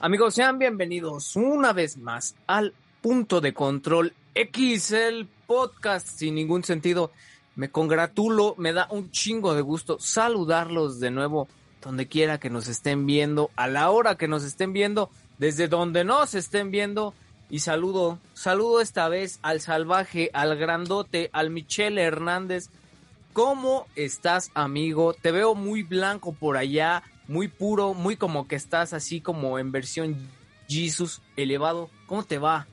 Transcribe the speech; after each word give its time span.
Amigos, 0.00 0.34
sean 0.34 0.58
bienvenidos 0.58 1.34
una 1.34 1.72
vez 1.72 1.96
más 1.96 2.36
al 2.46 2.72
Punto 3.00 3.40
de 3.40 3.52
Control 3.52 4.12
X, 4.34 4.92
el 4.92 5.28
podcast 5.46 6.06
sin 6.06 6.36
ningún 6.36 6.62
sentido. 6.62 7.10
Me 7.56 7.70
congratulo, 7.70 8.54
me 8.58 8.72
da 8.72 8.86
un 8.90 9.10
chingo 9.10 9.54
de 9.54 9.62
gusto 9.62 9.98
saludarlos 9.98 11.00
de 11.00 11.10
nuevo 11.10 11.48
donde 11.82 12.06
quiera 12.06 12.38
que 12.38 12.50
nos 12.50 12.68
estén 12.68 13.06
viendo, 13.06 13.50
a 13.56 13.66
la 13.66 13.90
hora 13.90 14.16
que 14.16 14.28
nos 14.28 14.44
estén 14.44 14.72
viendo, 14.72 15.10
desde 15.38 15.68
donde 15.68 16.04
nos 16.04 16.34
estén 16.34 16.70
viendo. 16.70 17.14
Y 17.50 17.60
saludo, 17.60 18.18
saludo 18.34 18.80
esta 18.80 19.08
vez 19.08 19.38
al 19.42 19.60
salvaje, 19.60 20.30
al 20.34 20.56
grandote, 20.56 21.30
al 21.32 21.50
Michelle 21.50 22.02
Hernández. 22.02 22.68
¿Cómo 23.32 23.86
estás, 23.96 24.50
amigo? 24.54 25.14
Te 25.14 25.32
veo 25.32 25.54
muy 25.54 25.82
blanco 25.82 26.34
por 26.34 26.58
allá, 26.58 27.02
muy 27.26 27.48
puro, 27.48 27.94
muy 27.94 28.16
como 28.16 28.46
que 28.46 28.56
estás 28.56 28.92
así 28.92 29.20
como 29.22 29.58
en 29.58 29.72
versión 29.72 30.16
Jesus 30.68 31.22
elevado. 31.36 31.88
¿Cómo 32.06 32.22
te 32.24 32.36
va? 32.36 32.66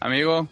Amigo, 0.00 0.48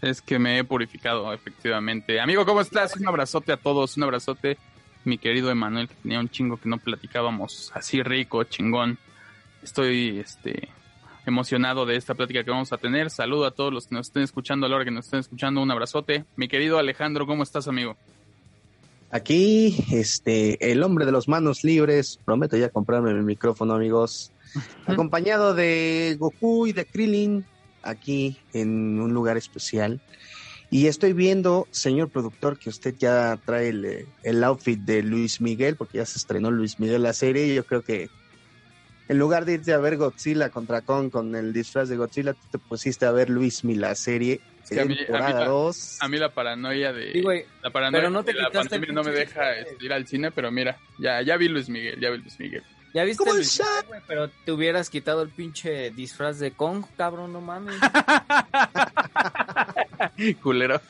es 0.00 0.20
que 0.20 0.40
me 0.40 0.58
he 0.58 0.64
purificado, 0.64 1.32
efectivamente. 1.32 2.20
Amigo, 2.20 2.44
¿cómo 2.44 2.60
estás? 2.60 2.96
Un 2.96 3.06
abrazote 3.06 3.52
a 3.52 3.56
todos, 3.56 3.96
un 3.96 4.02
abrazote, 4.02 4.58
mi 5.04 5.18
querido 5.18 5.50
Emanuel, 5.50 5.88
que 5.88 5.94
tenía 5.94 6.18
un 6.18 6.28
chingo 6.28 6.56
que 6.56 6.68
no 6.68 6.78
platicábamos 6.78 7.70
así 7.74 8.02
rico, 8.02 8.42
chingón. 8.42 8.98
Estoy, 9.62 10.18
este, 10.18 10.68
emocionado 11.26 11.86
de 11.86 11.96
esta 11.96 12.14
plática 12.14 12.44
que 12.44 12.50
vamos 12.50 12.72
a 12.72 12.78
tener. 12.78 13.10
Saludo 13.10 13.46
a 13.46 13.50
todos 13.52 13.72
los 13.72 13.86
que 13.86 13.94
nos 13.94 14.08
estén 14.08 14.22
escuchando 14.22 14.66
a 14.66 14.68
la 14.68 14.76
hora 14.76 14.84
que 14.84 14.90
nos 14.90 15.06
estén 15.06 15.20
escuchando. 15.20 15.62
Un 15.62 15.70
abrazote. 15.70 16.24
Mi 16.36 16.48
querido 16.48 16.78
Alejandro, 16.78 17.26
¿cómo 17.26 17.42
estás, 17.42 17.68
amigo? 17.68 17.96
Aquí, 19.10 19.76
este, 19.92 20.72
el 20.72 20.82
hombre 20.82 21.04
de 21.04 21.12
los 21.12 21.28
manos 21.28 21.64
libres. 21.64 22.18
Prometo 22.24 22.56
ya 22.56 22.70
comprarme 22.70 23.12
mi 23.14 23.22
micrófono, 23.22 23.74
amigos. 23.74 24.32
Acompañado 24.86 25.54
de 25.54 26.16
Goku 26.18 26.66
y 26.66 26.72
de 26.72 26.84
Krillin, 26.84 27.44
aquí 27.82 28.38
en 28.52 29.00
un 29.00 29.12
lugar 29.12 29.36
especial. 29.36 30.00
Y 30.70 30.86
estoy 30.86 31.12
viendo, 31.12 31.68
señor 31.70 32.08
productor, 32.08 32.58
que 32.58 32.70
usted 32.70 32.94
ya 32.98 33.38
trae 33.44 33.68
el, 33.68 34.06
el 34.22 34.44
outfit 34.44 34.80
de 34.80 35.02
Luis 35.02 35.42
Miguel, 35.42 35.76
porque 35.76 35.98
ya 35.98 36.06
se 36.06 36.16
estrenó 36.16 36.50
Luis 36.50 36.80
Miguel 36.80 37.02
la 37.02 37.12
serie. 37.12 37.46
Y 37.46 37.54
yo 37.54 37.66
creo 37.66 37.82
que 37.82 38.08
en 39.08 39.18
lugar 39.18 39.44
de 39.44 39.54
irte 39.54 39.72
a 39.72 39.78
ver 39.78 39.96
Godzilla 39.96 40.50
contra 40.50 40.82
Kong 40.82 41.10
con 41.10 41.34
el 41.34 41.52
disfraz 41.52 41.88
de 41.88 41.96
Godzilla, 41.96 42.34
tú 42.34 42.46
te 42.52 42.58
pusiste 42.58 43.06
a 43.06 43.10
ver 43.10 43.30
Luis 43.30 43.64
Miguel 43.64 43.82
la 43.82 43.94
serie. 43.94 44.40
Es 44.62 44.70
que 44.70 44.80
a, 44.80 44.84
mí, 44.84 44.94
a, 44.94 44.96
mí 44.96 45.04
temporada 45.04 45.40
la, 45.40 45.46
dos. 45.46 45.98
a 46.00 46.08
mí 46.08 46.18
la 46.18 46.32
paranoia 46.32 46.92
de 46.92 47.12
Sí, 47.12 47.20
güey, 47.20 47.44
la 47.62 47.70
paranoia 47.70 48.00
pero 48.00 48.10
no 48.10 48.24
te 48.24 48.32
de 48.32 48.40
la 48.40 48.46
quitaste 48.46 48.70
pandemia 48.70 48.88
el 48.88 48.94
no 48.94 49.04
me 49.04 49.10
deja 49.10 49.42
ir 49.80 49.92
al 49.92 50.06
cine, 50.06 50.30
pero 50.30 50.50
mira, 50.50 50.78
ya, 50.98 51.20
ya 51.22 51.36
vi 51.36 51.48
Luis 51.48 51.68
Miguel, 51.68 51.98
ya 52.00 52.10
vi 52.10 52.18
Luis 52.18 52.38
Miguel. 52.38 52.62
¿Ya 52.94 53.04
viste 53.04 53.24
¿Cómo 53.24 53.34
Luis 53.34 53.50
está? 53.50 53.64
Miguel, 53.64 53.86
güey? 53.88 54.00
Pero 54.06 54.28
te 54.28 54.52
hubieras 54.52 54.90
quitado 54.90 55.22
el 55.22 55.30
pinche 55.30 55.90
disfraz 55.90 56.38
de 56.38 56.52
Kong, 56.52 56.84
cabrón, 56.96 57.32
no 57.32 57.40
mames. 57.40 57.74
Culero. 60.42 60.80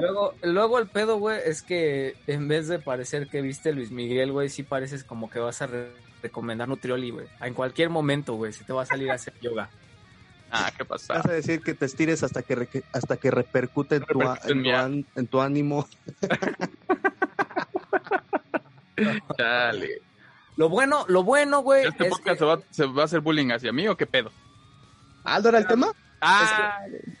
luego, 0.00 0.34
luego 0.42 0.78
el 0.78 0.86
pedo, 0.88 1.18
güey, 1.18 1.40
es 1.44 1.62
que 1.62 2.16
en 2.26 2.48
vez 2.48 2.68
de 2.68 2.78
parecer 2.78 3.28
que 3.28 3.42
viste 3.42 3.72
Luis 3.72 3.90
Miguel, 3.90 4.32
güey, 4.32 4.48
sí 4.48 4.62
pareces 4.62 5.04
como 5.04 5.30
que 5.30 5.38
vas 5.38 5.62
a 5.62 5.66
re- 5.66 5.92
recomendar 6.22 6.68
Nutrioli, 6.68 7.10
güey. 7.10 7.26
En 7.40 7.54
cualquier 7.54 7.90
momento, 7.90 8.34
güey, 8.34 8.52
se 8.52 8.64
te 8.64 8.72
va 8.72 8.82
a 8.82 8.86
salir 8.86 9.10
a 9.10 9.14
hacer 9.14 9.34
yoga. 9.40 9.68
Ah, 10.50 10.70
¿qué 10.76 10.84
pasa? 10.84 11.14
Vas 11.14 11.26
a 11.26 11.32
decir 11.32 11.62
que 11.62 11.74
te 11.74 11.86
estires 11.86 12.22
hasta 12.22 12.42
que, 12.42 12.54
re- 12.54 12.84
hasta 12.92 13.16
que 13.16 13.30
repercute 13.30 13.96
en 13.96 14.04
tu, 14.04 14.20
Repercute 14.20 14.52
en 14.52 14.58
en 14.58 14.58
tu 14.58 14.62
mi 14.68 14.72
an- 14.72 15.06
en 15.16 15.26
tu 15.26 15.40
ánimo. 15.40 15.88
Chale. 19.36 20.02
Lo 20.56 20.68
bueno, 20.68 21.04
lo 21.08 21.22
bueno, 21.24 21.60
güey, 21.60 21.86
¿Este 21.86 22.04
es 22.04 22.10
podcast 22.10 22.34
que- 22.34 22.38
se, 22.38 22.44
va, 22.44 22.60
se 22.70 22.86
va 22.86 23.02
a 23.02 23.04
hacer 23.06 23.20
bullying 23.20 23.50
hacia 23.52 23.72
mí 23.72 23.88
o 23.88 23.96
qué 23.96 24.06
pedo? 24.06 24.30
¿Aldo 25.24 25.48
era 25.48 25.58
el 25.58 25.66
tema? 25.66 25.88
Ah, 26.20 26.78
Es 26.84 26.90
que 27.04 27.12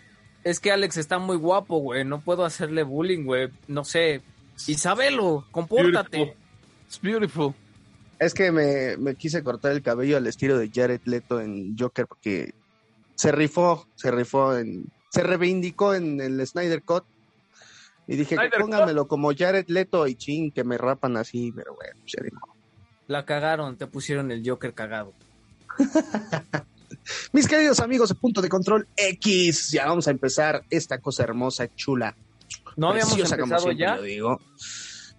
Alex 0.44 0.96
está 0.96 1.18
muy 1.18 1.36
guapo, 1.36 1.78
güey. 1.78 2.04
No 2.04 2.20
puedo 2.20 2.44
hacerle 2.44 2.82
bullying, 2.82 3.24
güey. 3.24 3.48
No 3.68 3.84
sé. 3.84 4.22
Isabelo, 4.66 5.46
compórtate. 5.50 6.18
beautiful. 6.18 6.42
It's 6.86 7.00
beautiful. 7.00 7.54
Es 8.18 8.34
que 8.34 8.52
me, 8.52 8.96
me 8.98 9.14
quise 9.16 9.42
cortar 9.42 9.72
el 9.72 9.82
cabello 9.82 10.16
al 10.16 10.26
estilo 10.26 10.58
de 10.58 10.70
Jared 10.72 11.00
Leto 11.04 11.40
en 11.40 11.76
Joker 11.76 12.06
porque 12.06 12.54
se 13.14 13.32
rifó, 13.32 13.86
se 13.96 14.10
rifó 14.10 14.56
en, 14.56 14.86
se 15.10 15.22
reivindicó 15.22 15.94
en 15.94 16.20
el 16.20 16.46
Snyder 16.46 16.82
Cut 16.82 17.04
y 18.06 18.16
dije 18.16 18.36
Snyder 18.36 18.52
que 18.52 18.60
póngamelo 18.60 19.08
como 19.08 19.32
Jared 19.34 19.66
Leto 19.68 20.06
y 20.06 20.14
ching 20.14 20.52
que 20.52 20.64
me 20.64 20.78
rapan 20.78 21.16
así, 21.16 21.52
pero 21.52 21.74
bueno, 21.74 21.94
pues 22.00 22.12
ya 22.16 22.22
digo. 22.22 22.38
La 23.08 23.24
cagaron, 23.24 23.76
te 23.76 23.86
pusieron 23.86 24.30
el 24.30 24.48
Joker 24.48 24.74
cagado. 24.74 25.12
Mis 27.32 27.46
queridos 27.48 27.80
amigos 27.80 28.08
de 28.08 28.14
Punto 28.14 28.40
de 28.42 28.48
Control 28.48 28.86
X, 28.96 29.70
ya 29.70 29.86
vamos 29.86 30.06
a 30.08 30.10
empezar 30.10 30.62
esta 30.70 30.98
cosa 30.98 31.24
hermosa, 31.24 31.68
chula, 31.74 32.14
No 32.76 32.90
habíamos 32.90 33.14
como 33.14 33.24
empezado 33.34 33.72
ya. 33.72 33.96
lo 33.96 34.02
digo. 34.02 34.40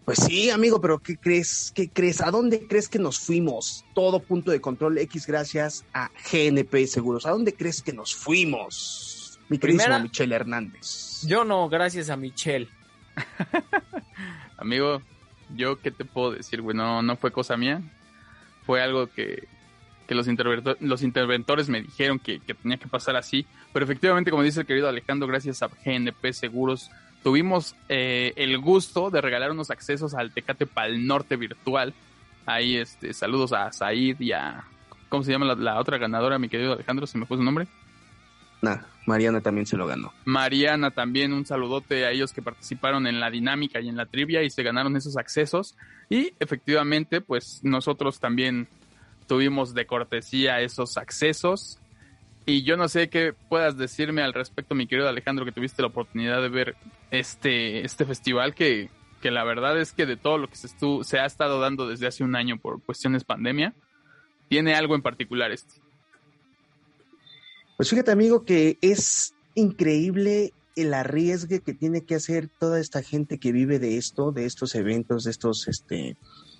Pues 0.06 0.20
sí, 0.20 0.50
amigo, 0.50 0.82
pero 0.82 1.00
¿qué 1.00 1.16
crees? 1.18 1.72
¿Qué 1.74 1.90
crees? 1.90 2.20
¿A 2.20 2.30
dónde 2.30 2.68
crees 2.68 2.90
que 2.90 3.00
nos 3.00 3.20
fuimos? 3.20 3.86
Todo 3.96 4.20
Punto 4.20 4.52
de 4.52 4.60
Control 4.60 4.98
X 4.98 5.26
gracias 5.28 5.86
a 5.94 6.10
GNP 6.32 6.88
Seguros. 6.88 7.26
¿A 7.26 7.32
dónde 7.32 7.54
crees 7.54 7.82
que 7.82 7.94
nos 7.94 8.14
fuimos? 8.14 9.40
Mi 9.50 9.58
queridísimo 9.58 9.86
Primera- 9.86 10.04
Michelle 10.04 10.36
Hernández. 10.36 11.22
Yo 11.26 11.46
no, 11.46 11.70
gracias 11.70 12.10
a 12.10 12.18
Michelle. 12.18 12.68
Amigo, 14.58 15.02
yo 15.56 15.80
qué 15.80 15.92
te 15.92 16.06
puedo 16.06 16.32
decir, 16.32 16.62
güey, 16.62 16.76
no, 16.76 17.02
no 17.02 17.16
fue 17.18 17.32
cosa 17.32 17.58
mía. 17.58 17.82
Fue 18.66 18.82
algo 18.82 19.08
que, 19.08 19.48
que 20.08 20.16
los, 20.16 20.28
interventor- 20.28 20.78
los 20.80 21.02
interventores 21.04 21.70
me 21.70 21.82
dijeron 21.82 22.20
que, 22.20 22.40
que 22.40 22.54
tenía 22.54 22.78
que 22.78 22.88
pasar 22.88 23.16
así. 23.16 23.46
Pero 23.72 23.86
efectivamente, 23.86 24.32
como 24.32 24.44
dice 24.44 24.62
el 24.62 24.66
querido 24.66 24.88
Alejandro, 24.90 25.28
gracias 25.28 25.62
a 25.64 25.68
GNP 25.68 26.34
Seguros, 26.34 26.90
tuvimos 27.24 27.76
eh, 27.90 28.34
el 28.36 28.58
gusto 28.60 29.10
de 29.10 29.22
regalar 29.22 29.52
unos 29.52 29.72
accesos 29.72 30.14
al 30.14 30.32
Tecate 30.34 30.66
Pal 30.66 31.06
Norte 31.08 31.36
virtual. 31.38 31.94
Ahí, 32.46 32.76
este, 32.78 33.14
saludos 33.14 33.54
a 33.54 33.72
Said 33.72 34.20
y 34.20 34.32
a... 34.34 34.66
¿Cómo 35.10 35.24
se 35.24 35.32
llama 35.32 35.46
la, 35.46 35.56
la 35.56 35.80
otra 35.80 35.98
ganadora, 35.98 36.40
mi 36.40 36.50
querido 36.50 36.74
Alejandro? 36.74 37.06
¿Se 37.08 37.18
me 37.18 37.26
fue 37.26 37.38
su 37.38 37.44
nombre? 37.44 37.68
Nah, 38.62 38.78
Mariana 39.06 39.42
también 39.42 39.66
se 39.66 39.78
lo 39.78 39.86
ganó. 39.86 40.14
Mariana 40.26 40.90
también, 40.92 41.34
un 41.34 41.46
saludote 41.46 42.06
a 42.06 42.12
ellos 42.12 42.32
que 42.34 42.42
participaron 42.42 43.06
en 43.08 43.20
la 43.20 43.30
dinámica 43.30 43.80
y 43.82 43.90
en 43.90 43.98
la 43.98 44.06
trivia 44.06 44.42
y 44.42 44.50
se 44.50 44.64
ganaron 44.64 44.96
esos 44.96 45.18
accesos. 45.18 45.76
Y 46.10 46.34
efectivamente, 46.40 47.22
pues 47.22 47.60
nosotros 47.64 48.20
también 48.20 48.68
tuvimos 49.24 49.74
de 49.74 49.86
cortesía 49.86 50.62
esos 50.62 50.98
accesos. 50.98 51.80
Y 52.46 52.64
yo 52.64 52.76
no 52.76 52.90
sé 52.90 53.10
qué 53.10 53.34
puedas 53.34 53.78
decirme 53.78 54.22
al 54.22 54.34
respecto, 54.34 54.76
mi 54.76 54.86
querido 54.86 55.08
Alejandro, 55.08 55.46
que 55.46 55.52
tuviste 55.54 55.82
la 55.82 55.88
oportunidad 55.88 56.42
de 56.42 56.50
ver 56.50 56.76
este, 57.10 57.86
este 57.86 58.06
festival 58.06 58.54
que, 58.54 58.90
que 59.22 59.32
la 59.32 59.46
verdad 59.46 59.80
es 59.80 59.94
que 59.94 60.06
de 60.06 60.18
todo 60.18 60.38
lo 60.38 60.50
que 60.50 60.58
se, 60.58 60.68
estu- 60.68 61.04
se 61.04 61.20
ha 61.20 61.26
estado 61.26 61.60
dando 61.62 61.88
desde 61.88 62.08
hace 62.08 62.24
un 62.24 62.36
año 62.36 62.58
por 62.58 62.82
cuestiones 62.82 63.24
pandemia, 63.24 63.74
tiene 64.50 64.76
algo 64.76 64.96
en 64.96 65.02
particular 65.02 65.52
este. 65.52 65.76
Pues 67.78 67.90
fíjate, 67.90 68.12
amigo, 68.12 68.44
que 68.44 68.78
es 68.82 69.34
increíble 69.56 70.54
el 70.76 70.94
arriesgue 70.94 71.62
que 71.62 71.74
tiene 71.74 72.02
que 72.02 72.16
hacer 72.16 72.50
toda 72.60 72.80
esta 72.80 73.04
gente 73.04 73.40
que 73.40 73.52
vive 73.52 73.80
de 73.80 73.98
esto, 73.98 74.32
de 74.32 74.46
estos 74.46 74.76
eventos, 74.76 75.24
de 75.24 75.32
estos, 75.32 75.68
este, 75.68 76.18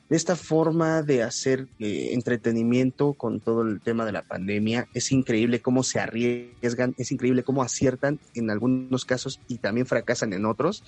esta 0.10 0.36
forma 0.36 1.02
de 1.02 1.24
hacer 1.24 1.68
eh, 1.80 2.10
entretenimiento 2.12 3.14
con 3.14 3.40
todo 3.40 3.64
el 3.64 3.82
tema 3.82 4.06
de 4.06 4.12
la 4.12 4.22
pandemia. 4.22 4.88
Es 4.94 5.12
increíble 5.12 5.62
cómo 5.62 5.84
se 5.84 6.00
arriesgan, 6.00 6.94
es 6.98 7.12
increíble 7.12 7.44
cómo 7.44 7.64
aciertan 7.64 8.20
en 8.36 8.52
algunos 8.52 9.06
casos 9.06 9.40
y 9.48 9.58
también 9.58 9.88
fracasan 9.88 10.34
en 10.34 10.46
otros. 10.46 10.84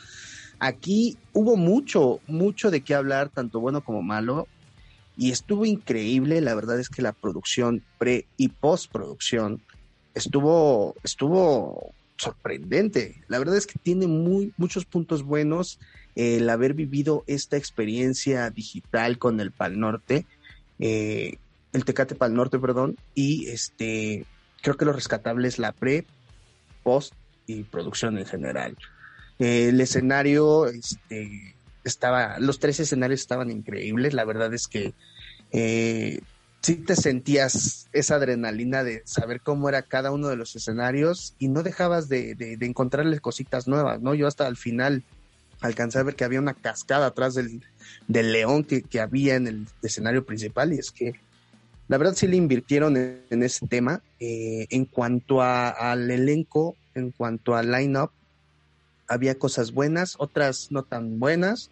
Aquí 0.60 1.18
hubo 1.34 1.58
mucho, 1.58 2.20
mucho 2.28 2.72
de 2.72 2.82
qué 2.82 2.94
hablar, 2.94 3.30
tanto 3.30 3.60
bueno 3.60 3.84
como 3.84 4.02
malo, 4.02 4.48
y 5.18 5.32
estuvo 5.32 5.66
increíble. 5.66 6.42
La 6.42 6.56
verdad 6.56 6.80
es 6.80 6.90
que 6.90 7.02
la 7.02 7.14
producción 7.14 7.84
pre 7.98 8.26
y 8.38 8.50
postproducción 8.50 9.62
estuvo, 10.14 10.96
estuvo 11.04 11.94
sorprendente. 12.18 13.24
La 13.28 13.40
verdad 13.40 13.58
es 13.58 13.68
que 13.68 13.80
tiene 13.80 14.08
muy, 14.08 14.54
muchos 14.58 14.86
puntos 14.86 15.24
buenos 15.24 15.80
el 16.16 16.50
haber 16.50 16.74
vivido 16.74 17.24
esta 17.28 17.58
experiencia 17.58 18.50
digital 18.50 19.18
con 19.18 19.40
el 19.40 19.52
Pal 19.52 19.80
Norte, 19.80 20.26
eh, 20.80 21.38
el 21.74 21.86
Tecate 21.86 22.16
Pal 22.16 22.34
Norte, 22.34 22.58
perdón, 22.58 22.98
y 23.14 23.48
este, 23.50 24.26
creo 24.62 24.78
que 24.78 24.86
lo 24.86 24.94
rescatable 24.94 25.48
es 25.48 25.60
la 25.60 25.74
pre, 25.74 26.06
post 26.84 27.14
y 27.48 27.64
producción 27.64 28.18
en 28.18 28.26
general. 28.26 28.78
el 29.40 29.82
escenario, 29.82 30.68
este, 30.68 31.56
estaba, 31.84 32.40
los 32.40 32.60
tres 32.60 32.80
escenarios 32.80 33.20
estaban 33.20 33.52
increíbles, 33.52 34.14
la 34.14 34.24
verdad 34.24 34.54
es 34.54 34.68
que 34.68 34.94
eh, 35.52 36.22
sí 36.62 36.76
te 36.76 36.96
sentías 36.96 37.88
esa 37.94 38.16
adrenalina 38.16 38.84
de 38.84 39.04
saber 39.06 39.42
cómo 39.42 39.70
era 39.70 39.84
cada 39.84 40.12
uno 40.12 40.30
de 40.30 40.36
los 40.36 40.56
escenarios 40.56 41.36
y 41.38 41.48
no 41.48 41.62
dejabas 41.62 42.10
de, 42.10 42.34
de, 42.36 42.58
encontrarle 42.66 43.20
cositas 43.20 43.68
nuevas, 43.68 44.02
¿no? 44.02 44.16
Yo 44.16 44.28
hasta 44.28 44.48
el 44.48 44.58
final 44.58 45.04
alcancé 45.62 46.00
a 46.00 46.04
ver 46.04 46.16
que 46.16 46.24
había 46.24 46.40
una 46.40 46.54
cascada 46.54 47.08
atrás 47.08 47.34
del, 47.34 47.62
del 48.08 48.32
león 48.32 48.64
que, 48.64 48.82
que, 48.82 49.00
había 49.00 49.36
en 49.36 49.48
el 49.48 49.68
escenario 49.82 50.26
principal 50.26 50.74
y 50.74 50.80
es 50.80 50.92
que 50.92 51.14
la 51.88 51.98
verdad 51.98 52.16
sí 52.16 52.28
le 52.28 52.36
invirtieron 52.36 52.98
en, 52.98 53.44
ese 53.44 53.68
tema. 53.68 54.02
Eh, 54.20 54.66
en 54.70 54.86
cuanto 54.86 55.42
a, 55.42 55.70
al 55.70 56.10
elenco, 56.10 56.76
en 56.96 57.12
cuanto 57.12 57.56
al 57.56 57.72
line-up, 57.72 58.12
había 59.08 59.36
cosas 59.36 59.72
buenas, 59.72 60.16
otras 60.18 60.72
no 60.72 60.84
tan 60.84 61.20
buenas, 61.20 61.70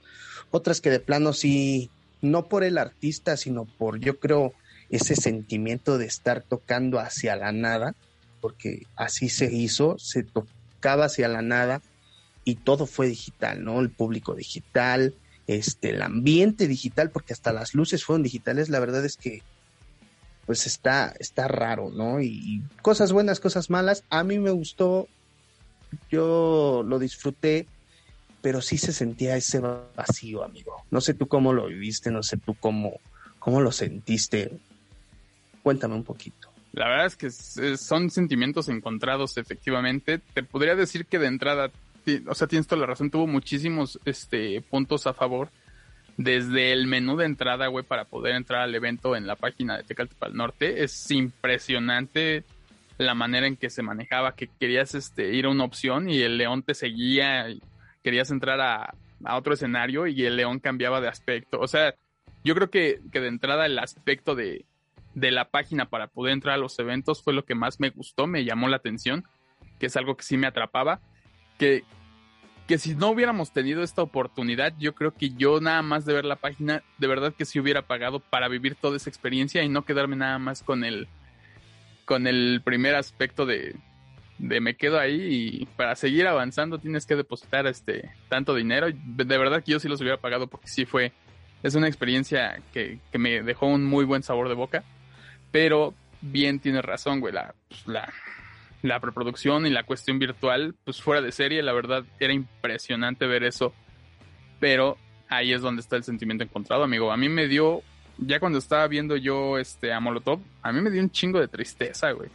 otras 0.52 0.82
que 0.82 0.92
de 0.92 1.00
plano 1.00 1.34
sí, 1.34 1.90
no 2.22 2.48
por 2.48 2.64
el 2.64 2.78
artista, 2.78 3.38
sino 3.38 3.66
por, 3.66 4.00
yo 4.00 4.20
creo, 4.20 4.54
ese 4.92 5.16
sentimiento 5.16 5.98
de 5.98 6.06
estar 6.06 6.44
tocando 6.44 7.00
hacia 7.00 7.36
la 7.36 7.52
nada, 7.52 7.96
porque 8.40 8.86
así 8.96 9.30
se 9.30 9.52
hizo, 9.52 9.98
se 9.98 10.22
tocaba 10.22 11.06
hacia 11.06 11.28
la 11.28 11.42
nada 11.42 11.82
y 12.46 12.56
todo 12.56 12.86
fue 12.86 13.08
digital, 13.08 13.64
¿no? 13.64 13.80
El 13.80 13.90
público 13.90 14.36
digital, 14.36 15.14
este, 15.48 15.92
el 15.92 16.02
ambiente 16.02 16.68
digital, 16.68 17.10
porque 17.10 17.34
hasta 17.34 17.54
las 17.54 17.74
luces 17.74 18.04
fueron 18.04 18.24
digitales, 18.24 18.70
la 18.70 18.80
verdad 18.80 19.06
es 19.06 19.18
que 19.18 19.44
pues 20.46 20.68
está, 20.68 21.14
está 21.20 21.48
raro, 21.48 21.90
¿no? 21.90 22.22
Y, 22.22 22.64
cosas 22.82 23.12
buenas, 23.12 23.40
cosas 23.40 23.70
malas. 23.70 24.04
A 24.10 24.24
mí 24.24 24.40
me 24.40 24.52
gustó, 24.52 25.08
yo 26.12 26.84
lo 26.86 27.00
disfruté, 27.00 27.68
pero 28.42 28.62
sí 28.62 28.78
se 28.78 28.92
sentía 28.92 29.38
ese 29.38 29.60
vacío, 29.60 30.44
amigo. 30.44 30.84
No 30.92 31.00
sé 31.00 31.14
tú 31.14 31.28
cómo 31.28 31.54
lo 31.54 31.68
viviste, 31.68 32.12
no 32.12 32.24
sé 32.24 32.38
tú 32.38 32.56
cómo, 32.60 33.00
cómo 33.40 33.62
lo 33.62 33.72
sentiste. 33.72 34.52
Cuéntame 35.62 35.96
un 35.96 36.04
poquito. 36.04 36.50
La 36.74 36.90
verdad 36.90 37.06
es 37.06 37.16
que 37.16 37.78
son 37.78 38.10
sentimientos 38.10 38.68
encontrados, 38.68 39.38
efectivamente. 39.38 40.20
Te 40.34 40.44
podría 40.44 40.76
decir 40.76 41.06
que 41.06 41.20
de 41.20 41.28
entrada, 41.28 41.72
o 42.28 42.36
sea, 42.36 42.48
tienes 42.48 42.68
toda 42.68 42.82
la 42.82 42.88
razón, 42.88 43.10
tuvo 43.10 43.28
muchísimos 43.28 44.00
este, 44.06 44.62
puntos 44.62 45.08
a 45.08 45.14
favor. 45.14 45.50
Desde 46.16 46.72
el 46.72 46.86
menú 46.86 47.18
de 47.18 47.26
entrada, 47.26 47.68
güey, 47.68 47.84
para 47.84 48.06
poder 48.06 48.36
entrar 48.36 48.62
al 48.62 48.76
evento 48.76 49.16
en 49.16 49.26
la 49.26 49.36
página 49.36 49.78
de 49.78 49.84
Tecaltepal 49.84 50.36
Norte, 50.36 50.84
es 50.84 51.10
impresionante 51.10 52.44
la 53.00 53.16
manera 53.16 53.48
en 53.48 53.58
que 53.58 53.72
se 53.72 53.82
manejaba, 53.82 54.36
que 54.36 54.48
querías 54.60 54.94
este, 54.94 55.34
ir 55.34 55.46
a 55.46 55.50
una 55.50 55.64
opción 55.64 56.10
y 56.10 56.22
el 56.22 56.38
león 56.38 56.62
te 56.62 56.76
seguía, 56.76 57.48
querías 58.04 58.30
entrar 58.30 58.62
a, 58.62 58.94
a 59.24 59.38
otro 59.38 59.54
escenario 59.54 60.06
y 60.06 60.24
el 60.26 60.36
león 60.36 60.60
cambiaba 60.60 61.02
de 61.02 61.08
aspecto. 61.08 61.60
O 61.60 61.68
sea, 61.68 61.96
yo 62.44 62.54
creo 62.56 62.70
que, 62.70 63.00
que 63.12 63.20
de 63.20 63.30
entrada 63.30 63.66
el 63.66 63.80
aspecto 63.80 64.36
de, 64.36 64.66
de 65.16 65.32
la 65.32 65.50
página 65.50 65.90
para 65.90 66.08
poder 66.08 66.34
entrar 66.34 66.56
a 66.56 66.60
los 66.60 66.78
eventos 66.80 67.24
fue 67.24 67.34
lo 67.34 67.46
que 67.46 67.56
más 67.56 67.80
me 67.80 67.90
gustó, 67.90 68.28
me 68.28 68.46
llamó 68.46 68.68
la 68.68 68.78
atención, 68.78 69.26
que 69.80 69.88
es 69.88 69.98
algo 69.98 70.16
que 70.16 70.24
sí 70.24 70.38
me 70.38 70.48
atrapaba, 70.48 71.02
que, 71.58 71.84
que 72.68 72.78
si 72.78 72.96
no 72.96 73.10
hubiéramos 73.10 73.52
tenido 73.52 73.84
esta 73.84 74.02
oportunidad, 74.02 74.74
yo 74.80 74.94
creo 74.96 75.14
que 75.14 75.32
yo 75.32 75.60
nada 75.62 75.82
más 75.82 76.06
de 76.06 76.14
ver 76.14 76.26
la 76.26 76.36
página, 76.36 76.84
de 76.98 77.08
verdad 77.08 77.34
que 77.34 77.46
sí 77.46 77.60
hubiera 77.60 77.84
pagado 77.84 78.20
para 78.20 78.48
vivir 78.48 78.76
toda 78.76 78.98
esa 78.98 79.10
experiencia 79.10 79.64
y 79.64 79.70
no 79.70 79.86
quedarme 79.86 80.16
nada 80.16 80.40
más 80.40 80.64
con 80.64 80.84
el, 80.84 81.08
con 82.06 82.28
el 82.28 82.62
primer 82.64 82.96
aspecto 82.96 83.46
de, 83.46 83.76
de 84.38 84.60
me 84.60 84.76
quedo 84.76 85.00
ahí 85.00 85.60
y 85.62 85.66
para 85.78 85.96
seguir 85.96 86.28
avanzando 86.28 86.80
tienes 86.80 87.06
que 87.06 87.16
depositar 87.16 87.68
este 87.68 88.12
tanto 88.30 88.56
dinero. 88.56 88.88
De 88.92 89.38
verdad 89.38 89.64
que 89.64 89.72
yo 89.72 89.80
sí 89.80 89.88
los 89.88 90.02
hubiera 90.02 90.18
pagado 90.18 90.48
porque 90.48 90.68
sí 90.68 90.86
fue, 90.86 91.12
es 91.62 91.76
una 91.76 91.88
experiencia 91.88 92.62
que, 92.74 93.00
que 93.12 93.18
me 93.18 93.44
dejó 93.44 93.68
un 93.68 93.86
muy 93.86 94.06
buen 94.06 94.24
sabor 94.24 94.50
de 94.50 94.56
boca 94.56 94.84
pero 95.54 95.94
bien 96.20 96.60
tienes 96.60 96.84
razón, 96.84 97.20
güey, 97.20 97.32
la, 97.32 97.54
pues, 97.70 97.88
la, 97.88 98.12
la 98.84 99.00
preproducción 99.00 99.66
y 99.66 99.70
la 99.70 99.84
cuestión 99.84 100.20
virtual, 100.20 100.76
pues 100.84 101.02
fuera 101.02 101.22
de 101.22 101.32
serie, 101.32 101.64
la 101.64 101.72
verdad 101.72 102.04
era 102.20 102.34
impresionante 102.34 103.26
ver 103.26 103.44
eso, 103.44 103.74
pero 104.60 104.98
ahí 105.30 105.54
es 105.54 105.62
donde 105.62 105.82
está 105.82 105.96
el 105.96 106.04
sentimiento 106.04 106.44
encontrado, 106.44 106.84
amigo. 106.84 107.12
A 107.12 107.18
mí 107.18 107.30
me 107.30 107.48
dio, 107.48 107.82
ya 108.18 108.40
cuando 108.42 108.60
estaba 108.60 108.86
viendo 108.88 109.16
yo 109.16 109.58
este 109.58 109.94
a 109.94 110.02
Molotov, 110.02 110.42
a 110.62 110.72
mí 110.74 110.82
me 110.82 110.92
dio 110.92 111.02
un 111.02 111.10
chingo 111.10 111.40
de 111.40 111.48
tristeza, 111.48 112.12
güey. 112.12 112.30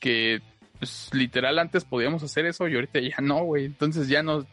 Que 0.00 0.42
pues, 0.80 1.08
literal 1.12 1.58
antes 1.60 1.84
podíamos 1.84 2.22
hacer 2.24 2.46
eso 2.46 2.66
y 2.66 2.74
ahorita 2.74 2.98
ya 2.98 3.16
no, 3.22 3.44
güey. 3.44 3.64
Entonces 3.64 4.08
ya 4.08 4.24
no, 4.24 4.44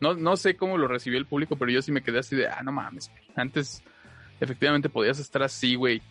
no, 0.00 0.14
no 0.14 0.36
sé 0.36 0.54
cómo 0.54 0.78
lo 0.78 0.86
recibió 0.86 1.18
el 1.18 1.26
público, 1.26 1.56
pero 1.56 1.72
yo 1.72 1.82
sí 1.82 1.90
me 1.90 2.02
quedé 2.02 2.20
así 2.20 2.36
de, 2.36 2.46
ah, 2.46 2.62
no 2.62 2.70
mames, 2.70 3.10
antes 3.34 3.82
efectivamente 4.40 4.88
podías 4.88 5.18
estar 5.18 5.42
así, 5.42 5.74
güey, 5.74 6.02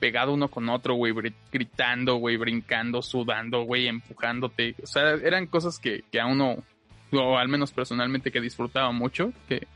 pegado 0.00 0.32
uno 0.32 0.48
con 0.48 0.68
otro, 0.68 0.94
güey, 0.94 1.14
gritando, 1.52 2.16
güey, 2.16 2.36
brincando, 2.36 3.02
sudando, 3.02 3.62
güey, 3.62 3.86
empujándote. 3.86 4.74
O 4.82 4.86
sea, 4.86 5.12
eran 5.12 5.46
cosas 5.46 5.78
que, 5.78 6.02
que 6.10 6.20
a 6.20 6.26
uno, 6.26 6.64
o 7.12 7.38
al 7.38 7.48
menos 7.48 7.70
personalmente, 7.70 8.32
que 8.32 8.40
disfrutaba 8.40 8.90
mucho, 8.90 9.32
que, 9.46 9.68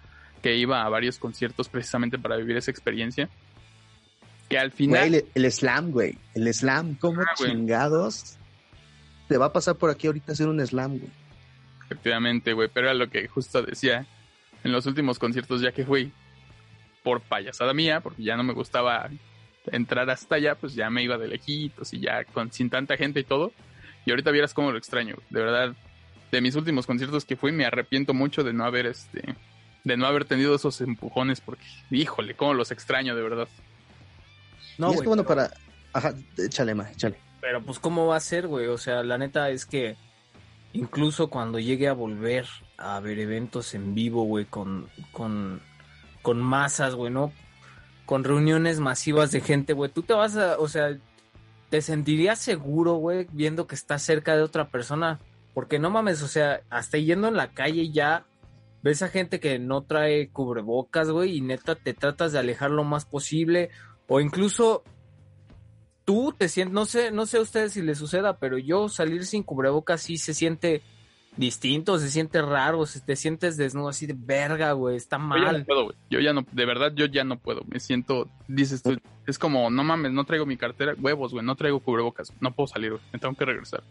que 0.43 0.57
iba 0.57 0.83
a 0.83 0.89
varios 0.89 1.19
conciertos 1.19 1.69
precisamente 1.69 2.19
para 2.19 2.37
vivir 2.37 2.57
esa 2.57 2.71
experiencia. 2.71 3.29
Que 4.49 4.59
al 4.59 4.73
final... 4.73 5.25
el, 5.35 5.53
slam, 5.53 5.93
güey, 5.93 6.19
el 6.35 6.53
slam, 6.53 6.95
¿cómo 6.97 7.21
ah, 7.21 7.35
chingados? 7.37 8.37
Te 9.29 9.37
va 9.37 9.47
a 9.47 9.53
pasar 9.53 9.77
por 9.77 9.91
aquí 9.91 10.07
ahorita 10.07 10.33
hacer 10.33 10.49
un 10.49 10.67
slam, 10.67 10.99
güey. 10.99 11.11
Efectivamente, 11.85 12.55
güey, 12.55 12.69
pero 12.73 12.87
era 12.87 12.95
lo 12.95 13.09
que 13.11 13.29
justo 13.29 13.63
decía 13.63 14.07
en 14.65 14.73
los 14.73 14.87
últimos 14.87 15.19
conciertos 15.19 15.61
ya 15.61 15.73
que 15.73 15.85
fui, 15.85 16.13
por 17.03 17.21
payasada 17.21 17.75
mía, 17.75 18.01
porque 18.01 18.23
ya 18.23 18.37
no 18.37 18.43
me 18.43 18.55
gustaba 18.55 19.11
entrar 19.73 20.11
hasta 20.11 20.37
allá, 20.37 20.55
pues 20.55 20.75
ya 20.75 20.91
me 20.91 21.03
iba 21.03 21.19
de 21.19 21.29
lejitos 21.29 21.93
y 21.93 22.01
ya 22.01 22.25
con, 22.25 22.53
sin 22.53 22.71
tanta 22.71 22.97
gente 22.97 23.21
y 23.21 23.25
todo. 23.25 23.53
Y 24.07 24.11
ahorita 24.11 24.31
vieras 24.31 24.55
cómo 24.55 24.71
lo 24.71 24.79
extraño. 24.79 25.17
De 25.31 25.41
verdad, 25.41 25.75
de 26.31 26.41
mis 26.41 26.55
últimos 26.57 26.87
conciertos 26.87 27.25
que 27.25 27.37
fui, 27.37 27.53
me 27.53 27.65
arrepiento 27.65 28.13
mucho 28.13 28.43
de 28.45 28.53
no 28.53 28.65
haber 28.65 28.87
este, 28.87 29.35
de 29.85 29.97
no 29.97 30.07
haber 30.07 30.25
tenido 30.25 30.55
esos 30.55 30.81
empujones, 30.81 31.41
porque, 31.41 31.65
híjole, 31.91 32.35
cómo 32.35 32.55
los 32.55 32.71
extraño 32.71 33.15
de 33.15 33.23
verdad. 33.23 33.49
No, 34.79 34.93
es 34.93 35.01
que 35.01 35.09
bueno 35.09 35.25
para. 35.25 35.51
Ajá, 35.93 36.15
échale, 36.37 36.75
ma, 36.75 36.91
échale. 36.91 37.17
Pero 37.41 37.63
pues, 37.63 37.79
¿cómo 37.79 38.07
va 38.07 38.17
a 38.17 38.21
ser, 38.21 38.49
güey? 38.49 38.67
O 38.67 38.79
sea, 38.79 39.03
la 39.03 39.19
neta 39.19 39.51
es 39.51 39.67
que 39.67 39.97
incluso 40.73 41.29
cuando 41.29 41.59
llegue 41.59 41.89
a 41.89 41.93
volver 41.93 42.47
a 42.77 42.99
ver 43.01 43.19
eventos 43.19 43.75
en 43.75 43.95
vivo, 43.95 44.25
güey, 44.25 44.47
con, 44.47 44.89
con, 45.13 45.61
con 46.23 46.41
masas, 46.41 46.95
güey, 46.95 47.13
¿no? 47.13 47.33
Con 48.07 48.25
reuniones 48.25 48.81
masivas 48.81 49.33
de 49.33 49.41
gente, 49.41 49.73
güey, 49.73 49.91
tú 49.91 50.03
te 50.03 50.15
vas 50.15 50.37
a, 50.37 50.59
o 50.59 50.69
sea, 50.69 50.97
te 51.71 51.83
sentirías 51.83 52.39
seguro, 52.39 52.95
güey, 52.95 53.27
viendo 53.33 53.67
que 53.67 53.75
estás 53.75 54.03
cerca 54.03 54.37
de 54.37 54.43
otra 54.43 54.69
persona. 54.69 55.21
Porque 55.55 55.79
no 55.79 55.91
mames, 55.91 56.23
o 56.23 56.29
sea, 56.29 56.63
hasta 56.69 56.99
yendo 56.99 57.29
en 57.29 57.37
la 57.37 57.53
calle 57.53 57.91
ya 57.91 58.27
ves 58.83 59.03
a 59.03 59.09
gente 59.09 59.41
que 59.41 59.59
no 59.59 59.83
trae 59.83 60.29
cubrebocas, 60.29 61.11
güey, 61.11 61.37
y 61.37 61.41
neta 61.41 61.75
te 61.75 61.95
tratas 61.95 62.33
de 62.33 62.39
alejar 62.39 62.71
lo 62.71 62.85
más 62.85 63.07
posible. 63.07 63.71
O 64.09 64.21
incluso 64.21 64.85
tú 66.05 66.35
te 66.37 66.49
sientes, 66.49 66.75
no 66.75 66.85
sé, 66.85 67.11
no 67.11 67.27
sé 67.27 67.39
a 67.39 67.43
ustedes 67.43 67.73
si 67.73 67.83
les 67.83 67.99
suceda, 67.99 68.39
pero 68.39 68.59
yo 68.59 68.89
salir 68.89 69.25
sin 69.25 69.43
cubrebocas 69.43 70.03
sí 70.03 70.17
se 70.17 70.35
siente 70.35 70.83
distinto, 71.37 71.99
se 71.99 72.11
siente 72.11 72.41
raro, 72.43 72.87
se 72.87 73.01
te 73.01 73.17
sientes 73.17 73.57
desnudo 73.57 73.89
así 73.89 74.07
de 74.07 74.15
verga, 74.17 74.73
güey, 74.73 74.97
está 74.97 75.19
mal. 75.19 75.41
Yo 75.41 75.47
ya 75.47 75.59
no 75.59 75.65
puedo, 75.65 75.85
güey. 75.85 75.97
Yo 76.11 76.21
ya 76.21 76.33
no, 76.33 76.47
de 76.51 76.67
verdad, 76.67 76.93
yo 76.95 77.07
ya 77.07 77.25
no 77.25 77.39
puedo. 77.39 77.63
Me 77.67 77.81
siento, 77.81 78.29
dices 78.49 78.83
tú, 78.83 78.99
es 79.27 79.39
como, 79.39 79.71
no 79.71 79.85
mames, 79.85 80.13
no 80.13 80.25
traigo 80.25 80.47
mi 80.47 80.57
cartera, 80.57 80.95
huevos, 80.99 81.33
güey, 81.33 81.45
no 81.45 81.57
traigo 81.57 81.81
cubrebocas, 81.81 82.33
no 82.41 82.53
puedo 82.53 82.67
salir, 82.67 82.93
güey, 82.93 83.03
me 83.13 83.19
tengo 83.19 83.35
que 83.35 83.45
regresar. 83.45 83.83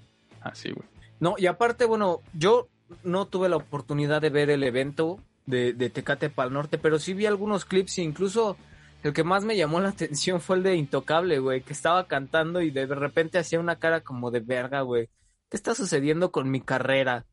Así, 0.42 0.72
güey. 0.72 0.88
No, 1.20 1.36
y 1.38 1.48
aparte, 1.48 1.86
bueno, 1.86 2.20
yo 2.34 2.68
no 3.04 3.26
tuve 3.26 3.50
la 3.50 3.58
oportunidad 3.58 4.22
de 4.22 4.30
ver 4.30 4.50
el 4.50 4.64
evento 4.64 5.20
de, 5.46 5.74
de 5.74 5.90
Tecate 5.90 6.30
Pal 6.30 6.54
Norte, 6.54 6.78
pero 6.78 7.00
sí 7.00 7.14
vi 7.14 7.26
algunos 7.26 7.66
clips, 7.66 8.00
incluso 8.00 8.58
el 9.04 9.14
que 9.14 9.24
más 9.24 9.44
me 9.44 9.58
llamó 9.58 9.80
la 9.80 9.90
atención 9.96 10.42
fue 10.42 10.58
el 10.58 10.64
de 10.64 10.76
Intocable, 10.76 11.40
güey, 11.40 11.62
que 11.62 11.74
estaba 11.74 12.08
cantando 12.08 12.62
y 12.62 12.72
de 12.72 12.86
repente 12.86 13.38
hacía 13.38 13.60
una 13.60 13.78
cara 13.78 14.02
como 14.02 14.32
de 14.32 14.40
verga, 14.40 14.82
güey. 14.82 15.10
¿Qué 15.50 15.58
está 15.58 15.76
sucediendo 15.76 16.32
con 16.32 16.50
mi 16.50 16.62
carrera? 16.62 17.26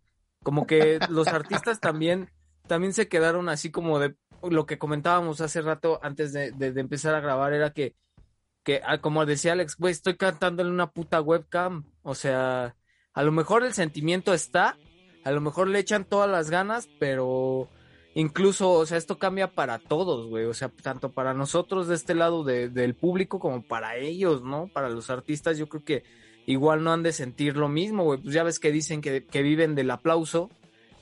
Como 0.42 0.66
que 0.66 0.98
los 1.08 1.28
artistas 1.28 1.80
también, 1.80 2.30
también 2.66 2.92
se 2.94 3.08
quedaron 3.08 3.48
así 3.48 3.70
como 3.70 3.98
de 3.98 4.14
lo 4.42 4.66
que 4.66 4.78
comentábamos 4.78 5.40
hace 5.40 5.60
rato 5.60 6.00
antes 6.02 6.32
de, 6.32 6.52
empezar 6.58 7.14
a 7.14 7.20
grabar, 7.20 7.52
era 7.52 7.72
que 7.72 7.94
que, 8.62 8.80
ah, 8.84 8.98
como 8.98 9.26
decía 9.26 9.52
Alex, 9.52 9.76
güey, 9.76 9.92
estoy 9.92 10.16
cantando 10.16 10.62
en 10.62 10.68
una 10.68 10.90
puta 10.90 11.20
webcam. 11.20 11.84
O 12.02 12.14
sea, 12.14 12.76
a 13.12 13.22
lo 13.22 13.32
mejor 13.32 13.64
el 13.64 13.72
sentimiento 13.72 14.34
está, 14.34 14.76
a 15.24 15.30
lo 15.30 15.40
mejor 15.40 15.68
le 15.68 15.78
echan 15.78 16.04
todas 16.04 16.30
las 16.30 16.50
ganas, 16.50 16.88
pero 16.98 17.68
incluso, 18.14 18.70
o 18.72 18.86
sea, 18.86 18.98
esto 18.98 19.18
cambia 19.18 19.52
para 19.54 19.78
todos, 19.78 20.28
güey. 20.28 20.44
O 20.44 20.54
sea, 20.54 20.68
tanto 20.68 21.10
para 21.10 21.34
nosotros 21.34 21.88
de 21.88 21.94
este 21.94 22.14
lado 22.14 22.44
de, 22.44 22.68
del 22.68 22.94
público 22.94 23.38
como 23.38 23.62
para 23.62 23.96
ellos, 23.96 24.42
¿no? 24.42 24.68
Para 24.68 24.90
los 24.90 25.10
artistas, 25.10 25.58
yo 25.58 25.68
creo 25.68 25.84
que 25.84 26.04
igual 26.50 26.82
no 26.82 26.92
han 26.92 27.02
de 27.02 27.12
sentir 27.12 27.56
lo 27.56 27.68
mismo, 27.68 28.04
güey. 28.04 28.20
Pues 28.20 28.34
ya 28.34 28.42
ves 28.42 28.58
que 28.58 28.72
dicen 28.72 29.00
que, 29.00 29.24
que 29.24 29.42
viven 29.42 29.74
del 29.74 29.90
aplauso. 29.90 30.50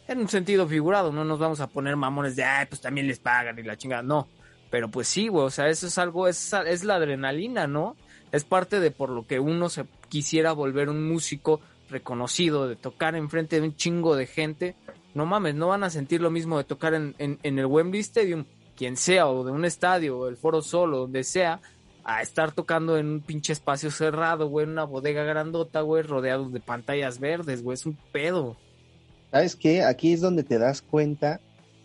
En 0.07 0.21
un 0.21 0.29
sentido 0.29 0.67
figurado, 0.67 1.13
no 1.13 1.25
nos 1.25 1.39
vamos 1.39 1.61
a 1.61 1.67
poner 1.67 1.97
mamones 1.97 2.37
de, 2.37 2.45
ay, 2.45 2.67
pues 2.67 2.81
también 2.81 3.07
les 3.07 3.19
pagan 3.19 3.59
y 3.59 3.63
la 3.63 3.77
chingada. 3.77 4.03
No, 4.03 4.29
pero 4.71 4.91
pues 4.91 5.09
sí, 5.09 5.29
güey, 5.29 5.47
o 5.47 5.51
sea, 5.51 5.69
eso 5.69 5.87
es 5.87 5.99
algo, 5.99 6.29
es, 6.29 6.53
es 6.67 6.85
la 6.85 6.95
adrenalina, 6.95 7.67
¿no? 7.67 7.97
Es 8.33 8.45
parte 8.45 8.81
de 8.81 8.91
por 8.91 9.11
lo 9.11 9.27
que 9.27 9.39
uno 9.39 9.69
se 9.69 9.85
quisiera 10.09 10.53
volver 10.53 10.89
un 10.89 11.07
músico 11.07 11.61
reconocido, 11.91 12.69
de 12.69 12.77
tocar 12.77 13.17
enfrente 13.17 13.61
de 13.61 13.67
un 13.67 13.77
chingo 13.77 14.17
de 14.17 14.27
gente. 14.27 14.77
No 15.15 15.27
mames, 15.27 15.55
no 15.55 15.69
van 15.69 15.85
a 15.85 15.91
sentir 15.91 16.21
lo 16.21 16.31
mismo 16.31 16.59
de 16.59 16.65
tocar 16.65 16.95
en, 16.95 17.15
en, 17.19 17.39
en 17.43 17.59
el 17.59 17.67
Wembley 17.67 18.01
Stadium, 18.01 18.45
quien 18.77 18.97
sea, 18.97 19.29
o 19.29 19.45
de 19.45 19.53
un 19.53 19.65
estadio, 19.65 20.19
o 20.19 20.29
el 20.29 20.37
Foro 20.37 20.63
Solo, 20.63 20.99
donde 20.99 21.25
sea, 21.25 21.61
a 22.05 22.23
estar 22.23 22.53
tocando 22.53 22.97
en 22.99 23.07
un 23.07 23.21
pinche 23.21 23.53
espacio 23.53 23.91
cerrado, 23.91 24.49
güey, 24.49 24.65
en 24.65 24.73
una 24.73 24.85
bodega 24.85 25.25
grandota, 25.25 25.81
güey, 25.83 26.03
rodeados 26.03 26.53
de 26.53 26.61
pantallas 26.61 27.19
verdes, 27.19 27.63
güey, 27.63 27.75
es 27.75 27.87
un 27.87 27.97
pedo. 28.13 28.57
¿Sabes 29.31 29.57
qué? 29.57 29.83
Aquí 29.83 30.13
es 30.13 30.21
donde 30.21 30.43
te 30.43 30.59
das 30.59 30.81
cuenta 30.81 31.41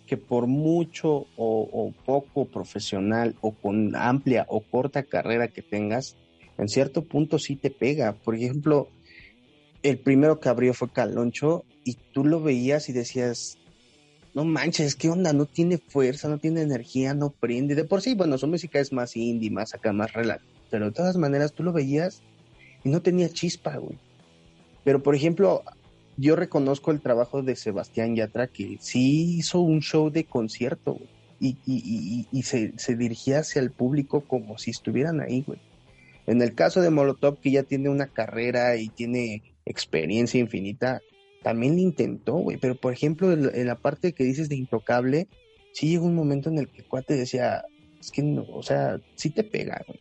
que 0.08 0.18
por 0.18 0.48
mucho 0.48 1.28
o, 1.38 1.70
o, 1.72 1.94
poco 2.06 2.46
profesional 2.46 3.36
o 3.42 3.52
con 3.52 3.96
amplia 3.96 4.46
o 4.50 4.62
corta 4.62 5.04
carrera 5.04 5.48
que 5.48 5.62
tengas, 5.62 6.16
en 6.58 6.70
cierto 6.70 7.04
punto 7.04 7.40
sí 7.40 7.56
te 7.56 7.72
pega. 7.72 8.14
Por 8.14 8.36
ejemplo, 8.36 8.90
el 9.82 9.98
primero 9.98 10.40
que 10.40 10.50
abrió 10.50 10.74
fue 10.74 10.90
Caloncho 10.90 11.66
y 11.84 11.96
tú 12.14 12.26
lo 12.26 12.42
veías 12.42 12.90
y 12.90 12.94
decías, 12.94 13.58
no 14.34 14.46
manches, 14.46 14.96
¿qué 14.96 15.10
onda? 15.10 15.32
No 15.34 15.46
tiene 15.46 15.78
fuerza, 15.78 16.28
no 16.28 16.40
tiene 16.40 16.62
energía, 16.62 17.14
no 17.14 17.30
prende. 17.30 17.76
De 17.76 17.84
por 17.84 18.02
sí, 18.02 18.16
bueno, 18.16 18.38
su 18.38 18.48
música 18.48 18.80
es 18.80 18.92
más 18.92 19.16
indie, 19.16 19.52
más 19.52 19.74
acá, 19.74 19.94
más 19.94 20.14
relax. 20.14 20.44
Pero 20.72 20.86
de 20.86 20.92
todas 20.92 21.18
maneras 21.18 21.54
tú 21.54 21.64
lo 21.64 21.72
veías 21.72 22.22
y 22.84 22.90
no 22.90 23.02
tenía 23.02 23.30
chispa, 23.30 23.78
güey. 23.78 23.98
Pero 24.84 25.04
por 25.04 25.16
ejemplo, 25.16 25.64
yo 26.18 26.36
reconozco 26.36 26.92
el 26.92 27.02
trabajo 27.02 27.44
de 27.44 27.56
Sebastián 27.56 28.16
Yatra, 28.16 28.48
que 28.48 28.78
sí 28.80 29.38
hizo 29.38 29.60
un 29.60 29.82
show 29.82 30.10
de 30.10 30.24
concierto, 30.24 30.94
güey. 30.94 31.10
Y, 31.40 31.58
y, 31.66 31.76
y, 31.76 32.28
y 32.32 32.44
se, 32.44 32.74
se, 32.78 32.96
dirigía 32.96 33.40
hacia 33.40 33.62
el 33.62 33.70
público 33.70 34.22
como 34.22 34.58
si 34.58 34.72
estuvieran 34.72 35.20
ahí, 35.20 35.44
güey. 35.46 35.60
En 36.26 36.42
el 36.42 36.56
caso 36.56 36.80
de 36.80 36.90
Molotov, 36.90 37.40
que 37.40 37.52
ya 37.52 37.64
tiene 37.64 37.90
una 37.90 38.08
carrera 38.08 38.78
y 38.78 38.88
tiene 38.88 39.44
experiencia 39.66 40.40
infinita, 40.40 41.02
también 41.44 41.78
intentó, 41.78 42.36
güey. 42.36 42.58
Pero 42.58 42.76
por 42.76 42.94
ejemplo, 42.94 43.32
en 43.32 43.68
la 43.68 43.76
parte 43.76 44.14
que 44.14 44.24
dices 44.24 44.50
de 44.50 44.56
Intocable, 44.56 45.28
sí 45.74 45.90
llegó 45.90 46.06
un 46.06 46.16
momento 46.16 46.50
en 46.50 46.58
el 46.58 46.70
que 46.70 46.84
cuate 46.84 47.16
decía, 47.16 47.66
es 48.00 48.12
que 48.12 48.24
no, 48.24 48.44
o 48.44 48.64
sea, 48.64 49.00
sí 49.16 49.30
te 49.30 49.44
pega, 49.44 49.84
güey. 49.88 50.00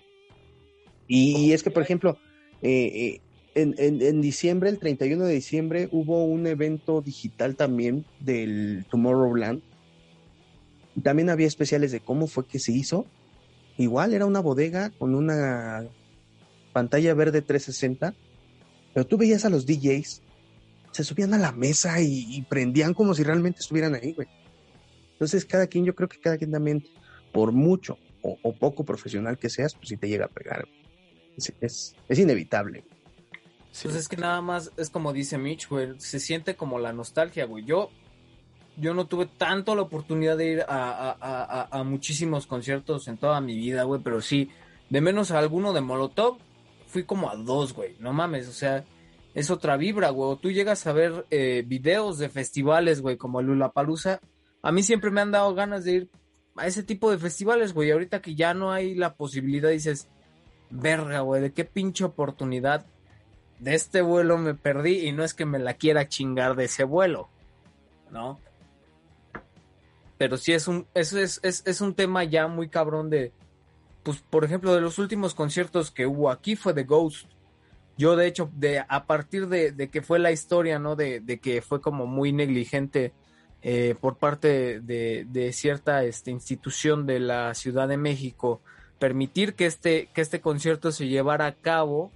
Y, 1.08 1.52
es 1.52 1.62
que, 1.62 1.70
por 1.70 1.82
ejemplo, 1.82 2.16
eh, 2.62 2.90
eh, 2.94 3.20
en, 3.54 3.74
en, 3.78 4.20
diciembre, 4.22 4.70
el 4.70 4.78
31 4.78 5.24
de 5.24 5.34
diciembre, 5.34 5.88
hubo 5.92 6.24
un 6.24 6.46
evento 6.46 7.02
digital 7.02 7.54
también 7.54 8.06
del 8.20 8.86
Tomorrowland. 8.90 9.60
También 11.02 11.28
había 11.28 11.46
especiales 11.46 11.92
de 11.92 12.00
cómo 12.00 12.28
fue 12.28 12.46
que 12.46 12.58
se 12.58 12.72
hizo. 12.72 13.04
Igual 13.76 14.14
era 14.14 14.24
una 14.24 14.40
bodega 14.40 14.90
con 14.90 15.14
una 15.14 15.84
pantalla 16.72 17.12
verde 17.12 17.42
360, 17.42 18.14
pero 18.94 19.06
tú 19.06 19.18
veías 19.18 19.44
a 19.44 19.50
los 19.50 19.66
DJs, 19.66 20.22
se 20.92 21.04
subían 21.04 21.34
a 21.34 21.38
la 21.38 21.52
mesa 21.52 22.00
y, 22.00 22.42
prendían 22.48 22.94
como 22.94 23.14
si 23.14 23.22
realmente 23.22 23.60
estuvieran 23.60 23.94
ahí, 23.94 24.12
güey. 24.12 24.28
Entonces, 25.12 25.44
cada 25.44 25.66
quien, 25.66 25.84
yo 25.84 25.94
creo 25.94 26.08
que 26.08 26.20
cada 26.20 26.36
quien 26.38 26.52
también, 26.52 26.84
por 27.32 27.52
mucho 27.52 27.98
o, 28.22 28.52
poco 28.52 28.84
profesional 28.84 29.38
que 29.38 29.50
seas, 29.50 29.74
pues 29.74 29.88
sí 29.88 29.96
te 29.96 30.08
llega 30.08 30.26
a 30.26 30.28
pegar. 30.28 30.68
Es, 31.60 31.96
es 32.08 32.18
inevitable. 32.18 32.84
Sí. 33.72 33.84
Pues 33.84 33.96
es 33.96 34.08
que 34.08 34.16
nada 34.16 34.40
más 34.42 34.70
es 34.76 34.90
como 34.90 35.12
dice 35.12 35.38
Mitch, 35.38 35.68
güey, 35.68 35.98
se 35.98 36.20
siente 36.20 36.56
como 36.56 36.78
la 36.78 36.92
nostalgia, 36.92 37.46
güey. 37.46 37.64
Yo, 37.64 37.90
yo 38.76 38.92
no 38.92 39.06
tuve 39.06 39.26
tanto 39.26 39.74
la 39.74 39.82
oportunidad 39.82 40.36
de 40.36 40.46
ir 40.46 40.60
a, 40.60 40.66
a, 40.68 41.16
a, 41.18 41.68
a 41.80 41.84
muchísimos 41.84 42.46
conciertos 42.46 43.08
en 43.08 43.16
toda 43.16 43.40
mi 43.40 43.56
vida, 43.56 43.84
güey, 43.84 44.02
pero 44.02 44.20
sí, 44.20 44.50
de 44.90 45.00
menos 45.00 45.30
a 45.30 45.38
alguno 45.38 45.72
de 45.72 45.80
Molotov, 45.80 46.36
fui 46.86 47.04
como 47.04 47.30
a 47.30 47.36
dos, 47.36 47.72
güey, 47.72 47.96
no 47.98 48.12
mames, 48.12 48.46
o 48.48 48.52
sea, 48.52 48.84
es 49.34 49.50
otra 49.50 49.76
vibra, 49.76 50.10
güey. 50.10 50.38
Tú 50.40 50.50
llegas 50.50 50.86
a 50.86 50.92
ver 50.92 51.26
eh, 51.30 51.64
videos 51.66 52.18
de 52.18 52.28
festivales, 52.28 53.00
güey, 53.00 53.16
como 53.16 53.40
el 53.40 53.70
Palusa. 53.72 54.20
A 54.62 54.72
mí 54.72 54.82
siempre 54.82 55.10
me 55.10 55.20
han 55.20 55.30
dado 55.30 55.54
ganas 55.54 55.84
de 55.84 55.92
ir 55.92 56.10
a 56.56 56.66
ese 56.66 56.82
tipo 56.82 57.10
de 57.10 57.18
festivales, 57.18 57.72
güey. 57.72 57.90
Ahorita 57.90 58.20
que 58.20 58.34
ya 58.34 58.54
no 58.54 58.72
hay 58.72 58.94
la 58.94 59.14
posibilidad, 59.14 59.70
dices, 59.70 60.08
verga, 60.70 61.20
güey, 61.20 61.40
de 61.40 61.52
qué 61.52 61.64
pinche 61.64 62.04
oportunidad 62.04 62.86
de 63.58 63.74
este 63.74 64.02
vuelo 64.02 64.38
me 64.38 64.54
perdí 64.54 65.06
y 65.06 65.12
no 65.12 65.22
es 65.22 65.34
que 65.34 65.46
me 65.46 65.60
la 65.60 65.74
quiera 65.74 66.08
chingar 66.08 66.56
de 66.56 66.64
ese 66.64 66.84
vuelo, 66.84 67.28
¿no? 68.10 68.40
Pero 70.18 70.36
sí 70.36 70.52
es 70.52 70.68
un, 70.68 70.86
es, 70.94 71.12
es, 71.12 71.40
es 71.42 71.80
un 71.80 71.94
tema 71.94 72.24
ya 72.24 72.48
muy 72.48 72.68
cabrón 72.68 73.08
de, 73.08 73.32
pues, 74.02 74.18
por 74.18 74.44
ejemplo, 74.44 74.74
de 74.74 74.80
los 74.80 74.98
últimos 74.98 75.34
conciertos 75.34 75.90
que 75.90 76.06
hubo 76.06 76.30
aquí 76.30 76.56
fue 76.56 76.74
de 76.74 76.84
Ghost. 76.84 77.28
Yo, 77.98 78.16
de 78.16 78.26
hecho, 78.26 78.50
de, 78.54 78.80
a 78.80 79.04
partir 79.06 79.48
de, 79.48 79.72
de 79.72 79.88
que 79.88 80.02
fue 80.02 80.18
la 80.18 80.32
historia, 80.32 80.78
¿no? 80.78 80.96
De, 80.96 81.20
de 81.20 81.38
que 81.38 81.62
fue 81.62 81.80
como 81.80 82.06
muy 82.06 82.32
negligente 82.32 83.12
eh, 83.62 83.94
por 84.00 84.16
parte 84.16 84.80
de, 84.80 85.26
de 85.28 85.52
cierta 85.52 86.02
este, 86.04 86.30
institución 86.30 87.06
de 87.06 87.20
la 87.20 87.54
Ciudad 87.54 87.88
de 87.88 87.96
México 87.96 88.60
permitir 88.98 89.54
que 89.54 89.66
este, 89.66 90.08
que 90.14 90.20
este 90.20 90.40
concierto 90.40 90.92
se 90.92 91.08
llevara 91.08 91.46
a 91.46 91.54
cabo 91.54 92.12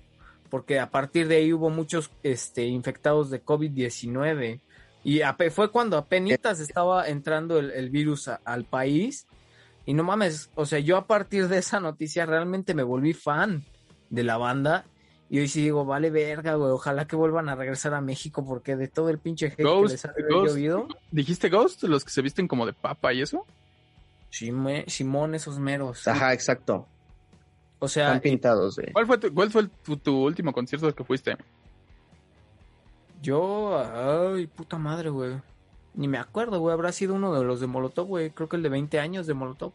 porque 0.51 0.79
a 0.79 0.91
partir 0.91 1.29
de 1.29 1.37
ahí 1.37 1.53
hubo 1.53 1.71
muchos 1.71 2.11
este, 2.23 2.65
infectados 2.67 3.31
de 3.31 3.45
COVID-19 3.45 4.61
y 5.05 5.21
fue 5.51 5.71
cuando 5.71 5.97
apenas 5.97 6.59
estaba 6.59 7.09
entrando 7.09 7.59
el, 7.59 7.91
virus 7.91 8.29
al 8.29 8.65
país. 8.65 9.29
Y 9.85 9.95
no 9.95 10.03
mames, 10.03 10.51
o 10.57 10.67
sea, 10.67 10.81
yo 10.81 10.97
a 10.97 11.07
partir 11.07 11.47
de 11.47 11.59
esa 11.59 11.79
noticia 11.79 12.27
realmente 12.27 12.75
me 12.75 12.83
volví 12.83 13.13
fan 13.13 13.65
de 14.11 14.25
la 14.25 14.37
banda 14.37 14.85
y 15.29 15.41
hoy 15.41 15.49
sí 15.49 15.61
digo, 15.63 15.85
vale 15.85 16.11
verga, 16.11 16.55
güey, 16.55 16.71
ojalá 16.71 17.07
que 17.07 17.17
vuelvan 17.17 17.49
a 17.49 17.57
regresar 17.57 17.95
a 17.95 18.01
México 18.01 18.45
porque 18.47 18.77
de 18.77 18.87
todo 18.87 19.11
el 19.11 19.19
pinche 19.19 19.47
hate 19.47 19.63
Ghost, 19.63 19.87
que 19.87 19.93
les 19.93 20.05
ha 20.05 20.15
llovido. 20.19 20.89
¿Dijiste 21.11 21.49
Ghost? 21.49 21.83
¿Los 21.85 22.05
que 22.05 22.11
se 22.11 22.23
visten 22.23 22.47
como 22.47 22.65
de 22.65 22.73
papa 22.73 23.13
y 23.13 23.23
eso? 23.23 23.45
Simón, 24.31 24.85
Simón 24.87 25.35
esos 25.35 25.59
meros. 25.59 26.07
Ajá, 26.07 26.33
exacto. 26.33 26.87
O 27.79 27.89
sea, 27.89 28.07
Están 28.07 28.21
pintados, 28.21 28.79
eh. 28.79 28.91
¿Cuál 28.93 29.07
fue, 29.07 29.19
tu, 29.19 29.35
cuál 29.35 29.51
fue 29.51 29.63
el, 29.63 29.71
tu, 29.71 29.97
tu, 29.97 30.25
último 30.25 30.53
concierto 30.53 30.87
al 30.87 30.95
que 30.95 31.05
fuiste? 31.05 31.37
Yo, 33.21 33.79
ay, 33.79 34.47
puta 34.47 34.79
madre, 34.79 35.11
güey. 35.11 35.41
Ni 35.95 36.07
me 36.07 36.19
acuerdo, 36.19 36.61
güey. 36.61 36.73
Habrá 36.73 36.93
sido 36.93 37.15
uno 37.15 37.35
de 37.35 37.45
los 37.45 37.61
de 37.61 37.67
Molotov, 37.67 38.07
güey. 38.07 38.31
Creo 38.31 38.49
que 38.49 38.57
el 38.57 38.63
de 38.63 38.69
20 38.69 39.01
años 39.01 39.27
de 39.27 39.35
Molotov. 39.35 39.73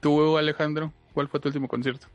¿Tú, 0.00 0.38
Alejandro? 0.38 0.92
¿Cuál 1.12 1.28
fue 1.28 1.40
tu 1.40 1.48
último 1.48 1.68
concierto? 1.68 2.06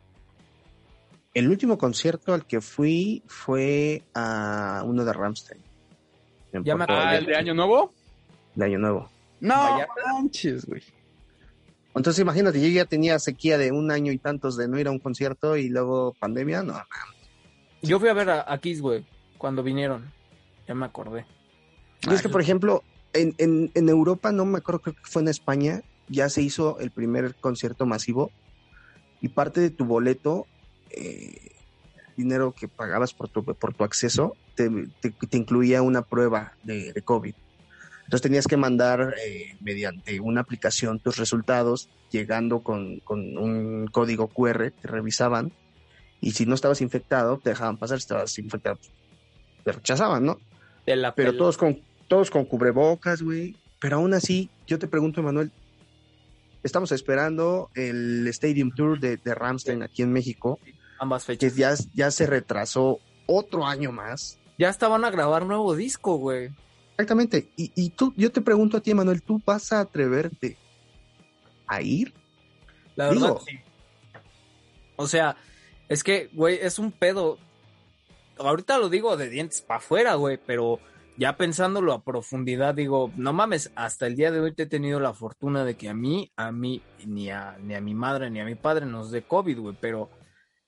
El 1.33 1.49
último 1.49 1.77
concierto 1.77 2.33
al 2.33 2.45
que 2.45 2.61
fui 2.61 3.23
fue 3.27 4.03
a 4.13 4.83
uno 4.85 5.03
de 5.03 5.13
Ramstein. 5.13 5.61
¿Ya 6.63 6.75
me 6.75 6.85
ah, 6.87 7.17
¿el 7.17 7.25
de 7.25 7.35
Año 7.35 7.53
Nuevo? 7.55 7.93
De 8.53 8.65
Año 8.65 8.77
Nuevo. 8.77 9.09
No, 9.39 9.55
Vaya 9.55 9.87
manches, 10.05 10.65
güey. 10.65 10.83
Entonces 11.95 12.21
imagínate, 12.21 12.61
yo 12.61 12.67
ya 12.67 12.85
tenía 12.85 13.19
sequía 13.19 13.57
de 13.57 13.71
un 13.71 13.91
año 13.91 14.11
y 14.11 14.17
tantos 14.17 14.57
de 14.57 14.67
no 14.67 14.79
ir 14.79 14.87
a 14.87 14.91
un 14.91 14.99
concierto 14.99 15.57
y 15.57 15.69
luego 15.69 16.15
pandemia, 16.19 16.63
no, 16.63 16.73
no. 16.73 16.83
Yo 17.81 17.99
fui 17.99 18.09
a 18.09 18.13
ver 18.13 18.29
a, 18.29 18.51
a 18.51 18.57
Kiss, 18.59 18.81
güey, 18.81 19.05
cuando 19.37 19.61
vinieron. 19.61 20.11
Ya 20.67 20.73
me 20.73 20.85
acordé. 20.85 21.25
Y 22.03 22.09
ah, 22.09 22.13
es 22.13 22.21
que, 22.21 22.29
por 22.29 22.41
ejemplo, 22.41 22.83
en, 23.13 23.35
en, 23.37 23.71
en, 23.73 23.89
Europa, 23.89 24.31
no 24.31 24.45
me 24.45 24.59
acuerdo, 24.59 24.81
creo 24.81 24.95
que 24.95 25.01
fue 25.03 25.21
en 25.21 25.27
España, 25.27 25.81
ya 26.07 26.29
se 26.29 26.41
hizo 26.41 26.79
el 26.79 26.91
primer 26.91 27.35
concierto 27.35 27.85
masivo 27.85 28.31
y 29.21 29.29
parte 29.29 29.61
de 29.61 29.69
tu 29.69 29.85
boleto, 29.85 30.47
eh, 30.93 31.51
dinero 32.15 32.53
que 32.53 32.67
pagabas 32.67 33.13
por 33.13 33.29
tu, 33.29 33.43
por 33.43 33.73
tu 33.73 33.83
acceso, 33.83 34.35
te, 34.55 34.69
te, 35.01 35.11
te 35.11 35.37
incluía 35.37 35.81
una 35.81 36.01
prueba 36.01 36.53
de, 36.63 36.93
de 36.93 37.01
COVID. 37.01 37.33
Entonces 38.03 38.21
tenías 38.21 38.47
que 38.47 38.57
mandar 38.57 39.15
eh, 39.25 39.55
mediante 39.61 40.19
una 40.19 40.41
aplicación 40.41 40.99
tus 40.99 41.17
resultados, 41.17 41.89
llegando 42.11 42.59
con, 42.59 42.99
con, 42.99 43.37
un 43.37 43.87
código 43.87 44.27
QR, 44.27 44.71
te 44.71 44.87
revisaban, 44.87 45.51
y 46.21 46.31
si 46.31 46.45
no 46.45 46.55
estabas 46.55 46.81
infectado, 46.81 47.37
te 47.37 47.49
dejaban 47.49 47.77
pasar, 47.77 47.99
si 47.99 48.03
estabas 48.03 48.37
infectado, 48.39 48.77
te 49.63 49.71
rechazaban, 49.71 50.25
¿no? 50.25 50.39
De 50.85 50.95
la 50.95 51.15
Pero 51.15 51.35
todos 51.35 51.57
con, 51.57 51.81
todos 52.07 52.29
con 52.29 52.45
cubrebocas, 52.45 53.21
güey. 53.21 53.55
Pero 53.79 53.97
aún 53.97 54.13
así, 54.13 54.49
yo 54.67 54.79
te 54.79 54.87
pregunto, 54.87 55.21
Emanuel, 55.21 55.51
estamos 56.61 56.91
esperando 56.91 57.69
el 57.73 58.27
Stadium 58.27 58.71
Tour 58.71 58.99
de, 58.99 59.17
de 59.17 59.35
Ramstein 59.35 59.83
aquí 59.83 60.01
en 60.01 60.11
México. 60.11 60.59
Ambas 61.03 61.25
que 61.25 61.37
fechas. 61.37 61.55
ya, 61.55 61.75
ya 61.93 62.11
se 62.11 62.25
retrasó 62.25 62.99
otro 63.27 63.65
año 63.65 63.91
más. 63.91 64.39
Ya 64.57 64.69
hasta 64.69 64.87
van 64.87 65.05
a 65.05 65.11
grabar 65.11 65.45
nuevo 65.45 65.75
disco, 65.75 66.15
güey. 66.17 66.49
Exactamente. 66.91 67.49
Y, 67.55 67.71
y 67.75 67.89
tú, 67.89 68.13
yo 68.17 68.31
te 68.31 68.41
pregunto 68.41 68.77
a 68.77 68.81
ti, 68.81 68.93
Manuel, 68.93 69.21
¿tú 69.21 69.41
vas 69.45 69.71
a 69.73 69.79
atreverte 69.81 70.57
a 71.67 71.81
ir? 71.81 72.13
La 72.95 73.09
verdad, 73.09 73.21
Digo. 73.27 73.41
sí. 73.47 73.59
O 74.95 75.07
sea, 75.07 75.35
es 75.89 76.03
que, 76.03 76.29
güey, 76.33 76.59
es 76.61 76.79
un 76.79 76.91
pedo. 76.91 77.37
Ahorita 78.37 78.77
lo 78.77 78.89
digo 78.89 79.17
de 79.17 79.29
dientes 79.29 79.61
para 79.61 79.79
afuera, 79.79 80.15
güey, 80.15 80.39
pero 80.45 80.79
ya 81.17 81.37
pensándolo 81.37 81.93
a 81.93 82.03
profundidad, 82.03 82.75
digo, 82.75 83.11
no 83.15 83.33
mames, 83.33 83.71
hasta 83.75 84.07
el 84.07 84.15
día 84.15 84.31
de 84.31 84.39
hoy 84.39 84.53
te 84.53 84.63
he 84.63 84.67
tenido 84.67 84.99
la 84.99 85.13
fortuna 85.13 85.63
de 85.65 85.75
que 85.75 85.89
a 85.89 85.93
mí, 85.93 86.31
a 86.35 86.51
mí, 86.51 86.81
ni 87.05 87.29
a, 87.29 87.57
ni 87.61 87.75
a 87.75 87.81
mi 87.81 87.93
madre 87.93 88.29
ni 88.31 88.39
a 88.39 88.45
mi 88.45 88.55
padre 88.55 88.85
nos 88.85 89.11
dé 89.11 89.21
COVID, 89.21 89.59
güey, 89.59 89.77
pero 89.79 90.09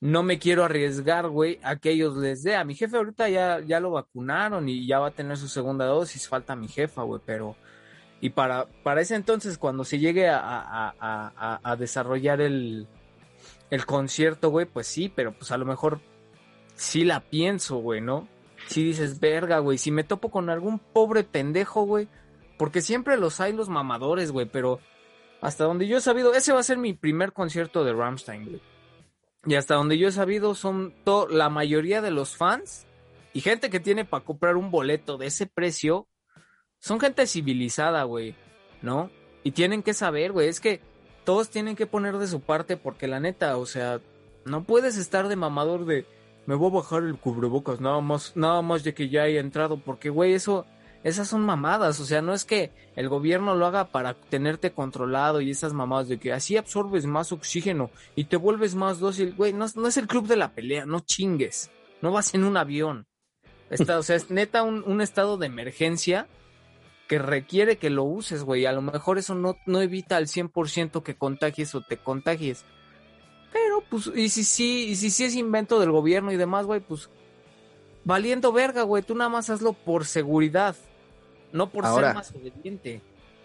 no 0.00 0.22
me 0.22 0.38
quiero 0.38 0.64
arriesgar, 0.64 1.28
güey, 1.28 1.58
a 1.62 1.76
que 1.76 1.90
ellos 1.90 2.16
les 2.16 2.42
dé. 2.42 2.56
A 2.56 2.64
mi 2.64 2.74
jefe 2.74 2.96
ahorita 2.96 3.28
ya, 3.28 3.60
ya 3.60 3.80
lo 3.80 3.90
vacunaron 3.92 4.68
y 4.68 4.86
ya 4.86 4.98
va 4.98 5.08
a 5.08 5.12
tener 5.12 5.36
su 5.36 5.48
segunda 5.48 5.86
dosis, 5.86 6.28
falta 6.28 6.56
mi 6.56 6.68
jefa, 6.68 7.02
güey, 7.02 7.20
pero... 7.24 7.56
Y 8.20 8.30
para, 8.30 8.66
para 8.82 9.02
ese 9.02 9.14
entonces, 9.14 9.58
cuando 9.58 9.84
se 9.84 9.98
llegue 9.98 10.28
a, 10.28 10.38
a- 10.38 10.94
a- 10.98 11.60
a- 11.62 11.76
desarrollar 11.76 12.40
el, 12.40 12.86
el 13.70 13.84
concierto, 13.84 14.48
güey, 14.48 14.64
pues 14.64 14.86
sí, 14.86 15.12
pero 15.14 15.32
pues 15.32 15.50
a 15.52 15.58
lo 15.58 15.66
mejor 15.66 16.00
sí 16.74 17.04
la 17.04 17.20
pienso, 17.20 17.76
güey, 17.76 18.00
¿no? 18.00 18.26
Si 18.68 18.82
dices, 18.82 19.20
verga, 19.20 19.58
güey, 19.58 19.76
si 19.76 19.90
me 19.90 20.02
topo 20.02 20.30
con 20.30 20.48
algún 20.48 20.78
pobre 20.78 21.24
pendejo, 21.24 21.82
güey, 21.82 22.08
porque 22.58 22.80
siempre 22.80 23.18
los 23.18 23.38
hay 23.40 23.52
los 23.52 23.68
mamadores, 23.68 24.32
güey, 24.32 24.46
pero 24.46 24.80
hasta 25.42 25.64
donde 25.64 25.86
yo 25.86 25.98
he 25.98 26.00
sabido, 26.00 26.32
ese 26.32 26.52
va 26.54 26.60
a 26.60 26.64
ser 26.64 26.78
mi 26.78 26.94
primer 26.94 27.34
concierto 27.34 27.84
de 27.84 27.92
Ramstein, 27.92 28.44
güey. 28.46 28.62
Y 29.46 29.54
hasta 29.54 29.76
donde 29.76 29.96
yo 29.96 30.08
he 30.08 30.12
sabido 30.12 30.54
son 30.54 30.94
la 31.30 31.48
mayoría 31.48 32.02
de 32.02 32.10
los 32.10 32.36
fans 32.36 32.86
y 33.32 33.40
gente 33.40 33.70
que 33.70 33.80
tiene 33.80 34.04
para 34.04 34.24
comprar 34.24 34.56
un 34.56 34.70
boleto 34.70 35.18
de 35.18 35.26
ese 35.26 35.46
precio, 35.46 36.08
son 36.78 36.98
gente 36.98 37.26
civilizada, 37.26 38.02
güey, 38.04 38.34
¿no? 38.82 39.10
Y 39.44 39.52
tienen 39.52 39.82
que 39.82 39.94
saber, 39.94 40.32
güey, 40.32 40.48
es 40.48 40.60
que 40.60 40.80
todos 41.24 41.50
tienen 41.50 41.76
que 41.76 41.86
poner 41.86 42.18
de 42.18 42.26
su 42.26 42.40
parte 42.40 42.76
porque 42.76 43.06
la 43.06 43.20
neta, 43.20 43.56
o 43.58 43.66
sea, 43.66 44.00
no 44.44 44.64
puedes 44.64 44.96
estar 44.96 45.28
de 45.28 45.36
mamador 45.36 45.84
de 45.84 46.06
me 46.46 46.54
voy 46.54 46.70
a 46.70 46.74
bajar 46.74 47.02
el 47.02 47.18
cubrebocas 47.18 47.80
nada 47.80 48.00
más, 48.00 48.36
nada 48.36 48.62
más 48.62 48.84
de 48.84 48.94
que 48.94 49.08
ya 49.08 49.24
haya 49.24 49.40
entrado, 49.40 49.78
porque 49.78 50.10
güey, 50.10 50.32
eso, 50.32 50.64
esas 51.08 51.28
son 51.28 51.42
mamadas, 51.42 52.00
o 52.00 52.04
sea, 52.04 52.20
no 52.20 52.34
es 52.34 52.44
que 52.44 52.72
el 52.96 53.08
gobierno 53.08 53.54
lo 53.54 53.66
haga 53.66 53.86
para 53.92 54.14
tenerte 54.14 54.72
controlado 54.72 55.40
y 55.40 55.50
esas 55.50 55.72
mamadas 55.72 56.08
de 56.08 56.18
que 56.18 56.32
así 56.32 56.56
absorbes 56.56 57.06
más 57.06 57.30
oxígeno 57.30 57.90
y 58.16 58.24
te 58.24 58.36
vuelves 58.36 58.74
más 58.74 58.98
dócil, 58.98 59.32
güey, 59.36 59.52
no, 59.52 59.64
es- 59.64 59.96
el 59.96 60.08
club 60.08 60.26
de 60.26 60.36
la 60.36 60.52
pelea, 60.52 60.84
no 60.84 61.00
chingues, 61.00 61.70
no 62.02 62.10
vas 62.10 62.34
en 62.34 62.44
un 62.44 62.56
avión. 62.56 63.06
Está, 63.70 63.98
o 63.98 64.02
sea, 64.02 64.16
es 64.16 64.30
neta 64.30 64.62
un, 64.62 64.82
un 64.86 65.00
estado 65.00 65.38
de 65.38 65.46
emergencia 65.46 66.26
que 67.08 67.18
requiere 67.18 67.78
que 67.78 67.90
lo 67.90 68.02
uses, 68.04 68.42
güey. 68.42 68.66
A 68.66 68.72
lo 68.72 68.82
mejor 68.82 69.18
eso 69.18 69.34
no, 69.34 69.56
no 69.66 69.80
evita 69.80 70.16
al 70.16 70.26
100% 70.26 71.02
que 71.04 71.14
contagies 71.16 71.74
o 71.76 71.80
te 71.82 71.96
contagies. 71.96 72.64
Pero, 73.52 73.80
pues, 73.88 74.10
y 74.14 74.28
si 74.28 74.42
sí, 74.44 74.88
y 74.88 74.96
si 74.96 75.10
sí 75.10 75.24
es 75.24 75.34
invento 75.36 75.78
del 75.78 75.90
gobierno 75.92 76.32
y 76.32 76.36
demás, 76.36 76.66
güey, 76.66 76.80
pues, 76.80 77.10
valiendo 78.04 78.52
verga, 78.52 78.82
güey. 78.82 79.02
Tú 79.02 79.14
nada 79.14 79.30
más 79.30 79.50
hazlo 79.50 79.72
por 79.72 80.04
seguridad, 80.04 80.76
no 81.52 81.68
por 81.70 81.84
Ahora. 81.86 82.08
ser 82.08 82.14
más 82.16 82.34
obediente. 82.34 83.00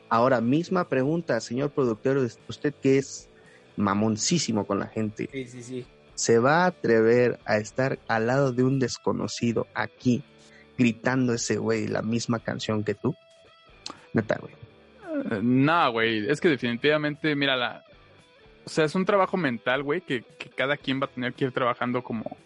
Ahora, 0.10 0.42
misma 0.42 0.88
pregunta, 0.90 1.40
señor 1.40 1.70
productor, 1.72 2.18
usted 2.48 2.74
que 2.82 2.98
es 2.98 3.30
mamoncísimo 3.78 4.66
con 4.68 4.80
la 4.80 4.88
gente, 4.88 5.30
Sí, 5.32 5.46
sí, 5.48 5.64
sí. 5.64 5.86
¿se 6.16 6.38
va 6.40 6.64
a 6.64 6.68
atrever 6.68 7.40
a 7.46 7.58
estar 7.58 7.98
al 8.08 8.28
lado 8.28 8.52
de 8.52 8.64
un 8.64 8.80
desconocido 8.80 9.68
aquí 9.74 10.24
gritando 10.78 11.34
ese 11.34 11.58
güey 11.58 11.88
la 11.88 12.02
misma 12.02 12.40
canción 12.40 12.84
que 12.84 12.94
tú? 12.94 13.16
Neta, 14.14 14.38
güey. 14.40 14.54
Eh, 15.32 15.40
No, 15.42 15.92
güey, 15.94 16.30
es 16.30 16.42
que 16.42 16.50
definitivamente, 16.50 17.36
mira, 17.36 17.56
la... 17.56 17.84
O 18.66 18.70
sea, 18.70 18.86
es 18.86 18.94
un 18.94 19.06
trabajo 19.06 19.38
mental, 19.38 19.82
güey, 19.82 20.02
que, 20.02 20.22
que 20.38 20.50
cada 20.50 20.78
quien 20.78 21.02
va 21.02 21.06
a 21.06 21.10
tener 21.10 21.34
que 21.34 21.46
ir 21.46 21.52
trabajando 21.52 22.04
como 22.04 22.38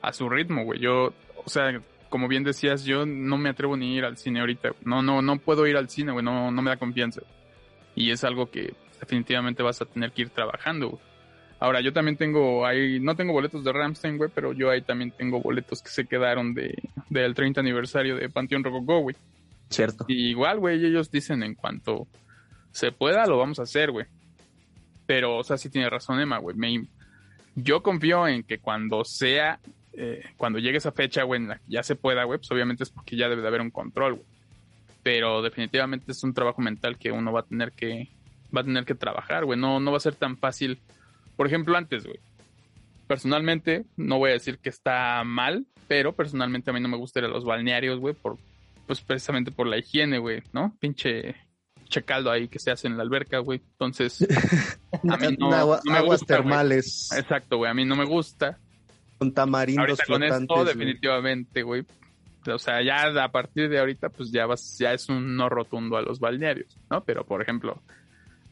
a 0.00 0.12
su 0.12 0.28
ritmo, 0.28 0.64
güey. 0.64 0.80
Yo, 0.80 1.12
o 1.44 1.48
sea, 1.48 1.80
como 2.12 2.28
bien 2.28 2.44
decías, 2.44 2.84
yo 2.84 3.04
no 3.06 3.36
me 3.38 3.48
atrevo 3.48 3.76
ni 3.76 3.94
a 3.94 3.98
ir 3.98 4.04
al 4.04 4.16
cine 4.18 4.38
ahorita. 4.38 4.68
güey. 4.68 4.80
No, 4.84 5.02
no, 5.02 5.20
no 5.22 5.38
puedo 5.38 5.66
ir 5.66 5.76
al 5.76 5.88
cine, 5.88 6.12
güey, 6.12 6.24
no, 6.24 6.52
no 6.52 6.62
me 6.62 6.70
da 6.70 6.76
confianza. 6.76 7.22
Y 7.96 8.10
es 8.12 8.22
algo 8.22 8.48
que 8.50 8.74
definitivamente 9.00 9.64
vas 9.64 9.80
a 9.82 9.86
tener 9.86 10.12
que 10.12 10.22
ir 10.22 10.28
trabajando, 10.30 10.90
güey. 10.90 11.02
Ahora, 11.58 11.80
yo 11.80 11.92
también 11.92 12.16
tengo 12.16 12.66
ahí, 12.66 13.00
no 13.00 13.14
tengo 13.16 13.32
boletos 13.32 13.64
de 13.64 13.72
Ramstein, 13.72 14.16
güey, 14.18 14.30
pero 14.34 14.52
yo 14.52 14.70
ahí 14.70 14.82
también 14.82 15.10
tengo 15.12 15.40
boletos 15.40 15.80
que 15.82 15.88
se 15.90 16.06
quedaron 16.06 16.54
de, 16.54 16.74
del 17.08 17.34
30 17.34 17.60
aniversario 17.60 18.16
de 18.16 18.28
Panteón 18.28 18.62
Rococó, 18.64 19.00
güey. 19.00 19.16
¿Cierto? 19.70 20.04
Y 20.08 20.28
igual, 20.30 20.58
güey, 20.60 20.84
ellos 20.84 21.10
dicen 21.10 21.42
en 21.42 21.54
cuanto 21.54 22.06
se 22.72 22.92
pueda, 22.92 23.26
lo 23.26 23.38
vamos 23.38 23.58
a 23.58 23.62
hacer, 23.62 23.90
güey. 23.90 24.06
Pero, 25.06 25.36
o 25.38 25.44
sea, 25.44 25.56
sí 25.56 25.70
tiene 25.70 25.88
razón 25.90 26.20
Emma, 26.20 26.38
güey. 26.38 26.56
Me- 26.56 26.86
Yo 27.54 27.82
confío 27.82 28.26
en 28.28 28.42
que 28.42 28.58
cuando 28.58 29.04
sea, 29.04 29.60
eh, 29.94 30.22
cuando 30.36 30.58
llegue 30.58 30.78
esa 30.78 30.92
fecha, 30.92 31.22
güey, 31.24 31.40
en 31.40 31.48
la 31.48 31.58
que 31.58 31.64
ya 31.68 31.82
se 31.82 31.96
pueda, 31.96 32.24
güey, 32.24 32.38
pues 32.38 32.50
obviamente 32.50 32.82
es 32.84 32.90
porque 32.90 33.16
ya 33.16 33.28
debe 33.28 33.42
de 33.42 33.48
haber 33.48 33.60
un 33.60 33.70
control, 33.70 34.14
güey. 34.14 34.26
Pero 35.02 35.42
definitivamente 35.42 36.12
es 36.12 36.22
un 36.22 36.32
trabajo 36.34 36.62
mental 36.62 36.96
que 36.98 37.10
uno 37.10 37.32
va 37.32 37.40
a 37.40 37.44
tener 37.46 37.72
que, 37.72 38.08
va 38.56 38.60
a 38.60 38.64
tener 38.64 38.84
que 38.84 38.94
trabajar, 38.94 39.44
güey. 39.44 39.58
No, 39.58 39.80
no 39.80 39.90
va 39.90 39.96
a 39.96 40.00
ser 40.00 40.14
tan 40.14 40.36
fácil. 40.36 40.80
Por 41.36 41.46
ejemplo, 41.46 41.76
antes, 41.76 42.04
güey. 42.04 42.20
Personalmente, 43.06 43.84
no 43.96 44.18
voy 44.18 44.30
a 44.30 44.34
decir 44.34 44.58
que 44.58 44.68
está 44.70 45.22
mal, 45.24 45.66
pero 45.88 46.14
personalmente 46.14 46.70
a 46.70 46.72
mí 46.72 46.80
no 46.80 46.88
me 46.88 46.96
gusta 46.96 47.18
ir 47.18 47.26
a 47.26 47.28
los 47.28 47.44
balnearios, 47.44 47.98
güey, 47.98 48.14
por, 48.14 48.38
pues 48.86 49.00
precisamente 49.00 49.50
por 49.50 49.66
la 49.66 49.76
higiene, 49.76 50.18
güey, 50.18 50.42
¿no? 50.52 50.74
Pinche, 50.78 51.34
pinche 51.74 52.02
caldo 52.04 52.30
ahí 52.30 52.48
que 52.48 52.58
se 52.58 52.70
hace 52.70 52.86
en 52.86 52.96
la 52.96 53.02
alberca, 53.02 53.38
güey. 53.38 53.60
Entonces, 53.72 54.26
A 55.10 55.16
mí 55.18 55.36
no- 55.38 55.50
me 55.50 55.56
aguas 55.56 56.20
gusta, 56.20 56.36
termales 56.36 57.10
exacto, 57.16 57.56
güey, 57.58 57.70
a 57.70 57.74
mí 57.74 57.84
no 57.84 57.96
me 57.96 58.04
gusta. 58.04 58.58
Con 59.22 59.34
tamarindos 59.34 60.00
Ahorita 60.00 60.04
con 60.06 60.22
esto, 60.22 60.54
güey. 60.54 60.66
definitivamente, 60.66 61.62
güey. 61.62 61.84
O 62.46 62.58
sea, 62.58 62.82
ya 62.82 63.22
a 63.22 63.30
partir 63.30 63.68
de 63.68 63.78
ahorita, 63.78 64.08
pues 64.08 64.32
ya 64.32 64.46
vas, 64.46 64.76
ya 64.78 64.92
es 64.92 65.08
un 65.08 65.36
no 65.36 65.48
rotundo 65.48 65.96
a 65.96 66.02
los 66.02 66.18
balnearios, 66.18 66.76
¿no? 66.90 67.04
Pero, 67.04 67.24
por 67.24 67.40
ejemplo, 67.40 67.80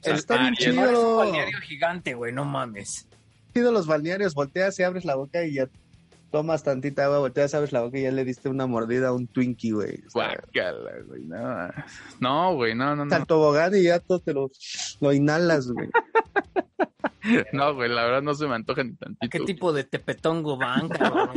Está 0.03 0.39
bien 0.39 0.55
chido. 0.55 0.85
Es 0.85 0.99
un 0.99 1.17
balneario 1.17 1.59
gigante, 1.61 2.15
güey, 2.15 2.33
no 2.33 2.45
mames. 2.45 3.07
Chido 3.53 3.73
los 3.73 3.87
balnearios, 3.87 4.35
volteas 4.35 4.79
y 4.79 4.83
abres 4.83 5.05
la 5.05 5.17
boca 5.17 5.45
y 5.45 5.55
ya 5.55 5.69
tomas 6.31 6.63
tantita 6.63 7.07
agua, 7.07 7.19
volteas, 7.19 7.53
abres 7.55 7.73
la 7.73 7.83
boca 7.83 7.99
y 7.99 8.03
ya 8.03 8.13
le 8.13 8.25
diste 8.25 8.49
una 8.49 8.67
mordida 8.67 9.09
a 9.09 9.13
un 9.13 9.27
Twinkie, 9.27 9.73
güey. 9.73 10.01
O 10.07 10.11
sea, 10.11 10.29
guácala, 10.29 10.93
güey, 11.07 11.25
no. 11.25 11.69
No, 12.21 12.55
güey, 12.55 12.75
no, 12.75 12.95
no, 12.95 13.05
no. 13.05 13.15
al 13.15 13.27
tobogán 13.27 13.75
y 13.75 13.83
ya 13.83 13.99
todo 13.99 14.21
te 14.21 14.33
lo, 14.33 14.51
lo 15.01 15.13
inhalas, 15.13 15.71
güey. 15.71 15.89
No, 17.53 17.75
güey, 17.75 17.89
la 17.91 18.05
verdad 18.05 18.23
no 18.23 18.35
se 18.35 18.47
me 18.47 18.55
antoja 18.55 18.83
ni 18.85 18.93
¿A 18.93 18.97
tantito. 18.97 19.29
qué 19.31 19.41
tipo 19.41 19.73
de 19.73 19.85
tepetongo 19.85 20.57
van, 20.57 20.89
cabrón? 20.89 21.31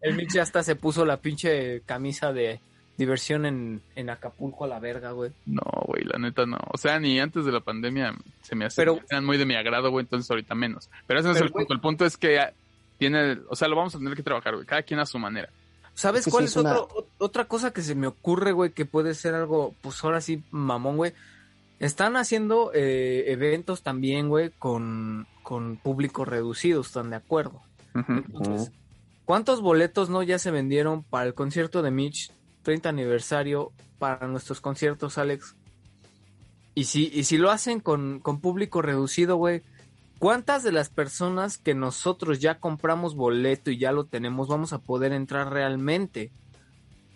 El 0.00 0.14
Mitch 0.16 0.32
ya 0.34 0.42
hasta 0.42 0.62
se 0.62 0.76
puso 0.76 1.04
la 1.04 1.16
pinche 1.18 1.80
camisa 1.82 2.32
de 2.32 2.60
diversión 2.96 3.46
en, 3.46 3.80
en 3.96 4.10
Acapulco 4.10 4.64
a 4.64 4.68
la 4.68 4.78
verga, 4.78 5.12
güey. 5.12 5.32
No, 5.46 5.62
güey, 5.86 6.04
la 6.04 6.18
neta 6.18 6.44
no. 6.46 6.58
O 6.72 6.76
sea, 6.78 6.98
ni 7.00 7.18
antes 7.18 7.44
de 7.44 7.52
la 7.52 7.60
pandemia 7.60 8.14
se 8.42 8.54
me 8.54 8.66
hacían 8.66 9.00
Pero- 9.08 9.22
muy 9.22 9.38
de 9.38 9.46
mi 9.46 9.54
agrado, 9.54 9.90
güey, 9.90 10.04
entonces 10.04 10.30
ahorita 10.30 10.54
menos. 10.54 10.90
Pero 11.06 11.20
ese 11.20 11.28
no 11.28 11.34
es 11.34 11.40
el 11.40 11.50
punto. 11.50 11.72
El 11.74 11.80
punto 11.80 12.04
es 12.04 12.16
que 12.16 12.38
ah, 12.38 12.52
tiene, 12.98 13.38
o 13.48 13.56
sea, 13.56 13.68
lo 13.68 13.76
vamos 13.76 13.94
a 13.94 13.98
tener 13.98 14.14
que 14.14 14.22
trabajar, 14.22 14.54
güey, 14.54 14.66
cada 14.66 14.82
quien 14.82 15.00
a 15.00 15.06
su 15.06 15.18
manera. 15.18 15.48
¿Sabes 15.94 16.26
cuál 16.30 16.44
es, 16.44 16.50
es 16.52 16.56
una- 16.56 16.72
otro- 16.80 16.96
ot- 17.02 17.06
otra 17.18 17.44
cosa 17.46 17.72
que 17.72 17.82
se 17.82 17.94
me 17.94 18.06
ocurre, 18.06 18.52
güey, 18.52 18.70
que 18.72 18.84
puede 18.86 19.14
ser 19.14 19.34
algo, 19.34 19.74
pues 19.82 20.02
ahora 20.04 20.20
sí, 20.20 20.42
mamón, 20.50 20.96
güey? 20.96 21.12
Están 21.82 22.16
haciendo 22.16 22.70
eh, 22.72 23.24
eventos 23.32 23.82
también, 23.82 24.28
güey, 24.28 24.50
con, 24.50 25.26
con 25.42 25.78
público 25.78 26.24
reducido, 26.24 26.80
¿están 26.80 27.10
de 27.10 27.16
acuerdo? 27.16 27.60
Entonces, 27.92 28.70
¿cuántos 29.24 29.60
boletos 29.60 30.08
no 30.08 30.22
ya 30.22 30.38
se 30.38 30.52
vendieron 30.52 31.02
para 31.02 31.26
el 31.26 31.34
concierto 31.34 31.82
de 31.82 31.90
Mitch, 31.90 32.30
30 32.62 32.88
aniversario, 32.88 33.72
para 33.98 34.28
nuestros 34.28 34.60
conciertos, 34.60 35.18
Alex? 35.18 35.56
Y 36.76 36.84
si, 36.84 37.10
y 37.12 37.24
si 37.24 37.36
lo 37.36 37.50
hacen 37.50 37.80
con, 37.80 38.20
con 38.20 38.40
público 38.40 38.80
reducido, 38.80 39.34
güey, 39.34 39.62
¿cuántas 40.20 40.62
de 40.62 40.70
las 40.70 40.88
personas 40.88 41.58
que 41.58 41.74
nosotros 41.74 42.38
ya 42.38 42.60
compramos 42.60 43.16
boleto 43.16 43.72
y 43.72 43.78
ya 43.78 43.90
lo 43.90 44.04
tenemos 44.04 44.46
vamos 44.46 44.72
a 44.72 44.78
poder 44.78 45.12
entrar 45.12 45.52
realmente? 45.52 46.30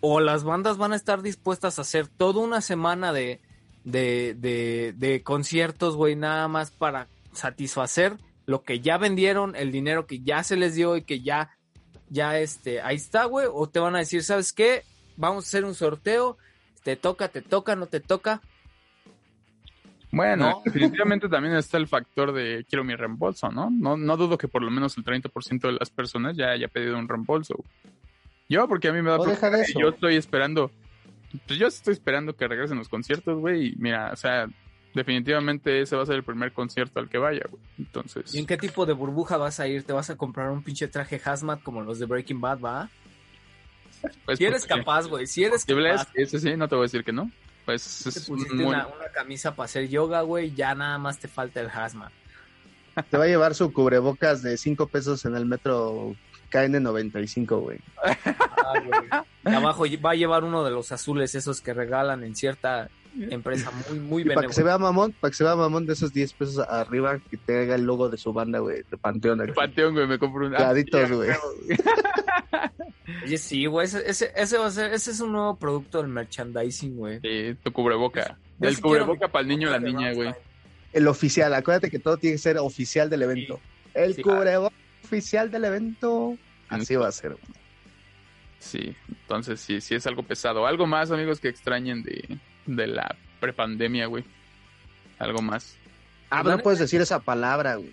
O 0.01 0.19
las 0.19 0.43
bandas 0.43 0.77
van 0.77 0.93
a 0.93 0.97
estar 0.97 1.23
dispuestas 1.23 1.79
a 1.79 1.83
hacer 1.83 2.09
toda 2.09 2.41
una 2.41 2.61
semana 2.61 3.13
de, 3.13 3.41
de, 3.87 4.35
de, 4.35 4.93
de 4.97 5.23
conciertos, 5.23 5.97
güey, 5.97 6.17
nada 6.17 6.49
más 6.49 6.73
para 6.73 7.07
satisfacer 7.33 8.17
lo 8.45 8.63
que 8.63 8.81
ya 8.81 8.99
vendieron, 8.99 9.55
el 9.55 9.71
dinero 9.71 10.07
que 10.07 10.21
ya 10.21 10.43
se 10.43 10.57
les 10.57 10.75
dio 10.75 10.97
y 10.97 11.03
que 11.03 11.21
ya, 11.21 11.57
ya 12.11 12.39
este, 12.39 12.83
ahí 12.83 12.97
está, 12.97 13.25
güey, 13.25 13.47
o 13.51 13.69
te 13.69 13.79
van 13.79 13.95
a 13.95 14.01
decir, 14.01 14.25
¿sabes 14.25 14.53
qué? 14.53 14.83
Vamos 15.17 15.45
a 15.45 15.49
hacer 15.49 15.65
un 15.65 15.75
sorteo, 15.75 16.37
te 16.83 16.97
toca, 16.97 17.29
te 17.29 17.43
toca, 17.43 17.77
no 17.77 17.87
te 17.87 18.01
toca. 18.01 18.43
Bueno, 20.11 20.51
¿No? 20.51 20.63
definitivamente 20.65 21.29
también 21.29 21.55
está 21.55 21.77
el 21.79 21.87
factor 21.87 22.33
de 22.33 22.65
quiero 22.69 22.85
mi 22.85 22.95
reembolso, 22.97 23.51
¿no? 23.51 23.71
No, 23.71 23.97
no 23.97 24.17
dudo 24.17 24.37
que 24.37 24.49
por 24.49 24.63
lo 24.63 24.71
menos 24.71 24.97
el 24.99 25.05
30% 25.05 25.61
de 25.61 25.73
las 25.73 25.91
personas 25.91 26.37
ya 26.37 26.51
haya 26.51 26.69
pedido 26.69 26.99
un 26.99 27.09
reembolso. 27.09 27.55
Yo, 28.49 28.67
porque 28.67 28.89
a 28.89 28.93
mí 28.93 29.03
me 29.03 29.11
da 29.11 29.19
No, 29.19 29.25
deja 29.25 29.51
de 29.51 29.63
eso. 29.63 29.79
Yo 29.79 29.89
estoy 29.91 30.17
esperando, 30.17 30.71
pues 31.47 31.59
yo 31.59 31.67
estoy 31.67 31.93
esperando 31.93 32.35
que 32.37 32.47
regresen 32.49 32.79
los 32.79 32.89
conciertos, 32.89 33.39
güey. 33.39 33.69
Y 33.69 33.77
mira, 33.77 34.11
o 34.13 34.17
sea, 34.17 34.49
definitivamente 34.95 35.81
ese 35.81 35.97
va 35.97 36.03
a 36.03 36.07
ser 36.07 36.17
el 36.17 36.23
primer 36.25 36.53
concierto 36.53 37.01
al 37.01 37.09
que 37.09 37.19
vaya, 37.19 37.43
güey. 37.51 37.63
Entonces, 37.79 38.35
¿Y 38.35 38.39
en 38.39 38.47
qué 38.47 38.57
tipo 38.57 38.87
de 38.87 38.93
burbuja 38.93 39.37
vas 39.37 39.61
a 39.61 39.69
ir? 39.69 39.85
¿Te 39.85 39.93
vas 39.93 40.11
a 40.11 40.17
comprar 40.17 40.51
un 40.51 40.63
pinche 40.63 40.89
traje 40.89 41.21
hazmat 41.25 41.63
como 41.63 41.83
los 41.83 41.99
de 41.99 42.07
Breaking 42.07 42.41
Bad, 42.41 42.61
va? 42.61 42.89
pues, 44.25 44.39
Si 44.39 44.45
eres 44.45 44.65
capaz, 44.67 45.07
güey, 45.07 45.27
si 45.27 45.45
eres 45.45 45.65
capaz. 45.65 46.09
ese 46.15 46.39
sí, 46.39 46.57
no 46.57 46.69
te 46.69 46.75
voy 46.75 46.85
a 46.85 46.87
decir 46.87 47.05
que 47.05 47.13
no. 47.13 47.31
Pues 47.65 48.01
Te 48.05 48.11
es 48.11 48.27
pusiste 48.27 48.55
muy... 48.55 48.65
una, 48.67 48.87
una 48.87 49.09
camisa 49.13 49.55
para 49.57 49.65
hacer 49.65 49.89
yoga, 49.89 50.21
güey, 50.23 50.55
ya 50.55 50.75
nada 50.75 50.99
más 50.99 51.19
te 51.19 51.27
falta 51.29 51.61
el 51.61 51.69
hazmat. 51.69 52.13
Te 53.11 53.19
va 53.19 53.25
a 53.25 53.27
llevar 53.27 53.55
su 53.55 53.73
cubrebocas 53.73 54.43
de 54.43 54.57
5 54.57 54.87
pesos 54.87 55.25
en 55.27 55.35
el 55.37 55.45
metro 55.47 56.15
KN95, 56.57 57.61
güey. 57.61 57.79
Ah, 58.03 58.73
güey. 58.85 59.09
Y 59.45 59.55
abajo 59.55 59.85
va 60.05 60.11
a 60.13 60.15
llevar 60.15 60.45
uno 60.45 60.65
de 60.65 60.71
los 60.71 60.91
azules 60.93 61.35
esos 61.35 61.61
que 61.61 61.75
regalan 61.75 62.25
en 62.25 62.35
cierta 62.35 62.89
empresa 63.19 63.71
muy, 63.89 63.99
muy 63.99 64.23
Y 64.23 64.35
para 64.35 64.47
que 64.47 64.53
se 64.53 64.63
vea 64.63 64.77
mamón, 64.79 65.13
para 65.13 65.31
que 65.31 65.37
se 65.37 65.45
vea 65.45 65.57
mamón 65.57 65.87
de 65.87 65.95
esos 65.95 66.13
10 66.13 66.33
pesos 66.35 66.67
arriba, 66.69 67.19
que 67.31 67.37
te 67.37 67.61
haga 67.63 67.75
el 67.75 67.83
logo 67.85 68.09
de 68.09 68.19
su 68.19 68.33
banda, 68.33 68.59
güey, 68.59 68.83
de 68.91 68.97
Panteón. 68.97 69.41
aquí. 69.41 69.53
Panteón, 69.53 69.95
güey, 69.95 70.07
me 70.07 70.19
compro 70.19 70.47
un... 70.47 70.53
Pladitos, 70.53 71.11
güey. 71.11 71.31
Oye, 73.25 73.39
sí, 73.39 73.67
güey, 73.67 73.87
ese, 73.87 74.09
ese, 74.09 74.33
ese 74.35 74.59
va 74.59 74.67
a 74.67 74.71
ser, 74.71 74.93
ese 74.93 75.11
es 75.13 75.21
un 75.21 75.33
nuevo 75.33 75.57
producto 75.57 75.99
del 75.99 76.09
merchandising, 76.09 76.97
güey. 76.97 77.21
Sí, 77.21 77.57
tu 77.63 77.73
cubreboca. 77.73 78.39
Yo 78.59 78.69
El 78.69 78.81
cubreboca 78.81 79.29
para 79.29 79.43
el 79.43 79.49
niño 79.49 79.69
o 79.69 79.73
la 79.73 79.79
de 79.79 79.87
niña, 79.93 80.13
güey. 80.13 80.35
El 80.93 81.09
oficial, 81.09 81.53
acuérdate 81.55 81.91
que 81.91 81.99
todo 81.99 82.17
tiene 82.17 82.35
que 82.37 82.43
ser 82.43 82.59
oficial 82.59 83.09
del 83.11 83.23
evento. 83.23 83.61
El 83.95 84.15
Sí. 84.15 84.23
cubrebocas 84.23 84.79
oficial 85.05 85.51
del 85.51 85.65
evento. 85.67 86.37
Así 86.69 86.95
va 86.97 87.09
a 87.09 87.13
ser. 87.13 87.33
güey. 87.33 87.43
Sí, 88.59 88.97
entonces 89.09 89.61
sí, 89.61 89.81
sí 89.81 89.95
es 89.95 90.07
algo 90.07 90.23
pesado. 90.23 90.67
Algo 90.67 90.87
más, 90.87 91.11
amigos, 91.11 91.41
que 91.41 91.49
extrañen 91.49 92.03
de, 92.03 92.39
de 92.67 92.87
la 92.87 93.17
prepandemia, 93.41 94.07
güey. 94.07 94.25
Algo 95.19 95.41
más. 95.43 95.77
Ah, 96.31 96.43
pero 96.43 96.57
no 96.57 96.63
puedes 96.63 96.81
decir 96.81 97.01
esa 97.01 97.21
palabra, 97.21 97.77
güey. 97.77 97.93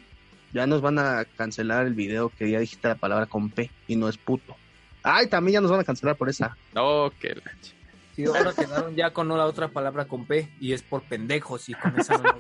Ya 0.53 0.65
nos 0.67 0.81
van 0.81 0.99
a 0.99 1.25
cancelar 1.37 1.85
el 1.87 1.93
video 1.93 2.29
que 2.29 2.49
ya 2.49 2.59
dijiste 2.59 2.87
la 2.87 2.95
palabra 2.95 3.25
con 3.25 3.49
P 3.49 3.69
y 3.87 3.95
no 3.95 4.07
es 4.09 4.17
puto. 4.17 4.55
Ay, 5.03 5.27
también 5.27 5.53
ya 5.55 5.61
nos 5.61 5.71
van 5.71 5.79
a 5.81 5.83
cancelar 5.83 6.15
por 6.15 6.29
esa. 6.29 6.55
No, 6.73 7.11
que 7.19 7.29
la 7.35 7.41
ch- 7.43 7.73
Sí, 8.15 8.25
ahora 8.25 8.53
quedaron 8.53 8.95
ya 8.95 9.11
con 9.11 9.27
la 9.27 9.45
otra 9.45 9.69
palabra 9.69 10.05
con 10.05 10.25
P 10.27 10.47
y 10.59 10.73
es 10.73 10.83
por 10.83 11.01
pendejos 11.03 11.67
y 11.69 11.73
con 11.73 11.99
esa. 11.99 12.21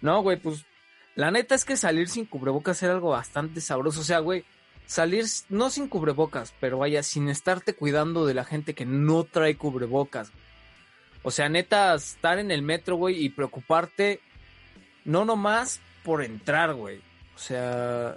No, 0.00 0.22
güey, 0.22 0.36
pues 0.38 0.64
la 1.18 1.32
neta 1.32 1.56
es 1.56 1.64
que 1.64 1.76
salir 1.76 2.08
sin 2.08 2.26
cubrebocas 2.26 2.80
era 2.84 2.92
algo 2.92 3.10
bastante 3.10 3.60
sabroso. 3.60 4.02
O 4.02 4.04
sea, 4.04 4.20
güey, 4.20 4.44
salir 4.86 5.24
no 5.48 5.68
sin 5.68 5.88
cubrebocas, 5.88 6.54
pero 6.60 6.78
vaya, 6.78 7.02
sin 7.02 7.28
estarte 7.28 7.74
cuidando 7.74 8.24
de 8.24 8.34
la 8.34 8.44
gente 8.44 8.72
que 8.72 8.86
no 8.86 9.24
trae 9.24 9.56
cubrebocas. 9.56 10.30
O 11.24 11.32
sea, 11.32 11.48
neta, 11.48 11.92
estar 11.96 12.38
en 12.38 12.52
el 12.52 12.62
metro, 12.62 12.94
güey, 12.94 13.20
y 13.24 13.30
preocuparte 13.30 14.20
no 15.04 15.24
nomás 15.24 15.80
por 16.04 16.22
entrar, 16.22 16.74
güey. 16.74 16.98
O 17.34 17.38
sea, 17.40 18.16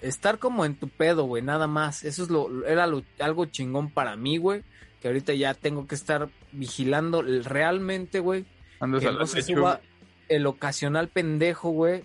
estar 0.00 0.40
como 0.40 0.64
en 0.64 0.74
tu 0.74 0.88
pedo, 0.88 1.22
güey, 1.26 1.44
nada 1.44 1.68
más. 1.68 2.02
Eso 2.02 2.24
es 2.24 2.28
lo, 2.28 2.66
era 2.66 2.88
lo- 2.88 3.04
algo 3.20 3.44
chingón 3.46 3.88
para 3.90 4.16
mí, 4.16 4.38
güey. 4.38 4.64
Que 5.00 5.06
ahorita 5.06 5.32
ya 5.34 5.54
tengo 5.54 5.86
que 5.86 5.94
estar 5.94 6.28
vigilando 6.50 7.22
realmente, 7.22 8.18
güey. 8.18 8.46
andas 8.80 9.00
Que 9.02 9.12
no 9.12 9.26
se 9.26 9.42
suba 9.42 9.80
el 10.28 10.44
ocasional 10.46 11.06
pendejo, 11.06 11.70
güey. 11.70 12.02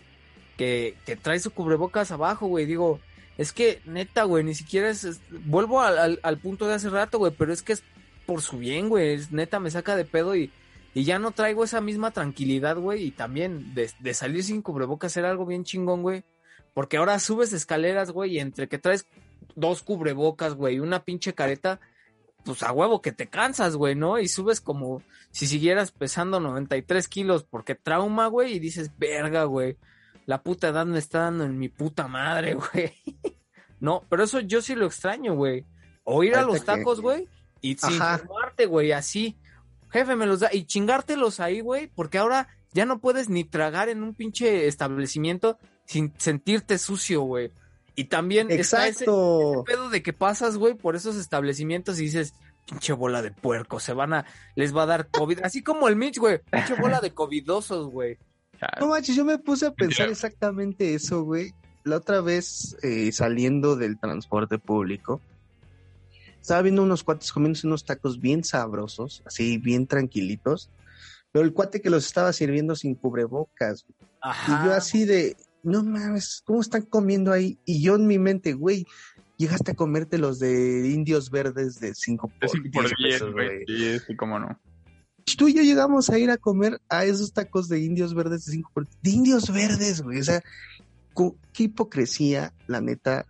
Que, 0.58 0.96
que 1.06 1.16
trae 1.16 1.40
su 1.40 1.52
cubrebocas 1.52 2.12
abajo, 2.12 2.48
güey. 2.48 2.66
Digo, 2.66 3.00
es 3.38 3.54
que 3.54 3.82
neta, 3.86 4.24
güey, 4.24 4.44
ni 4.44 4.56
siquiera 4.56 4.90
es. 4.90 5.22
vuelvo 5.46 5.82
al 5.82 6.38
punto 6.42 6.68
de 6.68 6.74
hace 6.74 6.90
rato, 6.90 7.20
güey, 7.20 7.32
pero 7.38 7.54
es 7.54 7.62
que 7.62 7.74
es 7.74 7.84
por 8.26 8.42
su 8.42 8.58
bien, 8.58 8.90
güey. 8.90 9.14
Es, 9.14 9.32
neta, 9.32 9.60
me 9.60 9.72
saca 9.72 9.96
de 9.96 10.06
pedo 10.06 10.36
y, 10.36 10.52
y 10.94 11.04
ya 11.04 11.20
no 11.20 11.32
traigo 11.32 11.64
esa 11.64 11.80
misma 11.80 12.12
tranquilidad, 12.12 12.78
güey. 12.78 13.06
Y 13.06 13.12
también 13.12 13.74
de, 13.76 13.90
de 14.00 14.14
salir 14.14 14.44
sin 14.44 14.62
cubrebocas 14.62 15.16
era 15.18 15.30
algo 15.30 15.46
bien 15.46 15.64
chingón, 15.64 16.02
güey. 16.02 16.24
Porque 16.74 16.98
ahora 16.98 17.20
subes 17.20 17.54
escaleras, 17.54 18.12
güey, 18.12 18.36
y 18.36 18.40
entre 18.40 18.68
que 18.68 18.78
traes 18.78 19.08
dos 19.56 19.82
cubrebocas, 19.82 20.54
güey, 20.54 20.76
y 20.76 20.80
una 20.80 21.04
pinche 21.04 21.34
careta, 21.34 21.80
pues 22.46 22.62
a 22.62 22.72
huevo 22.72 23.02
que 23.02 23.12
te 23.12 23.28
cansas, 23.28 23.76
güey, 23.76 23.96
¿no? 23.96 24.20
Y 24.20 24.28
subes 24.28 24.62
como 24.62 25.02
si 25.32 25.48
siguieras 25.48 25.92
pesando 25.92 26.40
93 26.40 27.08
kilos 27.08 27.44
porque 27.44 27.74
trauma, 27.74 28.28
güey, 28.28 28.54
y 28.54 28.60
dices, 28.60 28.92
verga, 29.00 29.46
güey, 29.46 29.78
la 30.28 30.44
puta 30.44 30.68
edad 30.68 30.86
me 30.86 31.00
está 31.00 31.22
dando 31.22 31.46
en 31.46 31.58
mi 31.58 31.70
puta 31.70 32.08
madre, 32.08 32.54
güey. 32.74 32.94
No, 33.80 34.04
pero 34.10 34.24
eso 34.26 34.40
yo 34.42 34.62
sí 34.62 34.76
lo 34.76 34.86
extraño, 34.86 35.34
güey. 35.34 35.66
O 36.04 36.24
ir 36.24 36.36
a 36.36 36.44
los 36.44 36.64
tacos, 36.64 37.02
güey, 37.02 37.28
y 37.62 37.76
sin 37.76 38.00
Ajá. 38.02 38.20
formarte, 38.20 38.66
güey, 38.66 38.92
así. 38.92 39.38
Jefe, 39.90 40.16
me 40.16 40.26
los 40.26 40.42
da. 40.42 40.54
Y 40.54 40.66
chingártelos 40.66 41.40
ahí, 41.40 41.62
güey, 41.62 41.88
porque 41.88 42.18
ahora 42.18 42.48
ya 42.74 42.86
no 42.86 43.00
puedes 43.00 43.30
ni 43.30 43.44
tragar 43.44 43.90
en 43.90 44.04
un 44.04 44.14
pinche 44.14 44.68
establecimiento 44.68 45.58
sin 45.86 46.14
sentirte 46.18 46.78
sucio, 46.78 47.22
güey. 47.22 47.52
Y 47.96 48.06
también 48.06 48.52
está 48.52 48.88
ese, 48.88 49.06
Exacto. 49.06 49.64
pedo 49.66 49.90
de 49.90 50.04
que 50.04 50.14
pasas, 50.14 50.58
güey, 50.58 50.76
por 50.76 50.96
esos 50.96 51.16
establecimientos 51.16 52.00
y 52.00 52.04
dices, 52.04 52.34
pinche 52.70 52.94
bola 52.94 53.22
de 53.22 53.32
puerco, 53.32 53.80
se 53.80 53.94
van 53.94 54.14
a, 54.14 54.26
les 54.56 54.76
va 54.76 54.84
a 54.84 54.88
dar 54.88 55.08
COVID, 55.08 55.40
así 55.44 55.64
como 55.64 55.88
el 55.88 55.96
Mitch, 55.96 56.20
güey, 56.20 56.40
pinche 56.52 56.76
bola 56.76 57.00
de 57.00 57.14
covidosos, 57.14 57.88
güey. 57.90 58.18
No 58.80 58.88
manches, 58.88 59.16
yo 59.16 59.26
me 59.26 59.38
puse 59.38 59.68
a 59.68 59.72
pensar 59.72 60.10
exactamente 60.10 60.94
eso, 60.94 61.24
güey. 61.24 61.54
La 61.84 61.98
otra 61.98 62.22
vez, 62.22 62.78
eh, 62.82 63.12
saliendo 63.12 63.76
del 63.76 64.00
transporte 64.00 64.58
público, 64.60 65.22
estaba 66.42 66.62
viendo 66.62 66.84
unos 66.84 67.04
cuates 67.04 67.32
comiéndose 67.32 67.68
unos 67.68 67.86
tacos 67.86 68.20
bien 68.20 68.44
sabrosos, 68.44 69.24
así 69.26 69.58
bien 69.58 69.88
tranquilitos, 69.88 70.70
pero 71.32 71.46
el 71.46 71.54
cuate 71.54 71.82
que 71.82 71.90
los 71.90 72.06
estaba 72.06 72.34
sirviendo 72.34 72.76
sin 72.76 72.96
cubrebocas. 72.96 73.86
Ajá. 74.22 74.64
Y 74.64 74.68
yo 74.68 74.74
así 74.74 75.06
de, 75.06 75.38
no 75.64 75.84
mames, 75.84 76.42
¿cómo 76.46 76.62
están 76.62 76.84
comiendo 76.84 77.32
ahí? 77.32 77.58
Y 77.66 77.82
yo 77.82 77.96
en 77.96 78.08
mi 78.08 78.18
mente, 78.18 78.54
güey, 78.54 78.86
llegaste 79.38 79.72
a 79.72 79.76
comerte 79.76 80.18
los 80.18 80.40
de 80.40 80.90
indios 80.90 81.30
verdes 81.30 81.80
de 81.80 81.94
5 81.94 82.28
de 82.28 82.48
por, 82.48 82.50
cinco 82.50 82.70
por 82.74 82.84
10 82.86 82.96
diez, 82.98 83.14
pesos, 83.14 83.34
güey. 83.34 83.66
güey. 83.66 83.66
Sí, 83.68 84.00
sí, 84.08 84.16
cómo 84.16 84.40
no. 84.40 84.60
Tú 85.38 85.48
y 85.48 85.54
yo 85.54 85.62
llegamos 85.62 86.10
a 86.10 86.18
ir 86.20 86.30
a 86.32 86.38
comer 86.38 86.82
a 86.90 87.06
esos 87.06 87.32
tacos 87.32 87.70
de 87.70 87.80
indios 87.80 88.14
verdes 88.14 88.46
de 88.46 88.52
5 88.54 88.72
por 88.74 88.88
De 89.02 89.10
indios 89.12 89.50
verdes, 89.54 90.02
güey. 90.02 90.20
O 90.20 90.24
sea, 90.24 90.42
qué 91.54 91.64
hipocresía, 91.64 92.54
la 92.68 92.82
neta. 92.82 93.26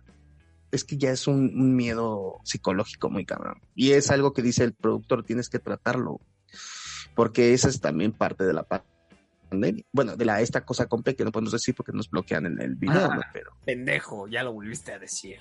Es 0.70 0.84
que 0.84 0.98
ya 0.98 1.10
es 1.10 1.26
un, 1.26 1.52
un 1.54 1.76
miedo 1.76 2.40
psicológico 2.44 3.08
muy 3.08 3.24
cabrón. 3.24 3.60
Y 3.74 3.92
es 3.92 4.10
algo 4.10 4.32
que 4.32 4.42
dice 4.42 4.64
el 4.64 4.74
productor, 4.74 5.22
tienes 5.24 5.48
que 5.48 5.58
tratarlo. 5.58 6.20
Porque 7.14 7.54
esa 7.54 7.68
es 7.68 7.80
también 7.80 8.12
parte 8.12 8.44
de 8.44 8.52
la 8.52 8.62
pa- 8.64 8.84
pandemia. 9.48 9.84
Bueno, 9.92 10.16
de 10.16 10.24
la 10.26 10.40
esta 10.42 10.64
cosa 10.66 10.86
compleja 10.86 11.16
que 11.16 11.24
no 11.24 11.32
podemos 11.32 11.52
decir 11.52 11.74
porque 11.74 11.92
nos 11.92 12.10
bloquean 12.10 12.44
en 12.46 12.60
el 12.60 12.74
video, 12.74 13.10
Ah. 13.10 13.16
¿no? 13.16 13.22
Pero 13.32 13.52
Pendejo, 13.64 14.28
ya 14.28 14.42
lo 14.42 14.52
volviste 14.52 14.92
a 14.92 14.98
decir. 14.98 15.38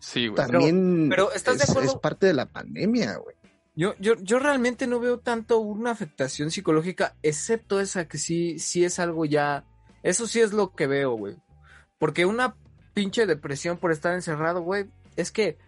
Sí, 0.00 0.28
güey. 0.28 0.36
también 0.36 1.08
pero 1.08 1.32
¿estás 1.32 1.58
de 1.58 1.64
es, 1.64 1.70
acuerdo? 1.70 1.90
es 1.90 1.96
parte 1.98 2.26
de 2.26 2.34
la 2.34 2.46
pandemia, 2.46 3.16
güey. 3.16 3.34
Yo, 3.78 3.94
yo, 4.00 4.16
yo 4.16 4.40
realmente 4.40 4.88
no 4.88 4.98
veo 4.98 5.20
tanto 5.20 5.60
una 5.60 5.92
afectación 5.92 6.50
psicológica, 6.50 7.14
excepto 7.22 7.78
esa 7.78 8.08
que 8.08 8.18
sí, 8.18 8.58
sí 8.58 8.84
es 8.84 8.98
algo 8.98 9.24
ya. 9.24 9.64
Eso 10.02 10.26
sí 10.26 10.40
es 10.40 10.52
lo 10.52 10.72
que 10.74 10.88
veo, 10.88 11.12
güey. 11.12 11.36
Porque 11.96 12.26
una 12.26 12.56
pinche 12.92 13.24
depresión 13.24 13.78
por 13.78 13.92
estar 13.92 14.14
encerrado, 14.14 14.62
güey, 14.62 14.86
es 15.14 15.30
que, 15.30 15.58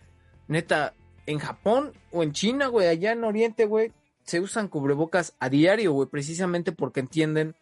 neta, 0.49 0.93
en 1.27 1.39
Japón 1.39 1.93
o 2.11 2.25
en 2.25 2.33
China, 2.33 2.67
güey, 2.67 2.89
allá 2.89 3.13
en 3.13 3.23
Oriente, 3.23 3.65
güey, 3.67 3.93
se 4.25 4.41
usan 4.41 4.67
cubrebocas 4.67 5.37
a 5.39 5.49
diario, 5.49 5.93
güey, 5.93 6.09
precisamente 6.09 6.73
porque 6.73 6.99
entienden 6.99 7.55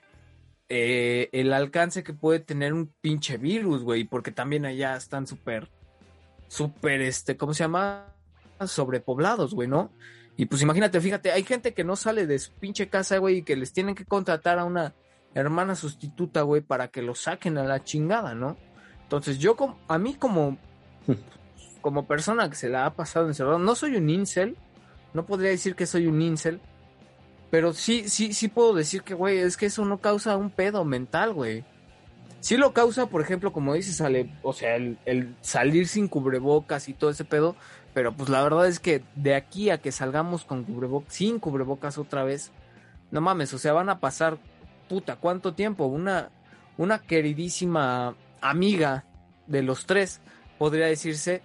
eh, 0.70 1.28
el 1.32 1.52
alcance 1.52 2.02
que 2.02 2.14
puede 2.14 2.40
tener 2.40 2.72
un 2.72 2.86
pinche 3.02 3.36
virus, 3.36 3.82
güey, 3.82 4.04
porque 4.04 4.32
también 4.32 4.64
allá 4.64 4.96
están 4.96 5.26
súper, 5.26 5.68
súper, 6.46 7.02
este, 7.02 7.36
¿cómo 7.36 7.52
se 7.52 7.64
llama? 7.64 8.14
Sobrepoblados, 8.64 9.52
güey, 9.52 9.68
¿no? 9.68 9.92
Y 10.38 10.46
pues 10.46 10.62
imagínate, 10.62 11.00
fíjate, 11.00 11.32
hay 11.32 11.42
gente 11.42 11.74
que 11.74 11.82
no 11.82 11.96
sale 11.96 12.24
de 12.24 12.38
su 12.38 12.52
pinche 12.52 12.88
casa, 12.88 13.18
güey, 13.18 13.38
y 13.38 13.42
que 13.42 13.56
les 13.56 13.72
tienen 13.72 13.96
que 13.96 14.04
contratar 14.04 14.60
a 14.60 14.64
una 14.64 14.94
hermana 15.34 15.74
sustituta, 15.74 16.42
güey, 16.42 16.62
para 16.62 16.88
que 16.88 17.02
lo 17.02 17.16
saquen 17.16 17.58
a 17.58 17.64
la 17.64 17.82
chingada, 17.82 18.36
¿no? 18.36 18.56
Entonces 19.02 19.40
yo, 19.40 19.56
como, 19.56 19.80
a 19.88 19.98
mí 19.98 20.14
como, 20.14 20.56
como 21.80 22.06
persona 22.06 22.48
que 22.48 22.54
se 22.54 22.68
la 22.68 22.86
ha 22.86 22.94
pasado 22.94 23.26
encerrado, 23.26 23.58
no 23.58 23.74
soy 23.74 23.96
un 23.96 24.08
incel, 24.08 24.56
no 25.12 25.26
podría 25.26 25.50
decir 25.50 25.74
que 25.74 25.86
soy 25.86 26.06
un 26.06 26.22
incel, 26.22 26.60
pero 27.50 27.72
sí, 27.72 28.08
sí, 28.08 28.32
sí 28.32 28.46
puedo 28.46 28.74
decir 28.74 29.02
que, 29.02 29.14
güey, 29.14 29.38
es 29.38 29.56
que 29.56 29.66
eso 29.66 29.84
no 29.84 29.98
causa 29.98 30.36
un 30.36 30.50
pedo 30.50 30.84
mental, 30.84 31.34
güey. 31.34 31.64
Sí 32.38 32.56
lo 32.56 32.72
causa, 32.72 33.06
por 33.06 33.22
ejemplo, 33.22 33.52
como 33.52 33.74
dices, 33.74 34.00
Ale, 34.00 34.32
o 34.44 34.52
sea, 34.52 34.76
el, 34.76 34.98
el 35.04 35.34
salir 35.40 35.88
sin 35.88 36.06
cubrebocas 36.06 36.88
y 36.88 36.94
todo 36.94 37.10
ese 37.10 37.24
pedo, 37.24 37.56
pero 37.98 38.12
pues 38.12 38.28
la 38.28 38.44
verdad 38.44 38.68
es 38.68 38.78
que 38.78 39.02
de 39.16 39.34
aquí 39.34 39.70
a 39.70 39.78
que 39.78 39.90
salgamos 39.90 40.44
con 40.44 40.62
cubrebocas, 40.62 41.12
sin 41.12 41.40
cubrebocas 41.40 41.98
otra 41.98 42.22
vez, 42.22 42.52
no 43.10 43.20
mames, 43.20 43.52
o 43.54 43.58
sea, 43.58 43.72
van 43.72 43.88
a 43.88 43.98
pasar, 43.98 44.38
puta, 44.88 45.16
¿cuánto 45.16 45.54
tiempo? 45.54 45.86
Una, 45.86 46.30
una 46.76 47.00
queridísima 47.00 48.14
amiga 48.40 49.04
de 49.48 49.64
los 49.64 49.84
tres, 49.86 50.20
podría 50.58 50.86
decirse, 50.86 51.42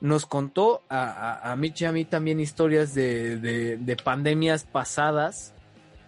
nos 0.00 0.24
contó 0.24 0.84
a, 0.88 1.02
a, 1.32 1.50
a 1.50 1.56
Mitch 1.56 1.82
y 1.82 1.86
a 1.86 1.90
mí 1.90 2.04
también 2.04 2.38
historias 2.38 2.94
de, 2.94 3.36
de, 3.38 3.76
de 3.76 3.96
pandemias 3.96 4.62
pasadas, 4.62 5.52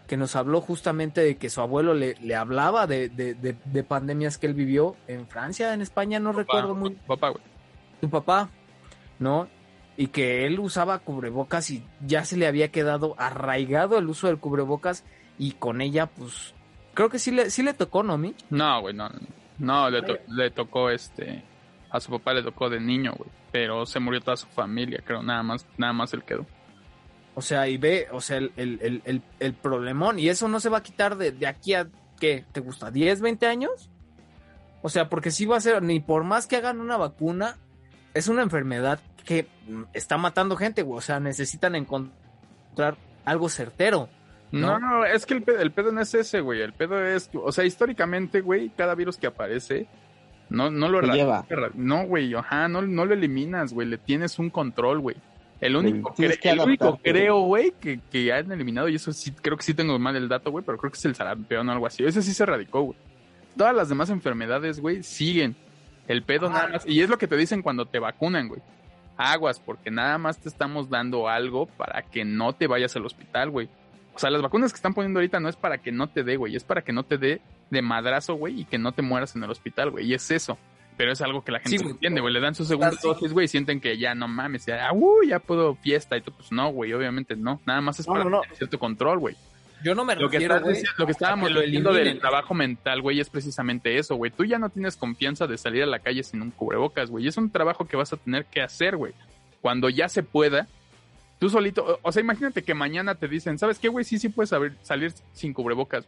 que 0.07 0.17
nos 0.17 0.37
habló 0.37 0.61
justamente 0.61 1.21
de 1.21 1.37
que 1.37 1.51
su 1.51 1.61
abuelo 1.63 1.95
le, 1.95 2.15
le 2.21 2.37
hablaba 2.37 2.87
de, 2.87 3.09
de, 3.09 3.35
de, 3.35 3.57
de 3.65 3.83
pandemias 3.83 4.39
que 4.39 4.47
él 4.47 4.55
vivió 4.55 4.95
en 5.09 5.27
Francia, 5.27 5.75
en 5.75 5.81
España, 5.81 6.21
no 6.21 6.31
recuerdo 6.31 6.77
muy 6.77 6.91
Papá, 7.09 7.31
güey. 7.31 7.43
tu 8.01 8.09
papá, 8.09 8.51
¿no? 9.19 9.49
Y 10.01 10.07
que 10.09 10.47
él 10.47 10.59
usaba 10.61 10.99
cubrebocas 11.01 11.71
y 11.71 11.85
ya 12.07 12.25
se 12.25 12.39
le 12.39 12.47
había 12.47 12.71
quedado 12.71 13.15
arraigado 13.19 13.99
el 13.99 14.09
uso 14.09 14.29
del 14.29 14.39
cubrebocas 14.39 15.05
y 15.39 15.53
con 15.53 15.83
ella, 15.83 16.07
pues, 16.07 16.55
creo 16.95 17.11
que 17.11 17.19
sí 17.19 17.31
le, 17.31 17.51
sí 17.51 17.63
le 17.63 17.75
tocó, 17.75 18.03
¿no, 18.03 18.17
Mi? 18.17 18.35
No, 18.49 18.81
güey, 18.81 18.95
no. 18.95 19.11
No, 19.11 19.19
no 19.59 19.91
le, 19.91 20.01
to- 20.03 20.19
le 20.29 20.51
tocó 20.51 20.89
este. 20.89 21.43
A 21.91 22.01
su 22.01 22.11
papá 22.13 22.33
le 22.33 22.43
tocó 22.43 22.71
de 22.71 22.81
niño, 22.81 23.13
güey. 23.17 23.29
Pero 23.53 23.85
se 23.85 24.01
murió 24.01 24.21
toda 24.23 24.39
su 24.39 24.47
familia, 24.47 25.03
creo. 25.05 25.23
Nada 25.23 25.43
más, 25.43 25.67
nada 25.77 25.93
más 25.93 26.15
él 26.15 26.23
quedó. 26.25 26.47
O 27.35 27.43
sea, 27.43 27.69
y 27.69 27.77
ve, 27.77 28.07
o 28.11 28.21
sea, 28.23 28.39
el, 28.39 28.53
el, 28.57 28.79
el, 28.81 29.03
el, 29.05 29.23
el 29.39 29.53
problemón. 29.55 30.19
Y 30.19 30.29
eso 30.31 30.49
no 30.49 30.61
se 30.61 30.71
va 30.71 30.79
a 30.79 30.83
quitar 30.83 31.17
de, 31.17 31.33
de 31.33 31.47
aquí 31.47 31.75
a, 31.75 31.89
¿qué? 32.19 32.45
¿Te 32.53 32.61
gusta? 32.61 32.91
¿10, 32.91 33.21
20 33.21 33.47
años? 33.47 33.91
O 34.83 34.89
sea, 34.89 35.11
porque 35.11 35.31
sí 35.31 35.45
va 35.45 35.59
a 35.59 35.61
ser, 35.61 35.83
ni 35.83 36.01
por 36.01 36.25
más 36.25 36.47
que 36.47 36.57
hagan 36.57 36.81
una 36.81 36.97
vacuna, 36.97 37.59
es 38.15 38.29
una 38.29 38.43
enfermedad 38.43 39.01
que 39.21 39.47
mm, 39.69 39.83
está 39.93 40.17
matando 40.19 40.57
gente, 40.57 40.83
güey. 40.83 40.99
O 40.99 41.03
sea, 41.03 41.21
necesitan 41.21 41.75
encontrar 41.75 42.97
algo 43.25 43.49
certero. 43.49 44.09
No, 44.53 44.79
¿No? 44.79 44.99
no, 45.01 45.05
es 45.05 45.27
que 45.27 45.35
el 45.35 45.43
pedo, 45.43 45.61
el 45.61 45.71
pedo 45.71 45.93
no 45.93 46.01
es 46.01 46.13
ese, 46.15 46.41
güey. 46.41 46.61
El 46.61 46.73
pedo 46.73 47.05
es, 47.05 47.31
o 47.35 47.53
sea, 47.53 47.65
históricamente, 47.65 48.41
güey, 48.41 48.71
cada 48.71 48.95
virus 48.97 49.17
que 49.17 49.29
aparece, 49.29 49.87
no, 50.49 50.71
no 50.73 50.89
lo 50.89 51.01
lleva. 51.03 51.47
No, 51.75 52.05
güey, 52.07 52.35
ajá, 52.35 52.67
no, 52.69 52.83
no 52.83 53.05
lo 53.05 53.15
eliminas, 53.15 53.73
güey. 53.73 53.87
Le 53.87 53.99
tienes 53.99 54.39
un 54.41 54.51
control, 54.51 54.99
güey. 55.01 55.17
El 55.61 55.77
único, 55.77 56.15
cre- 56.15 56.39
que 56.41 56.51
el 56.51 56.59
único 56.61 56.85
adaptarte, 56.87 57.11
creo, 57.13 57.41
güey, 57.43 57.73
que, 57.79 58.01
que 58.11 58.33
han 58.33 58.51
eliminado, 58.51 58.89
y 58.89 58.95
eso 58.97 59.13
sí, 59.13 59.31
creo 59.31 59.57
que 59.59 59.63
sí 59.63 59.75
tengo 59.75 59.97
mal 59.99 60.17
el 60.17 60.27
dato, 60.27 60.51
güey, 60.51 60.65
pero 60.65 60.79
creo 60.79 60.91
que 60.91 60.97
es 60.99 61.05
el 61.05 61.15
sarampión 61.15 61.69
o 61.69 61.73
algo 61.73 61.87
así. 61.87 62.03
Ese 62.03 62.23
sí 62.23 62.33
se 62.33 62.43
erradicó, 62.43 62.81
güey. 62.81 62.99
Todas 63.57 63.75
las 63.77 63.89
demás 63.91 64.09
enfermedades, 64.11 64.81
güey, 64.81 65.03
siguen. 65.03 65.55
El 66.09 66.23
pedo 66.25 66.49
nada 66.51 66.67
más. 66.69 66.87
Y 66.87 67.03
es 67.03 67.09
lo 67.11 67.19
que 67.19 67.29
te 67.29 67.37
dicen 67.37 67.63
cuando 67.63 67.87
te 67.87 67.99
vacunan, 68.01 68.49
güey. 68.49 68.61
Aguas, 69.21 69.61
porque 69.61 69.91
nada 69.91 70.19
más 70.19 70.39
te 70.39 70.49
estamos 70.49 70.89
dando 70.89 71.29
algo 71.29 71.67
para 71.67 72.03
que 72.03 72.25
no 72.25 72.55
te 72.55 72.67
vayas 72.67 72.97
al 72.97 73.07
hospital, 73.07 73.51
güey. 73.51 73.69
O 74.15 74.19
sea, 74.19 74.31
las 74.31 74.43
vacunas 74.43 74.73
que 74.73 74.77
están 74.77 74.95
poniendo 74.95 75.19
ahorita 75.21 75.41
no 75.41 75.49
es 75.49 75.57
para 75.57 75.79
que 75.79 75.93
no 75.93 76.09
te 76.09 76.25
dé, 76.25 76.37
güey. 76.37 76.57
Es 76.57 76.65
para 76.65 76.83
que 76.83 76.93
no 76.93 77.05
te 77.05 77.17
dé 77.19 77.41
de 77.71 77.83
madrazo, 77.83 78.35
güey, 78.35 78.61
y 78.61 78.65
que 78.65 78.79
no 78.79 78.93
te 78.93 79.03
mueras 79.03 79.37
en 79.37 79.45
el 79.45 79.51
hospital, 79.51 79.91
güey. 79.91 80.07
Y 80.07 80.15
es 80.15 80.31
eso. 80.31 80.59
Pero 80.97 81.13
es 81.13 81.21
algo 81.23 81.43
que 81.45 81.53
la 81.53 81.61
gente 81.61 81.79
Sí, 81.79 81.85
no 81.85 81.91
entiende, 81.91 82.21
güey. 82.21 82.35
Le 82.35 82.41
dan 82.41 82.55
su 82.55 82.65
segunda 82.65 82.93
dosis, 83.03 83.33
güey, 83.33 83.45
y 83.45 83.49
sienten 83.49 83.81
que 83.81 83.97
ya 83.97 84.15
no 84.15 84.29
mames, 84.29 84.67
ya, 84.67 84.91
uh, 84.93 85.23
ya 85.27 85.39
puedo 85.39 85.75
fiesta 85.77 86.17
y 86.17 86.21
todo. 86.21 86.37
Pues 86.37 86.53
no, 86.53 86.71
güey, 86.73 86.93
obviamente 86.93 87.37
no. 87.37 87.61
Nada 87.65 87.81
más 87.81 88.01
es 88.01 88.07
No, 88.07 88.13
para 88.15 88.25
no, 88.25 88.31
no. 88.31 88.43
cierto 88.55 88.79
control, 88.79 89.19
güey. 89.19 89.37
Yo 89.83 89.95
no 89.95 90.05
me 90.05 90.15
Lo 90.17 90.29
que, 90.29 90.39
refiero, 90.39 90.61
diciendo- 90.61 90.91
lo 90.99 91.07
que 91.07 91.13
estábamos 91.13 91.49
que 91.49 91.55
lo 91.55 91.61
diciendo 91.63 91.93
del 91.93 92.19
trabajo 92.19 92.55
mental, 92.55 93.01
güey, 93.01 93.21
es 93.21 93.31
precisamente 93.31 93.97
eso, 93.99 94.15
güey. 94.17 94.31
Tú 94.31 94.45
ya 94.45 94.59
no 94.59 94.69
tienes 94.69 94.97
confianza 94.97 95.47
de 95.47 95.57
salir 95.59 95.83
a 95.83 95.87
la 95.87 95.99
calle 96.01 96.23
sin 96.23 96.43
un 96.43 96.51
cubrebocas, 96.51 97.11
güey. 97.11 97.27
Es 97.27 97.37
un 97.37 97.51
trabajo 97.51 97.87
que 97.87 97.97
vas 97.97 98.13
a 98.13 98.17
tener 98.17 98.45
que 98.47 98.61
hacer, 98.61 98.97
güey. 98.97 99.15
Cuando 99.61 99.89
ya 99.89 100.09
se 100.09 100.23
pueda, 100.23 100.67
tú 101.39 101.49
solito, 101.49 101.99
o, 102.03 102.13
sea, 102.13 102.21
imagínate 102.21 102.63
que 102.63 102.75
mañana 102.75 103.15
te 103.15 103.29
dicen, 103.29 103.59
¿sabes 103.59 103.79
qué, 103.79 103.89
güey? 103.89 104.05
Sí, 104.05 104.19
sí 104.19 104.29
puedes 104.29 104.51
salir 104.83 105.13
sin 105.33 105.53
cubrebocas. 105.55 106.05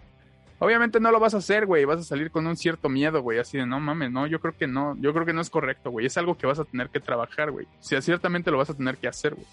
Obviamente 0.58 1.00
no 1.00 1.10
lo 1.10 1.18
vas 1.18 1.34
a 1.34 1.38
hacer, 1.38 1.66
güey. 1.66 1.84
Vas 1.84 1.98
a 1.98 2.04
salir 2.04 2.30
con 2.30 2.46
un 2.46 2.56
cierto 2.56 2.88
miedo, 2.88 3.20
güey. 3.20 3.40
Así 3.40 3.58
de, 3.58 3.66
no 3.66 3.80
mames, 3.80 4.12
no, 4.12 4.28
yo 4.28 4.38
creo 4.40 4.56
que 4.56 4.68
no. 4.68 4.96
Yo 5.00 5.12
creo 5.12 5.26
que 5.26 5.32
no 5.32 5.40
es 5.40 5.50
correcto, 5.50 5.90
güey. 5.90 6.06
Es 6.06 6.16
algo 6.18 6.36
que 6.38 6.46
vas 6.46 6.60
a 6.60 6.64
tener 6.64 6.88
que 6.88 7.00
trabajar, 7.00 7.50
güey. 7.50 7.66
O 7.66 7.82
sea, 7.82 8.00
ciertamente 8.00 8.50
lo 8.52 8.58
vas 8.58 8.70
a 8.70 8.74
tener 8.74 8.96
que 8.96 9.08
hacer, 9.08 9.34
güey. 9.34 9.46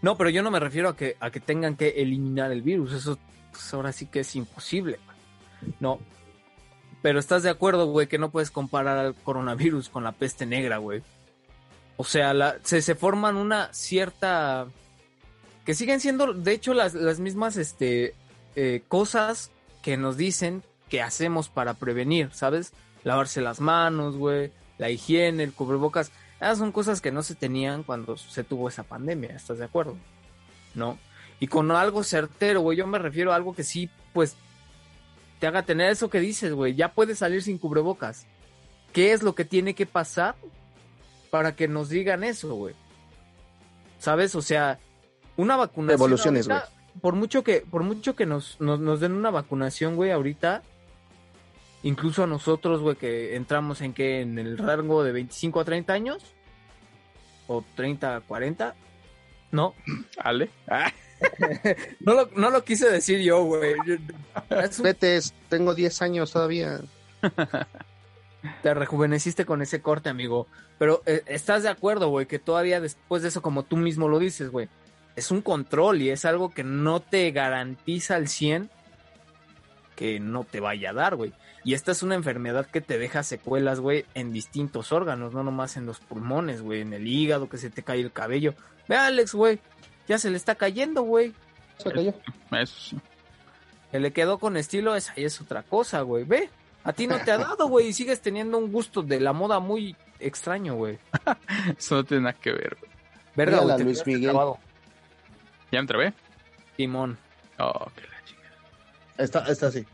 No, 0.00 0.16
pero 0.16 0.30
yo 0.30 0.42
no 0.42 0.50
me 0.50 0.60
refiero 0.60 0.88
a 0.88 0.96
que, 0.96 1.16
a 1.20 1.30
que 1.30 1.40
tengan 1.40 1.76
que 1.76 1.88
eliminar 2.02 2.52
el 2.52 2.62
virus. 2.62 2.92
Eso 2.92 3.18
pues, 3.50 3.72
ahora 3.74 3.92
sí 3.92 4.06
que 4.06 4.20
es 4.20 4.36
imposible. 4.36 4.98
No. 5.80 6.00
Pero 7.02 7.18
estás 7.18 7.42
de 7.42 7.50
acuerdo, 7.50 7.86
güey, 7.86 8.06
que 8.06 8.18
no 8.18 8.30
puedes 8.30 8.50
comparar 8.50 8.98
al 8.98 9.14
coronavirus 9.14 9.88
con 9.88 10.04
la 10.04 10.12
peste 10.12 10.46
negra, 10.46 10.78
güey. 10.78 11.02
O 11.96 12.04
sea, 12.04 12.32
la, 12.34 12.56
se, 12.62 12.82
se 12.82 12.94
forman 12.94 13.36
una 13.36 13.72
cierta... 13.72 14.66
Que 15.64 15.74
siguen 15.74 16.00
siendo, 16.00 16.32
de 16.32 16.52
hecho, 16.52 16.74
las, 16.74 16.94
las 16.94 17.20
mismas 17.20 17.56
este, 17.56 18.14
eh, 18.56 18.82
cosas 18.88 19.52
que 19.82 19.96
nos 19.96 20.16
dicen 20.16 20.62
que 20.88 21.02
hacemos 21.02 21.48
para 21.48 21.74
prevenir, 21.74 22.30
¿sabes? 22.32 22.72
Lavarse 23.04 23.40
las 23.40 23.60
manos, 23.60 24.16
güey, 24.16 24.52
la 24.78 24.90
higiene, 24.90 25.44
el 25.44 25.52
cubrebocas. 25.52 26.10
Ah, 26.42 26.56
son 26.56 26.72
cosas 26.72 27.00
que 27.00 27.12
no 27.12 27.22
se 27.22 27.36
tenían 27.36 27.84
cuando 27.84 28.16
se 28.16 28.42
tuvo 28.42 28.68
esa 28.68 28.82
pandemia, 28.82 29.30
¿estás 29.30 29.58
de 29.58 29.64
acuerdo? 29.64 29.96
¿No? 30.74 30.98
Y 31.38 31.46
con 31.46 31.70
algo 31.70 32.02
certero, 32.02 32.62
güey, 32.62 32.76
yo 32.76 32.86
me 32.86 32.98
refiero 32.98 33.32
a 33.32 33.36
algo 33.36 33.54
que 33.54 33.62
sí, 33.62 33.88
pues, 34.12 34.34
te 35.38 35.46
haga 35.46 35.62
tener 35.62 35.92
eso 35.92 36.10
que 36.10 36.18
dices, 36.18 36.52
güey, 36.52 36.74
ya 36.74 36.94
puedes 36.94 37.20
salir 37.20 37.44
sin 37.44 37.58
cubrebocas. 37.58 38.26
¿Qué 38.92 39.12
es 39.12 39.22
lo 39.22 39.36
que 39.36 39.44
tiene 39.44 39.74
que 39.74 39.86
pasar 39.86 40.34
para 41.30 41.54
que 41.54 41.68
nos 41.68 41.88
digan 41.88 42.24
eso, 42.24 42.54
güey? 42.56 42.74
¿Sabes? 44.00 44.34
O 44.34 44.42
sea, 44.42 44.80
una 45.36 45.56
vacunación. 45.56 45.98
Evoluciones, 45.98 46.50
ahorita, 46.50 46.68
Por 47.00 47.14
mucho 47.14 47.44
que, 47.44 47.60
por 47.60 47.84
mucho 47.84 48.16
que 48.16 48.26
nos, 48.26 48.60
nos, 48.60 48.80
nos 48.80 48.98
den 48.98 49.12
una 49.12 49.30
vacunación, 49.30 49.94
güey, 49.94 50.10
ahorita, 50.10 50.64
incluso 51.82 52.24
a 52.24 52.26
nosotros, 52.26 52.80
güey, 52.80 52.96
que 52.96 53.36
entramos 53.36 53.80
en 53.80 53.92
que 53.92 54.20
en 54.20 54.38
el 54.38 54.58
rango 54.58 55.02
de 55.04 55.12
25 55.12 55.60
a 55.60 55.64
30 55.64 55.92
años, 55.92 56.34
o 57.46 57.64
30 57.74 58.16
a 58.16 58.20
40, 58.20 58.74
no, 59.50 59.74
Ale. 60.18 60.50
Ah, 60.68 60.92
no 62.00 62.14
lo, 62.14 62.30
no 62.34 62.50
lo 62.50 62.64
quise 62.64 62.90
decir 62.90 63.20
yo, 63.20 63.44
güey. 63.44 63.74
Vete, 64.82 65.20
tengo 65.48 65.74
10 65.74 66.02
años 66.02 66.32
todavía. 66.32 66.80
Te 68.62 68.74
rejuveneciste 68.74 69.46
con 69.46 69.62
ese 69.62 69.80
corte, 69.80 70.08
amigo. 70.08 70.48
Pero 70.78 71.02
eh, 71.06 71.22
estás 71.26 71.62
de 71.62 71.68
acuerdo, 71.68 72.08
güey, 72.08 72.26
que 72.26 72.40
todavía 72.40 72.80
después 72.80 73.22
de 73.22 73.28
eso, 73.28 73.40
como 73.40 73.62
tú 73.62 73.76
mismo 73.76 74.08
lo 74.08 74.18
dices, 74.18 74.50
güey, 74.50 74.68
es 75.14 75.30
un 75.30 75.42
control 75.42 76.02
y 76.02 76.10
es 76.10 76.24
algo 76.24 76.50
que 76.50 76.64
no 76.64 77.00
te 77.00 77.30
garantiza 77.30 78.16
al 78.16 78.28
100 78.28 78.70
que 79.96 80.20
no 80.20 80.44
te 80.44 80.60
vaya 80.60 80.90
a 80.90 80.94
dar, 80.94 81.16
güey. 81.16 81.32
Y 81.64 81.74
esta 81.74 81.92
es 81.92 82.02
una 82.02 82.14
enfermedad 82.14 82.66
que 82.66 82.80
te 82.80 82.98
deja 82.98 83.22
secuelas, 83.22 83.80
güey, 83.80 84.04
en 84.14 84.32
distintos 84.32 84.92
órganos, 84.92 85.32
no 85.32 85.44
nomás 85.44 85.76
en 85.76 85.86
los 85.86 86.00
pulmones, 86.00 86.60
güey, 86.62 86.80
en 86.80 86.92
el 86.92 87.06
hígado, 87.06 87.48
que 87.48 87.58
se 87.58 87.70
te 87.70 87.82
cae 87.82 88.00
el 88.00 88.12
cabello. 88.12 88.54
Ve, 88.88 88.96
Alex, 88.96 89.34
güey, 89.34 89.60
ya 90.08 90.18
se 90.18 90.30
le 90.30 90.36
está 90.36 90.54
cayendo, 90.56 91.02
güey. 91.02 91.32
Se 91.78 91.92
cayó. 91.92 92.14
Eso 92.50 92.74
sí. 92.78 92.96
Que 93.90 94.00
le 94.00 94.12
quedó 94.12 94.38
con 94.38 94.56
estilo, 94.56 94.96
esa 94.96 95.12
es 95.16 95.40
otra 95.40 95.62
cosa, 95.62 96.00
güey. 96.00 96.24
Ve, 96.24 96.50
a 96.82 96.92
ti 96.92 97.06
no 97.06 97.18
te 97.20 97.30
ha 97.30 97.38
dado, 97.38 97.68
güey, 97.68 97.88
y 97.88 97.92
sigues 97.92 98.20
teniendo 98.20 98.58
un 98.58 98.72
gusto 98.72 99.02
de 99.02 99.20
la 99.20 99.32
moda 99.32 99.60
muy 99.60 99.94
extraño, 100.18 100.74
güey. 100.74 100.98
Eso 101.78 101.96
no 101.96 102.04
tiene 102.04 102.24
nada 102.24 102.38
que 102.38 102.52
ver, 102.52 102.76
güey. 102.80 102.90
Verga, 103.36 103.78
Luis 103.78 104.06
Miguel. 104.06 104.30
trabado. 104.30 104.58
¿Ya 105.70 105.80
me 105.80 105.86
trabé? 105.86 106.12
Timón. 106.76 107.16
Oh, 107.58 107.90
que 107.94 108.02
la 108.02 108.24
chingada. 108.24 108.41
Está, 109.22 109.40
está 109.46 109.66
así. 109.68 109.84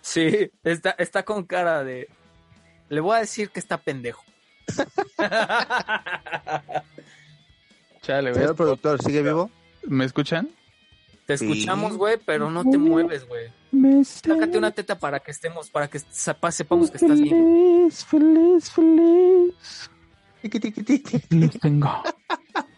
Sí, 0.00 0.50
está, 0.64 0.90
está 0.98 1.24
con 1.24 1.44
cara 1.44 1.82
de. 1.84 2.08
Le 2.88 3.00
voy 3.00 3.16
a 3.16 3.20
decir 3.20 3.50
que 3.50 3.60
está 3.60 3.78
pendejo. 3.78 4.22
Chale, 8.02 8.30
güey. 8.30 8.34
Señor 8.42 8.56
productor, 8.56 9.02
¿sigue 9.02 9.22
vivo? 9.22 9.50
¿Me 9.84 10.04
escuchan? 10.04 10.48
Te 11.26 11.38
Sí. 11.38 11.46
escuchamos, 11.50 11.96
güey, 11.96 12.18
pero 12.24 12.50
no 12.50 12.64
te 12.68 12.76
mueves, 12.76 13.26
güey. 13.26 13.50
Sácate 14.04 14.58
una 14.58 14.70
teta 14.72 14.98
para 14.98 15.20
que 15.20 15.30
estemos, 15.30 15.70
para 15.70 15.88
que 15.88 15.98
sepa- 15.98 16.50
sepamos 16.52 16.90
que 16.90 16.98
estás 16.98 17.18
bien. 17.20 17.90
Feliz, 17.90 18.04
feliz, 18.04 18.70
feliz. 18.70 19.90
Los 21.30 21.58
tengo. 21.60 22.02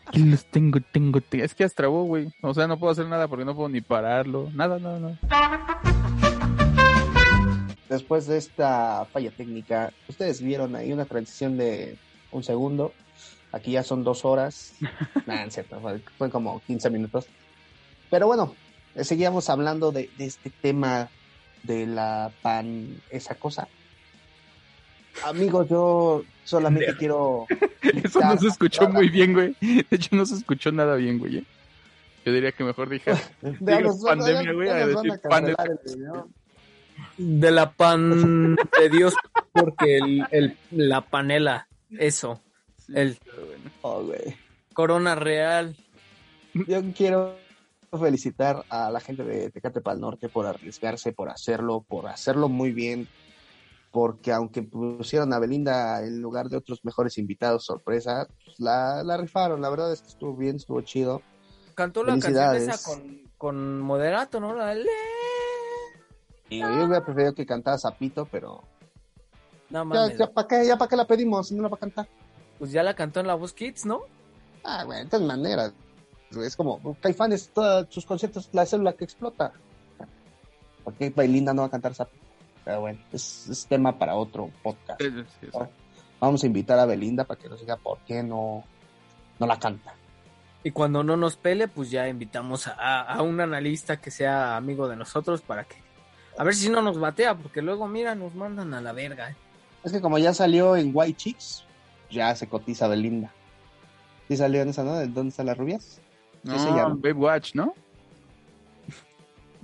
Aquí 0.07 0.23
los 0.23 0.45
tengo, 0.47 0.81
tengo, 0.81 1.21
tengo. 1.21 1.45
Es 1.45 1.55
que 1.55 1.65
hasta 1.65 1.83
trabó, 1.83 2.05
güey. 2.05 2.29
O 2.41 2.55
sea, 2.55 2.67
no 2.67 2.79
puedo 2.79 2.93
hacer 2.93 3.07
nada 3.07 3.29
porque 3.29 3.45
no 3.45 3.55
puedo 3.55 3.69
ni 3.69 3.81
pararlo. 3.81 4.51
Nada, 4.55 4.79
nada, 4.79 5.01
nada. 5.01 5.19
Después 7.89 8.27
de 8.27 8.39
esta 8.39 9.05
falla 9.13 9.31
técnica, 9.31 9.93
ustedes 10.09 10.41
vieron 10.41 10.75
ahí 10.77 10.93
una 10.93 11.05
transición 11.05 11.57
de 11.57 11.97
un 12.33 12.43
segundo. 12.43 12.93
Aquí 13.53 13.73
ya 13.73 13.83
son 13.83 14.05
dos 14.05 14.25
horas. 14.25 14.75
Nah, 15.27 15.43
en 15.43 15.51
cierto, 15.51 15.81
fue, 15.81 16.01
fue 16.19 16.31
como 16.31 16.61
15 16.67 16.89
minutos. 16.91 17.27
Pero 18.11 18.29
bueno, 18.29 18.55
eh, 18.95 19.03
seguíamos 19.03 19.51
hablando 19.51 19.91
de, 19.91 20.09
de 20.19 20.27
este 20.27 20.51
tema 20.51 21.09
de 21.65 21.87
la 21.87 22.31
pan, 22.43 23.01
esa 23.11 23.35
cosa. 23.35 23.67
Amigos, 25.25 25.69
yo 25.69 26.25
solamente 26.45 26.95
quiero. 26.97 27.47
Eso 28.05 28.21
no 28.21 28.37
se 28.39 28.49
escuchó 28.49 28.89
muy 28.89 29.09
bien, 29.09 29.33
güey. 29.33 29.57
De 29.61 29.85
hecho, 29.91 30.15
no 30.17 30.25
se 30.27 30.35
escuchó 30.35 30.71
nada 30.73 30.97
bien, 30.97 31.19
güey. 31.19 31.39
¿eh? 31.39 31.45
Yo 32.25 32.33
diría 32.33 32.53
que 32.53 32.65
mejor 32.65 32.89
dije 32.89 33.13
diga 33.61 33.81
nos- 33.81 34.03
pandemia, 34.03 34.53
güey, 34.53 34.69
a 34.69 34.87
decir 34.87 35.13
pan 35.29 35.45
de-. 35.47 35.55
De 37.19 37.51
la 37.51 37.73
pan 37.73 38.55
de 38.57 38.89
Dios, 38.91 39.15
porque 39.53 39.99
el, 39.99 40.27
el- 40.31 40.57
la 40.71 41.03
panela, 41.03 41.69
eso, 41.91 42.41
el 42.95 43.19
Oh, 43.83 44.03
güey. 44.03 44.35
corona 44.73 45.15
real. 45.15 45.77
Yo 46.55 46.83
quiero 46.97 47.37
felicitar 47.99 48.65
a 48.71 48.91
la 48.91 49.01
gente 49.01 49.25
de 49.25 49.51
Tecate 49.51 49.81
Pal 49.81 50.01
Norte 50.01 50.29
por 50.29 50.47
arriesgarse, 50.47 51.13
por 51.13 51.29
hacerlo, 51.31 51.85
por 51.87 52.07
hacerlo 52.09 52.49
muy 52.49 52.73
bien, 52.73 53.09
porque 53.91 54.33
aunque 54.33 54.63
pusieron 54.63 55.33
a 55.33 55.39
Belinda 55.39 56.03
en 56.05 56.21
lugar 56.21 56.49
de 56.49 56.57
otros 56.59 56.85
mejores 56.85 57.17
invitados 57.19 57.65
sorpresa, 57.65 58.27
pues, 58.45 58.59
la, 58.61 59.03
la 59.03 59.17
rifaron, 59.17 59.61
la 59.61 59.71
verdad 59.71 59.93
es 59.93 60.03
que 60.03 60.09
estuvo 60.09 60.37
bien, 60.37 60.57
estuvo 60.57 60.81
chido. 60.83 61.23
Cantó 61.75 62.03
la 62.05 62.19
canción 62.19 62.57
esa 62.57 62.83
con, 62.83 63.23
con 63.39 63.81
moderato, 63.81 64.41
¿no? 64.41 64.55
La 64.55 64.75
Le- 64.75 64.87
Y 66.49 66.61
yo 66.61 66.67
hubiera 66.69 67.05
preferido 67.05 67.35
que 67.35 67.45
cantara 67.47 67.79
Zapito, 67.79 68.27
pero 68.27 68.63
No 69.71 69.79
ya, 69.81 69.85
mames. 69.85 70.19
ya 70.19 70.27
para 70.33 70.49
qué, 70.49 70.67
ya 70.67 70.77
para 70.77 70.89
qué 70.89 70.97
la 70.97 71.07
pedimos, 71.07 71.49
si 71.49 71.55
no 71.55 71.63
la 71.63 71.69
va 71.69 71.77
a 71.77 71.81
cantar. 71.81 72.09
Pues 72.59 72.73
ya 72.73 72.83
la 72.83 72.95
cantó 72.95 73.21
en 73.21 73.27
la 73.27 73.35
voz 73.35 73.53
Kids, 73.53 73.85
¿no? 73.85 74.01
Ah, 74.65 74.85
güey, 74.85 75.05
de 75.05 75.11
todas 75.11 75.27
maneras. 75.27 75.73
Es 76.43 76.57
como, 76.57 76.81
Caifanes, 77.01 77.51
todos 77.51 77.87
sus 77.91 78.05
conciertos, 78.05 78.49
la 78.53 78.67
célula 78.67 78.93
que 78.95 79.05
explota. 79.05 79.53
¿Por 80.83 80.95
qué 80.95 81.11
Belinda 81.11 81.53
no 81.55 81.63
va 81.63 81.69
a 81.69 81.71
cantar 81.71 81.95
Zapito? 81.95 82.26
Pero 82.67 82.81
bueno, 82.81 82.99
es, 83.13 83.49
es 83.49 83.67
tema 83.67 83.97
para 83.97 84.17
otro 84.17 84.51
podcast. 84.61 85.01
Sí, 85.01 85.09
sí, 85.09 85.49
sí. 85.53 85.59
Vamos 86.19 86.43
a 86.43 86.47
invitar 86.47 86.77
a 86.81 86.85
Belinda 86.85 87.23
para 87.23 87.41
que 87.41 87.49
nos 87.49 87.61
diga 87.61 87.77
por 87.77 87.99
qué 88.01 88.25
no, 88.25 88.65
no 89.39 89.47
la 89.47 89.57
canta. 89.57 89.95
Y 90.65 90.73
cuando 90.73 91.05
no 91.05 91.17
nos 91.17 91.37
pele, 91.37 91.69
pues 91.69 91.93
ya 91.93 92.09
invitamos 92.09 92.67
a, 92.67 93.03
a 93.03 93.23
un 93.23 93.41
analista 93.41 94.01
que 94.01 94.11
sea 94.11 94.57
amigo 94.57 94.89
de 94.89 94.97
nosotros 94.97 95.43
para 95.43 95.63
que... 95.63 95.77
A 96.37 96.43
ver 96.43 96.57
si 96.57 96.69
no 96.69 96.83
nos 96.83 96.99
batea, 96.99 97.37
porque 97.37 97.63
luego, 97.63 97.87
mira, 97.87 98.17
nos 98.17 98.35
mandan 98.35 98.75
a 98.75 98.81
la 98.81 98.93
verga. 98.93 99.31
¿eh? 99.31 99.37
Es 99.85 99.93
que 99.93 100.01
como 100.01 100.19
ya 100.19 100.35
salió 100.35 100.77
en 100.77 100.91
White 100.93 101.17
Chicks, 101.17 101.65
ya 102.11 102.35
se 102.35 102.49
cotiza 102.49 102.89
Belinda. 102.89 103.31
¿Sí 104.27 104.37
salió 104.37 104.61
en 104.61 104.71
esa, 104.71 104.83
no? 104.83 104.97
¿De 104.97 105.07
¿Dónde 105.07 105.31
están 105.31 105.47
las 105.47 105.57
rubias? 105.57 106.01
No? 106.43 106.97
Babe 106.97 107.13
Watch, 107.13 107.55
¿no? 107.55 107.75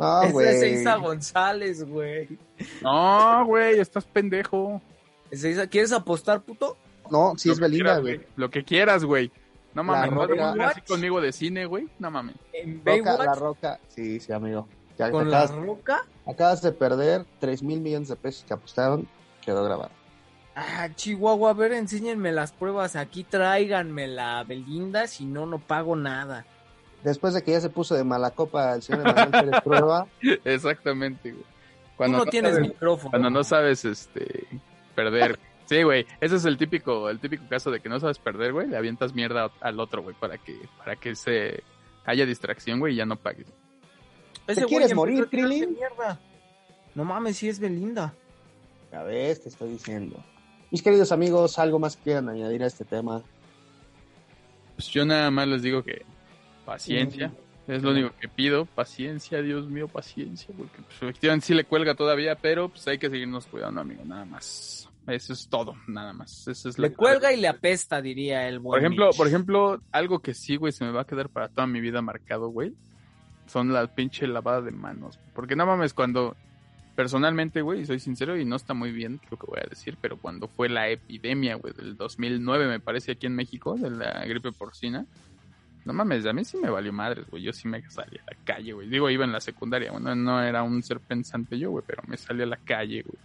Esa 0.22 0.26
es 0.26 0.32
güey. 0.32 0.74
Isa 0.74 0.96
González, 0.96 1.84
güey. 1.84 2.38
No, 2.82 3.46
güey, 3.46 3.78
estás 3.78 4.04
pendejo. 4.04 4.80
¿Quieres 5.70 5.92
apostar, 5.92 6.42
puto? 6.42 6.76
No, 7.10 7.34
sí 7.36 7.48
Lo 7.48 7.54
es 7.54 7.60
Belinda, 7.60 7.98
güey. 7.98 8.20
Lo 8.36 8.50
que 8.50 8.64
quieras, 8.64 9.04
güey. 9.04 9.30
No 9.74 9.82
mames, 9.82 10.10
La 10.10 10.16
¿no 10.16 10.56
vas 10.56 10.60
a 10.60 10.70
así 10.70 10.80
conmigo 10.82 11.20
de 11.20 11.32
cine, 11.32 11.64
güey? 11.64 11.88
No 11.98 12.10
mames. 12.10 12.36
En 12.52 12.82
Roca, 12.84 13.24
la 13.24 13.34
Roca. 13.34 13.80
Sí, 13.88 14.20
sí, 14.20 14.32
amigo. 14.32 14.68
Ya 14.98 15.10
con 15.10 15.30
la 15.30 15.42
acabas, 15.42 15.64
roca. 15.66 16.06
acabas 16.26 16.60
de 16.60 16.72
perder 16.72 17.24
3 17.40 17.62
mil 17.62 17.80
millones 17.80 18.08
de 18.08 18.16
pesos 18.16 18.44
que 18.46 18.52
apostaron. 18.52 19.08
Quedó 19.44 19.64
grabado. 19.64 19.90
Ah, 20.54 20.90
Chihuahua, 20.94 21.50
a 21.50 21.54
ver, 21.54 21.72
enséñenme 21.72 22.30
las 22.30 22.52
pruebas. 22.52 22.94
Aquí 22.94 23.24
tráiganme 23.24 24.06
la 24.06 24.44
Belinda, 24.44 25.06
si 25.06 25.24
no, 25.24 25.46
no 25.46 25.58
pago 25.58 25.96
nada. 25.96 26.44
Después 27.04 27.34
de 27.34 27.42
que 27.42 27.50
ya 27.52 27.60
se 27.60 27.68
puso 27.68 27.94
de 27.94 28.04
mala 28.04 28.30
copa 28.30 28.74
el 28.74 28.82
señor 28.82 29.08
Emanuel 29.08 29.30
Pérez 29.30 29.60
Prueba, 29.62 30.06
Exactamente, 30.44 31.32
güey. 31.32 31.42
Tú 31.42 31.96
Cuando 31.96 32.18
no, 32.18 32.26
tienes 32.26 32.54
sabes- 32.54 32.68
micrófono. 32.68 33.10
Cuando 33.10 33.30
no 33.30 33.44
sabes, 33.44 33.84
este, 33.84 34.46
perder. 34.94 35.38
Sí, 35.66 35.82
güey, 35.84 36.06
ese 36.20 36.36
es 36.36 36.44
el 36.44 36.56
típico, 36.58 37.08
el 37.08 37.18
típico 37.20 37.44
caso 37.48 37.70
de 37.70 37.80
que 37.80 37.88
no 37.88 37.98
sabes 38.00 38.18
perder, 38.18 38.52
güey, 38.52 38.66
le 38.68 38.76
avientas 38.76 39.14
mierda 39.14 39.50
al 39.60 39.78
otro, 39.80 40.02
güey, 40.02 40.14
para 40.18 40.36
que, 40.38 40.58
para 40.78 40.96
que 40.96 41.14
se 41.14 41.62
haya 42.04 42.26
distracción, 42.26 42.78
güey, 42.80 42.94
y 42.94 42.96
ya 42.96 43.06
no 43.06 43.16
pagues. 43.16 43.46
Ese 44.46 44.60
¿Te 44.60 44.66
güey 44.66 44.68
quieres 44.76 44.94
morir, 44.94 45.28
Krillin? 45.28 45.72
mierda. 45.74 46.18
No 46.94 47.04
mames, 47.04 47.36
sí 47.36 47.48
es 47.48 47.58
Belinda. 47.60 48.12
a 48.92 49.02
ver, 49.04 49.38
te 49.38 49.48
estoy 49.48 49.70
diciendo. 49.70 50.22
Mis 50.70 50.82
queridos 50.82 51.12
amigos, 51.12 51.58
algo 51.58 51.78
más 51.78 51.96
que 51.96 52.02
quieran 52.04 52.28
añadir 52.28 52.62
a 52.64 52.66
este 52.66 52.84
tema. 52.84 53.22
Pues 54.76 54.88
yo 54.88 55.04
nada 55.04 55.30
más 55.30 55.46
les 55.48 55.62
digo 55.62 55.82
que 55.84 56.04
paciencia, 56.64 57.32
es 57.68 57.82
lo 57.82 57.90
único 57.92 58.10
que 58.20 58.28
pido, 58.28 58.64
paciencia, 58.66 59.40
Dios 59.42 59.68
mío, 59.68 59.88
paciencia, 59.88 60.48
porque 60.56 60.78
pues, 60.82 61.02
efectivamente 61.02 61.46
sí 61.46 61.54
le 61.54 61.64
cuelga 61.64 61.94
todavía, 61.94 62.34
pero 62.36 62.68
pues 62.68 62.86
hay 62.88 62.98
que 62.98 63.08
seguirnos 63.10 63.46
cuidando, 63.46 63.80
amigo, 63.80 64.02
nada 64.04 64.24
más. 64.24 64.88
Eso 65.06 65.32
es 65.32 65.48
todo, 65.48 65.74
nada 65.88 66.12
más. 66.12 66.46
Eso 66.46 66.68
es 66.68 66.78
lo 66.78 66.82
Le 66.82 66.90
que- 66.90 66.96
cuelga 66.96 67.32
y 67.32 67.40
le 67.40 67.48
apesta, 67.48 68.00
diría 68.00 68.46
el 68.48 68.60
buen 68.60 68.78
Por 68.78 68.86
ejemplo, 68.86 69.06
Mitch. 69.08 69.16
por 69.16 69.26
ejemplo, 69.26 69.80
algo 69.90 70.20
que 70.20 70.32
sí, 70.34 70.56
güey, 70.56 70.72
se 70.72 70.84
me 70.84 70.92
va 70.92 71.02
a 71.02 71.06
quedar 71.06 71.28
para 71.28 71.48
toda 71.48 71.66
mi 71.66 71.80
vida 71.80 72.00
marcado, 72.02 72.48
güey, 72.48 72.72
son 73.46 73.72
las 73.72 73.88
pinche 73.90 74.26
lavadas 74.28 74.64
de 74.64 74.70
manos. 74.70 75.18
Porque 75.34 75.56
no 75.56 75.66
mames, 75.66 75.92
cuando 75.92 76.36
personalmente, 76.94 77.62
güey, 77.62 77.80
y 77.80 77.86
soy 77.86 77.98
sincero 77.98 78.36
y 78.38 78.44
no 78.44 78.54
está 78.54 78.74
muy 78.74 78.92
bien 78.92 79.20
lo 79.30 79.36
que 79.38 79.46
voy 79.46 79.58
a 79.64 79.68
decir, 79.68 79.96
pero 80.00 80.18
cuando 80.18 80.46
fue 80.46 80.68
la 80.68 80.88
epidemia, 80.88 81.56
güey, 81.56 81.72
del 81.74 81.96
2009, 81.96 82.68
me 82.68 82.80
parece, 82.80 83.12
aquí 83.12 83.26
en 83.26 83.34
México, 83.34 83.74
de 83.76 83.90
la 83.90 84.24
gripe 84.26 84.52
porcina, 84.52 85.06
no 85.84 85.92
mames, 85.92 86.24
a 86.26 86.32
mí 86.32 86.44
sí 86.44 86.56
me 86.58 86.70
valió 86.70 86.92
madres, 86.92 87.26
güey, 87.30 87.42
yo 87.42 87.52
sí 87.52 87.66
me 87.68 87.82
salí 87.90 88.18
a 88.18 88.30
la 88.30 88.36
calle, 88.44 88.72
güey. 88.72 88.88
Digo, 88.88 89.10
iba 89.10 89.24
en 89.24 89.32
la 89.32 89.40
secundaria, 89.40 89.90
bueno, 89.92 90.14
no 90.14 90.42
era 90.42 90.62
un 90.62 90.82
ser 90.82 91.00
pensante 91.00 91.58
yo, 91.58 91.70
güey, 91.70 91.84
pero 91.86 92.02
me 92.06 92.16
salí 92.16 92.42
a 92.42 92.46
la 92.46 92.56
calle, 92.58 93.02
güey. 93.02 93.18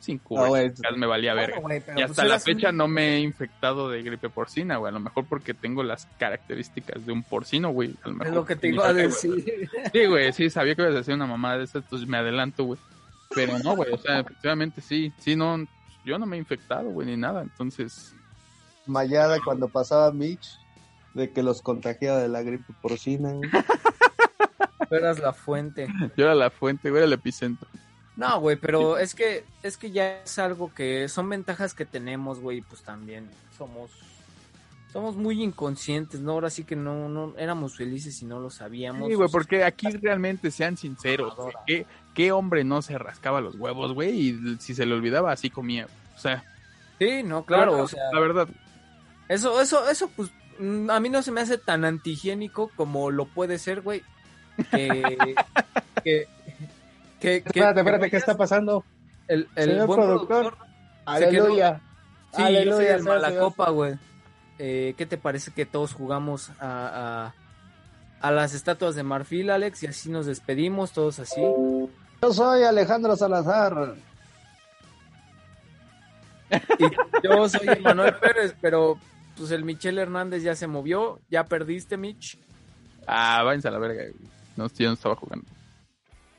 Sin 0.00 0.16
Ah, 0.18 0.22
güey. 0.48 0.50
cubrebocas, 0.72 0.96
me 0.96 1.06
valía 1.06 1.32
verga. 1.32 1.58
Y 1.58 1.80
pues 1.80 2.10
hasta 2.10 2.24
la 2.24 2.34
un- 2.34 2.40
fecha 2.40 2.72
no 2.72 2.88
me 2.88 3.14
he 3.16 3.20
infectado 3.20 3.88
de 3.88 4.02
gripe 4.02 4.28
porcina, 4.30 4.76
güey. 4.78 4.90
A 4.90 4.92
lo 4.94 4.98
mejor 4.98 5.24
porque 5.26 5.54
tengo 5.54 5.84
las 5.84 6.06
características 6.18 7.06
de 7.06 7.12
un 7.12 7.22
porcino, 7.22 7.70
güey. 7.70 7.94
Es 8.24 8.32
lo 8.32 8.44
que 8.44 8.56
te 8.56 8.68
iba 8.68 8.88
a 8.88 8.92
decir. 8.92 9.70
Sí, 9.92 10.06
güey, 10.06 10.32
sí, 10.32 10.50
sabía 10.50 10.74
que 10.74 10.82
ibas 10.82 10.94
a 10.94 10.98
decir 10.98 11.14
una 11.14 11.26
mamada 11.26 11.58
de 11.58 11.64
esas, 11.64 11.84
entonces 11.84 12.08
me 12.08 12.16
adelanto, 12.16 12.64
güey. 12.64 12.80
Pero 13.32 13.58
no, 13.60 13.76
güey, 13.76 13.92
o 13.92 13.96
sea, 13.98 14.18
efectivamente 14.18 14.80
sí. 14.80 15.12
Sí, 15.18 15.36
no, 15.36 15.64
yo 16.04 16.18
no 16.18 16.26
me 16.26 16.34
he 16.36 16.40
infectado, 16.40 16.90
güey, 16.90 17.06
ni 17.06 17.16
nada. 17.16 17.40
Entonces, 17.42 18.12
Mayada 18.86 19.38
cuando 19.44 19.68
pasaba 19.68 20.10
Mitch 20.10 20.58
de 21.14 21.30
que 21.30 21.42
los 21.42 21.62
contagiaba 21.62 22.18
de 22.18 22.28
la 22.28 22.42
gripe 22.42 22.72
porcina. 22.80 23.32
güey. 23.32 23.50
Tú 24.88 24.94
eras 24.96 25.18
la 25.20 25.32
fuente. 25.32 25.86
yo 26.16 26.24
era 26.24 26.34
la 26.34 26.50
fuente, 26.50 26.90
güey, 26.90 26.98
era 27.00 27.06
el 27.06 27.12
epicentro. 27.12 27.68
No, 28.16 28.40
güey, 28.40 28.56
pero 28.56 28.98
es 28.98 29.14
que 29.14 29.44
es 29.62 29.76
que 29.78 29.90
ya 29.90 30.20
es 30.22 30.38
algo 30.38 30.72
que 30.74 31.08
son 31.08 31.28
ventajas 31.30 31.72
que 31.72 31.86
tenemos, 31.86 32.40
güey, 32.40 32.60
pues 32.60 32.82
también 32.82 33.26
somos 33.56 33.90
somos 34.92 35.16
muy 35.16 35.42
inconscientes, 35.42 36.20
¿no? 36.20 36.32
Ahora 36.32 36.50
sí 36.50 36.64
que 36.64 36.76
no 36.76 37.08
no 37.08 37.32
éramos 37.38 37.74
felices 37.76 38.20
y 38.20 38.26
no 38.26 38.38
lo 38.38 38.50
sabíamos. 38.50 39.08
Sí, 39.08 39.14
güey, 39.14 39.30
porque 39.30 39.64
aquí 39.64 39.88
realmente 39.88 40.50
sean 40.50 40.76
sinceros, 40.76 41.34
güey. 41.36 41.54
¿Qué, 41.66 41.86
¿Qué 42.12 42.32
hombre 42.32 42.62
no 42.64 42.82
se 42.82 42.98
rascaba 42.98 43.40
los 43.40 43.54
huevos, 43.54 43.94
güey? 43.94 44.10
Y 44.28 44.56
si 44.60 44.74
se 44.74 44.84
le 44.84 44.92
olvidaba, 44.94 45.32
así 45.32 45.48
comía. 45.48 45.86
O 46.14 46.18
sea, 46.18 46.44
Sí, 46.98 47.22
no, 47.22 47.46
claro, 47.46 47.78
la- 47.78 47.82
o 47.84 47.88
sea, 47.88 48.02
la 48.12 48.20
verdad, 48.20 48.48
eso 49.28 49.58
eso 49.62 49.88
eso 49.88 50.10
pues 50.14 50.30
a 50.58 51.00
mí 51.00 51.08
no 51.08 51.22
se 51.22 51.30
me 51.32 51.40
hace 51.40 51.58
tan 51.58 51.84
antihigiénico 51.84 52.70
como 52.76 53.10
lo 53.10 53.26
puede 53.26 53.58
ser, 53.58 53.80
güey. 53.80 54.02
Que 54.70 55.34
que 56.04 56.28
que, 57.20 57.42
que- 57.42 57.42
Espérate, 57.44 57.80
espérate, 57.80 58.10
¿qué 58.10 58.16
está 58.16 58.36
pasando? 58.36 58.84
El, 59.28 59.48
el 59.56 59.70
Señor 59.70 59.86
buen 59.86 60.00
productor. 60.00 60.56
Se 61.18 61.28
quedó- 61.30 61.44
Aleluya. 61.44 61.80
Sí, 62.34 62.38
yo 62.42 62.46
soy 62.46 62.56
Aleluya, 62.56 62.94
el 62.96 63.02
sea 63.02 63.12
mala 63.14 63.28
Señor. 63.28 63.42
copa, 63.44 63.70
güey. 63.70 63.94
Eh, 64.58 64.94
¿Qué 64.96 65.06
te 65.06 65.18
parece 65.18 65.50
que 65.52 65.66
todos 65.66 65.92
jugamos 65.92 66.50
a, 66.60 67.32
a, 68.20 68.26
a 68.26 68.30
las 68.30 68.54
estatuas 68.54 68.94
de 68.94 69.02
marfil, 69.02 69.50
Alex? 69.50 69.82
Y 69.82 69.86
así 69.86 70.10
nos 70.10 70.26
despedimos, 70.26 70.92
todos 70.92 71.18
así. 71.18 71.40
Yo 71.40 72.32
soy 72.32 72.62
Alejandro 72.64 73.16
Salazar. 73.16 73.94
Y 76.78 77.26
yo 77.26 77.48
soy 77.48 77.66
Manuel 77.80 78.14
Pérez, 78.16 78.54
pero 78.60 78.98
pues 79.36 79.50
el 79.50 79.64
Michel 79.64 79.98
Hernández 79.98 80.42
ya 80.42 80.54
se 80.54 80.66
movió. 80.66 81.20
Ya 81.30 81.44
perdiste, 81.44 81.96
Mitch. 81.96 82.38
ah, 83.06 83.42
váyanse 83.42 83.68
a 83.68 83.72
la 83.72 83.78
verga, 83.78 84.02
güey. 84.02 84.30
No, 84.56 84.68
yo 84.68 84.88
no 84.88 84.94
estaba 84.94 85.16
jugando. 85.16 85.46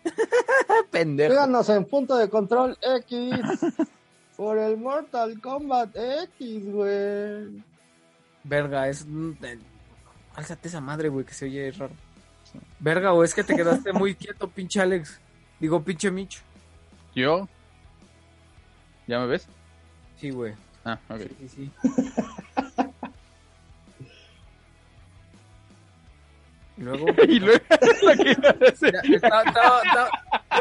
Pendejo. 0.91 1.31
Síganos 1.31 1.69
en 1.69 1.85
punto 1.85 2.15
de 2.17 2.29
control 2.29 2.77
X. 2.81 3.31
por 4.37 4.57
el 4.57 4.77
Mortal 4.77 5.39
Kombat 5.41 5.95
X, 5.95 6.71
güey. 6.71 7.63
Verga, 8.43 8.87
es. 8.89 9.05
Álzate 10.35 10.67
esa 10.67 10.81
madre, 10.81 11.09
güey, 11.09 11.25
que 11.25 11.33
se 11.33 11.45
oye 11.45 11.71
raro. 11.71 11.93
Verga, 12.79 13.13
o 13.13 13.23
es 13.23 13.33
que 13.33 13.43
te 13.43 13.55
quedaste 13.55 13.93
muy 13.93 14.15
quieto, 14.15 14.47
pinche 14.47 14.81
Alex. 14.81 15.19
Digo, 15.59 15.81
pinche 15.83 16.11
Mitch. 16.11 16.41
¿Yo? 17.15 17.47
¿Ya 19.07 19.19
me 19.19 19.27
ves? 19.27 19.47
Sí, 20.17 20.31
güey. 20.31 20.53
Ah, 20.83 20.99
ok. 21.09 21.21
Sí, 21.39 21.49
sí. 21.49 21.71
Y 21.83 22.32
y 27.35 27.39
luego, 27.39 27.63
lo 28.03 28.23
que 28.23 28.31
iba 28.31 28.49
a 28.49 28.53
decir. 28.53 28.93
Ya, 28.93 29.15
estaba- 29.15 29.43
estaba- 29.43 29.81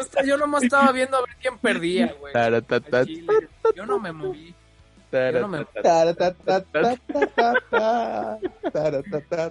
estaba- 0.01 0.25
yo, 0.27 0.37
nomás 0.37 0.63
estaba 0.65 0.93
viendo 0.93 1.17
a 1.17 1.21
ver 1.21 1.37
quién 1.41 1.59
perdía, 1.59 2.15
güey. 2.19 2.33
Yo 3.77 3.87
no 3.87 3.99
me 3.99 4.13
moví. 4.13 4.55
Yo 5.35 5.41
no 5.43 5.49
me-. 5.49 5.67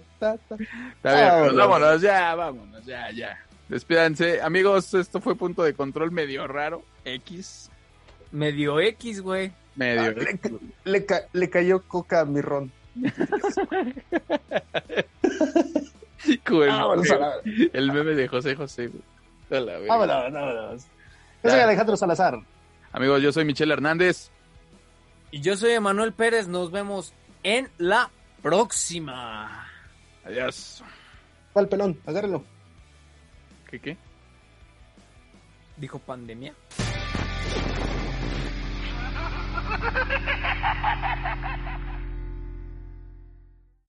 Está 0.09 1.15
bien, 1.15 1.27
Vámonos. 1.27 1.43
pues 1.45 1.55
vámonos, 1.55 2.01
ya, 2.01 2.35
vámonos, 2.35 2.85
ya, 2.85 3.11
ya. 3.11 3.37
Despídanse. 3.69 4.41
Amigos, 4.41 4.93
esto 4.95 5.21
fue 5.21 5.35
punto 5.35 5.63
de 5.63 5.73
control 5.73 6.11
medio 6.11 6.47
raro. 6.47 6.83
X. 7.05 7.69
Medio 8.31 8.79
X, 8.79 9.21
güey. 9.21 9.51
Medio. 9.75 10.01
Ah, 10.01 10.09
le, 10.09 10.37
ca- 10.39 10.49
le 10.83 11.05
ca- 11.05 11.25
le 11.31 11.49
cayó 11.49 11.81
coca 11.87 12.21
a 12.21 12.25
mi 12.25 12.41
ron. 12.41 12.71
Como 16.39 16.63
el, 16.63 16.69
Vámonos 16.69 17.11
a 17.11 17.17
la- 17.17 17.33
el 17.73 17.91
meme 17.91 18.11
de 18.13 18.27
José 18.27 18.55
José. 18.55 18.91
A 19.49 19.55
la 19.59 19.79
vámonos, 19.87 20.33
vámonos. 20.33 20.85
Yo 21.43 21.49
soy. 21.49 21.59
Alejandro 21.59 21.97
Salazar. 21.97 22.39
Amigos, 22.93 23.21
yo 23.21 23.31
soy 23.31 23.45
Michelle 23.45 23.73
Hernández. 23.73 24.29
Y 25.31 25.41
yo 25.41 25.55
soy 25.55 25.71
Emanuel 25.71 26.13
Pérez. 26.13 26.47
Nos 26.47 26.71
vemos 26.71 27.13
en 27.43 27.69
la 27.77 28.09
próxima. 28.41 29.67
Adiós. 30.25 30.83
¿Cuál 31.53 31.67
pelón? 31.67 31.99
Agárralo. 32.05 32.43
¿Qué 33.69 33.79
qué? 33.79 33.97
Dijo 35.77 35.99
pandemia. 35.99 36.53